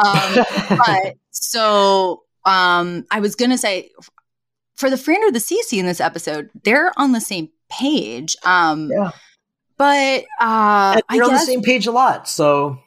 um, 0.04 0.44
but 0.70 1.14
so 1.30 2.22
um, 2.44 3.04
I 3.10 3.20
was 3.20 3.34
gonna 3.36 3.58
say 3.58 3.90
for 4.76 4.90
the 4.90 4.96
friend 4.96 5.22
or 5.24 5.30
the 5.32 5.38
CC 5.38 5.78
in 5.78 5.86
this 5.86 6.00
episode, 6.00 6.50
they're 6.64 6.92
on 6.98 7.12
the 7.12 7.20
same 7.20 7.48
page. 7.70 8.36
Um, 8.44 8.90
Yeah. 8.90 9.10
but 9.76 10.24
uh, 10.40 11.00
And 11.00 11.02
I 11.08 11.14
on 11.14 11.18
the 11.20 11.28
guess 11.30 11.46
same 11.46 11.62
page 11.62 11.86
a 11.86 11.92
lot, 11.92 12.28
so 12.28 12.78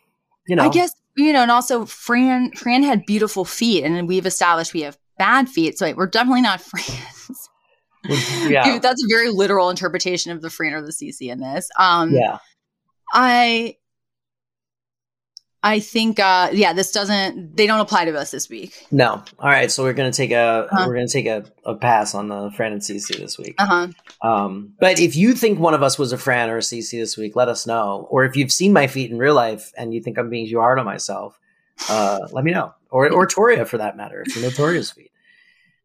you 0.47 0.55
know. 0.55 0.63
I 0.63 0.69
guess 0.69 0.91
you 1.15 1.33
know, 1.33 1.41
and 1.41 1.49
also 1.51 1.85
Fran 1.85 2.51
Fran 2.51 2.83
had 2.83 3.05
beautiful 3.07 3.43
feet, 3.45 3.83
and 3.83 4.07
we've 4.07 4.25
established 4.25 4.73
we 4.73 4.81
have 4.81 4.97
bad 5.17 5.49
feet, 5.49 5.77
so 5.79 5.91
we're 5.95 6.05
definitely 6.07 6.41
not 6.41 6.61
friends. 6.71 7.16
yeah, 8.47 8.79
That's 8.79 9.03
a 9.03 9.07
very 9.09 9.29
literal 9.29 9.69
interpretation 9.69 10.31
of 10.31 10.41
the 10.41 10.49
Fran 10.49 10.73
or 10.73 10.81
the 10.81 10.91
CC 10.91 11.31
in 11.31 11.39
this. 11.39 11.69
Um, 11.77 12.11
yeah. 12.13 12.39
I 13.13 13.77
I 15.63 15.79
think 15.79 16.19
uh 16.19 16.49
yeah, 16.53 16.73
this 16.73 16.91
doesn't 16.91 17.57
they 17.57 17.67
don't 17.67 17.79
apply 17.79 18.05
to 18.05 18.17
us 18.17 18.31
this 18.31 18.49
week. 18.49 18.73
No. 18.91 19.23
All 19.39 19.49
right, 19.49 19.71
so 19.71 19.83
we're 19.83 19.93
gonna 19.93 20.11
take 20.11 20.31
a 20.31 20.67
Uh-huh. 20.71 20.85
we're 20.87 20.93
gonna 20.93 21.07
take 21.07 21.25
a, 21.25 21.45
a 21.65 21.75
pass 21.75 22.13
on 22.13 22.27
the 22.27 22.51
Fran 22.51 22.73
and 22.73 22.81
CC 22.81 23.17
this 23.17 23.37
week. 23.37 23.55
Uh-huh. 23.57 23.87
Um, 24.21 24.73
but 24.79 24.99
if 24.99 25.15
you 25.15 25.33
think 25.33 25.59
one 25.59 25.73
of 25.73 25.83
us 25.83 25.97
was 25.97 26.11
a 26.13 26.17
Fran 26.17 26.49
or 26.49 26.57
a 26.57 26.61
CC 26.61 26.91
this 26.91 27.17
week, 27.17 27.35
let 27.35 27.49
us 27.49 27.65
know. 27.65 28.07
Or 28.09 28.23
if 28.23 28.35
you've 28.35 28.51
seen 28.51 28.71
my 28.71 28.87
feet 28.87 29.09
in 29.11 29.17
real 29.17 29.33
life 29.35 29.73
and 29.77 29.93
you 29.93 30.01
think 30.01 30.17
I'm 30.17 30.29
being 30.29 30.47
too 30.47 30.59
hard 30.59 30.79
on 30.79 30.85
myself, 30.85 31.39
uh, 31.89 32.19
let 32.31 32.43
me 32.45 32.51
know. 32.51 32.73
Or 32.89 33.11
or 33.11 33.25
Toria 33.25 33.65
for 33.65 33.77
that 33.79 33.97
matter, 33.97 34.23
if 34.25 34.35
you 34.35 34.41
know 34.43 34.49
Toria's 34.49 34.91
feet. 34.91 35.11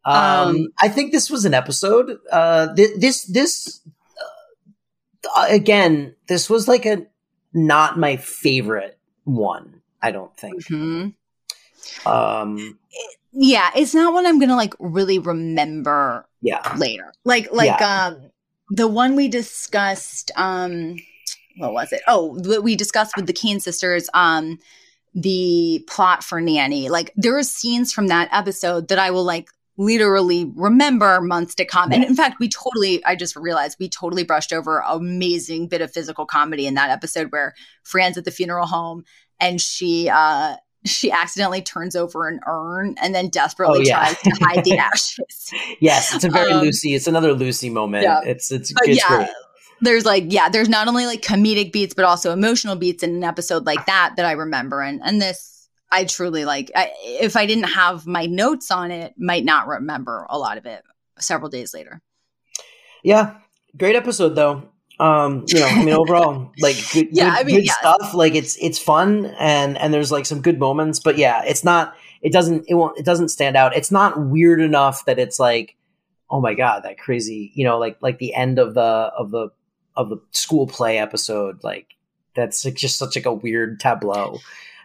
Um, 0.05 0.15
Um, 0.17 0.69
I 0.81 0.89
think 0.89 1.13
this 1.13 1.31
was 1.31 1.45
an 1.45 1.55
episode. 1.55 2.19
Uh, 2.31 2.75
th- 2.75 2.99
this 2.99 3.25
this 3.25 3.81
uh, 5.37 5.47
again, 5.49 6.15
this 6.29 6.51
was 6.51 6.67
like 6.69 6.87
a 6.87 7.07
not 7.55 7.99
my 7.99 8.17
favorite 8.17 8.99
one. 9.25 9.81
I 10.03 10.11
don't 10.11 10.37
think. 10.37 10.65
Mhm. 10.67 11.15
Um, 12.07 12.79
Yeah, 13.33 13.71
it's 13.77 13.95
not 13.95 14.13
one 14.13 14.27
I'm 14.27 14.39
going 14.39 14.49
to 14.49 14.57
like 14.57 14.75
really 14.79 15.19
remember 15.19 16.27
yeah. 16.41 16.75
later. 16.77 17.13
Like 17.25 17.53
like 17.53 17.81
um 17.81 18.31
the 18.71 18.89
one 18.89 19.15
we 19.17 19.29
discussed 19.29 20.31
um 20.37 20.97
what 21.59 21.73
was 21.73 21.93
it? 21.93 22.01
Oh, 22.09 22.35
what 22.45 22.63
we 22.63 22.77
discussed 22.77 23.15
with 23.17 23.27
the 23.27 23.33
Kane 23.33 23.61
sisters 23.61 24.09
um 24.15 24.59
the 25.15 25.85
plot 25.89 26.25
for 26.25 26.41
Nanny. 26.41 26.89
Like 26.89 27.13
there 27.17 27.37
are 27.37 27.43
scenes 27.43 27.93
from 27.93 28.09
that 28.09 28.29
episode 28.33 28.89
that 28.89 28.99
I 28.99 29.11
will 29.11 29.25
like 29.25 29.49
literally 29.79 30.51
remember 30.55 31.21
months 31.21 31.55
to 31.57 31.65
come. 31.65 31.93
And 31.93 32.05
in 32.05 32.15
fact, 32.15 32.37
we 32.39 32.49
totally 32.49 33.05
I 33.05 33.17
just 33.17 33.37
realized 33.37 33.77
we 33.81 33.89
totally 33.89 34.25
brushed 34.25 34.53
over 34.53 34.79
an 34.81 34.85
amazing 34.89 35.69
bit 35.69 35.81
of 35.81 35.93
physical 35.93 36.27
comedy 36.27 36.67
in 36.67 36.75
that 36.75 36.91
episode 36.91 37.33
where 37.33 37.55
Fran's 37.83 38.19
at 38.19 38.25
the 38.25 38.31
funeral 38.31 38.67
home 38.67 39.05
and 39.41 39.61
she 39.61 40.09
uh 40.13 40.57
she 40.85 41.11
accidentally 41.13 41.63
turns 41.63 41.95
over 41.95 42.27
an 42.29 42.41
urn 42.47 42.97
and 43.01 43.15
then 43.15 43.29
desperately 43.29 43.79
Oh, 43.79 43.83
yeah. 43.83 43.99
tries 44.05 44.19
to 44.23 44.31
hide 44.45 44.65
the 44.65 44.77
ashes. 44.79 45.51
Yes, 45.81 46.13
it's 46.15 46.25
a 46.25 46.29
very 46.29 46.53
Um, 46.53 46.61
Lucy. 46.63 46.95
It's 46.95 47.07
another 47.07 47.33
Lucy 47.35 47.71
moment. 47.71 48.03
yeah. 48.05 48.21
It's 48.25 48.51
it's, 48.53 48.73
it's 48.83 48.99
yeah, 48.99 49.07
great. 49.09 49.29
there's 49.81 50.05
like 50.05 50.25
yeah, 50.29 50.49
there's 50.49 50.69
not 50.69 50.89
only 50.89 51.07
like 51.07 51.23
comedic 51.23 51.73
beats 51.73 51.95
but 51.95 52.05
also 52.05 52.33
emotional 52.33 52.77
beats 52.77 53.03
in 53.03 53.15
an 53.15 53.25
episode 53.25 53.65
like 53.65 53.87
that 53.87 54.15
that 54.17 54.27
I 54.27 54.33
remember 54.33 54.83
and 54.83 55.01
and 55.05 55.23
this 55.23 55.52
I 55.93 56.05
truly 56.05 56.45
like 56.47 56.71
I, 56.75 56.91
if 57.05 57.37
I 57.37 57.45
didn't 57.45 57.65
have 57.65 58.07
my 58.07 58.25
notes 58.27 58.71
on 58.71 58.91
it 58.91 59.15
might 59.19 59.45
not 59.45 59.69
remember 59.69 60.27
a 60.31 60.39
lot 60.39 60.57
of 60.57 60.65
it 60.65 60.83
several 61.19 61.51
days 61.51 61.75
later. 61.75 62.01
Yeah, 63.05 63.37
great 63.77 63.95
episode 63.95 64.31
though. 64.31 64.63
Um, 64.99 65.45
you 65.49 65.61
know, 65.61 65.67
I 65.67 65.85
mean, 65.85 65.95
overall, 65.95 66.53
like 66.61 66.77
good, 66.93 67.09
Yeah, 67.13 67.31
good, 67.31 67.41
I 67.41 67.45
mean, 67.45 67.57
good 67.57 67.67
yeah. 67.67 67.75
stuff. 67.75 68.15
Like 68.15 68.35
it's 68.35 68.57
it's 68.57 68.79
fun 68.79 69.27
and 69.39 69.77
and 69.77 69.93
there's 69.93 70.11
like 70.11 70.25
some 70.25 70.41
good 70.41 70.59
moments, 70.59 70.99
but 70.99 71.19
yeah, 71.19 71.43
it's 71.45 71.63
not. 71.63 71.95
It 72.23 72.33
doesn't. 72.33 72.65
It 72.69 72.75
won't. 72.75 72.99
It 72.99 73.05
doesn't 73.05 73.29
stand 73.29 73.57
out. 73.57 73.77
It's 73.77 73.91
not 73.91 74.19
weird 74.19 74.61
enough 74.61 75.05
that 75.05 75.19
it's 75.19 75.39
like, 75.39 75.77
oh 76.31 76.41
my 76.41 76.55
god, 76.55 76.85
that 76.85 76.99
crazy. 76.99 77.53
You 77.55 77.65
know, 77.65 77.79
like 77.79 77.99
like 78.01 78.19
the 78.19 78.35
end 78.35 78.59
of 78.59 78.75
the 78.75 78.81
of 78.81 79.31
the 79.31 79.51
of 79.95 80.09
the 80.09 80.19
school 80.31 80.67
play 80.67 80.99
episode. 80.99 81.63
Like 81.63 81.89
that's 82.35 82.65
like 82.65 82.75
just 82.75 82.97
such 82.97 83.17
like 83.17 83.27
a 83.27 83.35
weird 83.35 83.81
tableau 83.81 84.39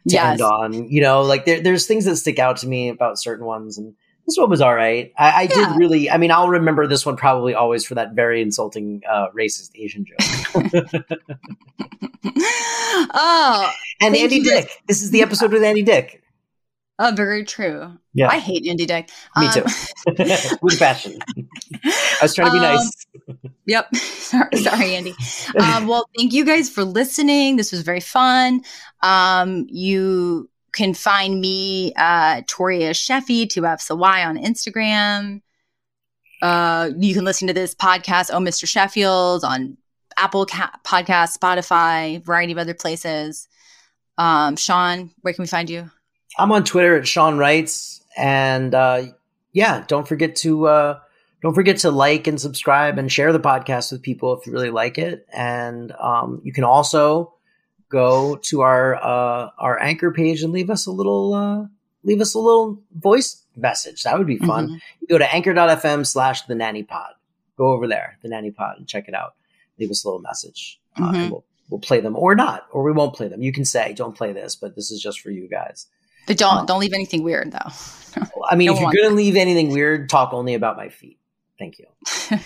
to 0.10 0.14
Yes. 0.14 0.32
end 0.34 0.42
on. 0.42 0.90
You 0.90 1.02
know, 1.02 1.22
like 1.22 1.46
there, 1.46 1.60
there's 1.62 1.86
things 1.88 2.06
that 2.06 2.16
stick 2.18 2.40
out 2.40 2.58
to 2.58 2.68
me 2.68 2.90
about 2.90 3.20
certain 3.20 3.46
ones, 3.46 3.78
and 3.78 3.94
this 4.26 4.38
one 4.38 4.50
was 4.50 4.62
all 4.62 4.76
right. 4.76 5.12
I, 5.18 5.30
I 5.30 5.42
Yeah. 5.44 5.48
did 5.70 5.78
really. 5.78 6.10
I 6.10 6.18
mean, 6.18 6.32
I'll 6.32 6.50
remember 6.50 6.86
this 6.88 7.06
one 7.06 7.16
probably 7.16 7.54
always 7.54 7.86
for 7.86 7.96
that 7.96 8.14
very 8.14 8.42
insulting 8.42 9.02
uh, 9.10 9.28
racist 9.38 9.72
Asian 9.76 10.06
joke. 10.06 10.18
oh, 13.14 13.72
And 14.02 14.16
Andy. 14.16 14.42
Dick. 14.42 14.70
This 14.88 15.02
is 15.02 15.12
the 15.12 15.22
episode 15.22 15.52
with 15.52 15.64
Andy 15.64 15.84
Dick. 15.84 16.22
Oh, 17.00 17.12
very 17.16 17.44
true. 17.44 17.98
Yeah, 18.14 18.30
I 18.30 18.40
hate 18.40 18.66
Andy 18.68 18.86
Dick. 18.86 19.10
me 19.38 19.48
Um, 19.48 19.54
too. 19.54 19.64
with 20.62 20.80
passion. 20.80 21.18
I 21.84 22.20
was 22.22 22.34
trying 22.36 22.52
to 22.52 22.60
be 22.60 22.66
Um, 22.66 22.76
nice. 22.76 23.06
Yep. 23.66 23.96
sorry, 23.98 24.56
sorry, 24.58 24.96
Andy. 24.96 25.14
Um, 25.60 25.88
well, 25.88 26.08
thank 26.18 26.32
you 26.32 26.46
guys 26.46 26.70
for 26.70 26.86
listening. 26.86 27.58
This 27.58 27.74
was 27.74 27.82
very 27.82 28.00
fun. 28.00 28.62
Um, 29.04 29.68
you 29.70 30.50
can 30.72 30.94
find 30.94 31.42
me, 31.42 31.92
uh, 31.98 32.44
Toria 32.48 32.92
Sheffy, 32.92 33.50
two 33.50 33.66
F's 33.66 33.90
a 33.90 33.96
Y 33.98 34.24
on 34.24 34.38
Instagram. 34.38 35.42
Uh, 36.42 36.92
you 36.98 37.14
can 37.14 37.26
listen 37.26 37.48
to 37.48 37.54
this 37.54 37.76
podcast, 37.76 38.30
Oh, 38.32 38.40
Mr. 38.40 38.66
Sheffield, 38.68 39.44
on 39.44 39.76
Apple 40.18 40.46
Ca- 40.46 40.72
Podcast, 40.86 41.38
Spotify, 41.38 42.24
variety 42.24 42.54
of 42.54 42.58
other 42.60 42.74
places. 42.74 43.50
Um, 44.18 44.56
Sean, 44.56 45.12
where 45.22 45.34
can 45.34 45.44
we 45.44 45.48
find 45.48 45.70
you? 45.70 45.92
I'm 46.38 46.52
on 46.52 46.64
Twitter 46.64 46.96
at 46.98 47.08
Sean 47.08 47.38
Wrights, 47.38 48.02
and 48.16 48.74
uh, 48.74 49.04
yeah, 49.54 49.84
don't 49.88 50.08
forget 50.08 50.36
to 50.38 50.68
uh, 50.68 51.00
don't 51.42 51.54
forget 51.56 51.78
to 51.80 51.92
like 51.92 52.28
and 52.28 52.40
subscribe 52.40 52.98
and 52.98 53.12
share 53.12 53.34
the 53.34 53.40
podcast 53.40 53.92
with 53.92 54.02
people 54.02 54.38
if 54.38 54.46
you 54.46 54.54
really 54.54 54.70
like 54.70 54.98
it. 54.98 55.26
And 55.34 55.92
um, 55.94 56.42
you 56.44 56.54
can 56.54 56.64
also 56.64 57.34
go 57.90 58.36
to 58.36 58.62
our 58.62 58.96
uh, 58.96 59.50
our 59.58 59.80
anchor 59.82 60.12
page 60.12 60.44
and 60.44 60.52
leave 60.54 60.70
us 60.70 60.86
a 60.86 60.92
little 60.92 61.34
uh, 61.34 61.66
leave 62.04 62.22
us 62.22 62.34
a 62.34 62.40
little 62.40 62.80
voice 62.96 63.44
message. 63.56 64.04
That 64.04 64.18
would 64.18 64.28
be 64.28 64.38
fun. 64.38 64.70
Mhm. 64.70 64.80
You 65.02 65.08
go 65.08 65.18
to 65.18 65.34
anchor.fm 65.34 66.06
slash 66.06 66.44
the 66.44 66.56
nanny 66.56 66.84
pod. 66.84 67.14
Go 67.58 67.72
over 67.72 67.88
there, 67.88 68.18
the 68.22 68.30
nanny 68.30 68.52
pod, 68.52 68.78
and 68.78 68.88
check 68.88 69.08
it 69.08 69.16
out. 69.16 69.34
Leave 69.80 69.90
us 69.90 70.04
a 70.04 70.08
little 70.08 70.22
message. 70.22 70.80
Uh, 70.96 71.02
Mhm. 71.12 71.16
and 71.16 71.32
we'll, 71.32 71.44
we'll 71.70 71.80
play 71.80 72.00
them 72.00 72.16
or 72.16 72.36
not, 72.36 72.68
or 72.72 72.84
we 72.84 72.92
won't 72.92 73.16
play 73.16 73.28
them. 73.28 73.42
You 73.42 73.52
can 73.52 73.66
say, 73.66 73.94
don't 73.94 74.16
play 74.16 74.32
this, 74.34 74.56
but 74.56 74.76
this 74.76 74.92
is 74.92 75.02
just 75.02 75.20
for 75.22 75.32
you 75.32 75.48
guys. 75.48 75.88
But 76.28 76.38
don't 76.38 76.60
Um, 76.60 76.66
don't 76.66 76.80
leave 76.80 76.94
anything 76.94 77.24
weird 77.24 77.52
though. 77.52 77.72
I 78.50 78.56
mean, 78.56 78.68
No 78.68 78.74
if 78.76 78.82
you're 78.82 78.92
going 78.92 79.10
to 79.10 79.16
leave 79.16 79.36
anything 79.36 79.70
weird, 79.70 80.10
talk 80.10 80.34
only 80.34 80.54
about 80.54 80.78
my 80.78 80.90
feet. 80.90 81.20
Thank 81.58 81.80
you. 81.80 81.86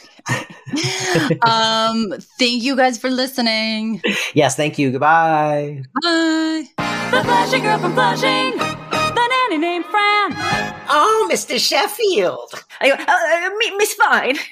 um, 1.42 2.14
thank 2.40 2.64
you 2.64 2.78
guys 2.78 2.98
for 2.98 3.10
listening. 3.10 4.02
yes, 4.34 4.56
thank 4.56 4.80
you. 4.80 4.92
Goodbye. 4.92 5.84
Bye. 6.02 6.64
The 6.78 7.22
Flushing 7.26 7.62
girl 7.62 7.78
from 7.78 7.94
Flushing. 7.94 8.58
The 8.58 9.28
nanny 9.50 9.58
named 9.58 9.86
Fran. 9.86 10.32
Oh, 10.90 11.30
Mr. 11.32 11.60
Sheffield. 11.60 12.54
I 12.80 12.88
go, 12.88 12.94
uh, 12.94 13.06
uh, 13.06 13.78
Miss 13.78 13.94
Fine. 13.94 14.38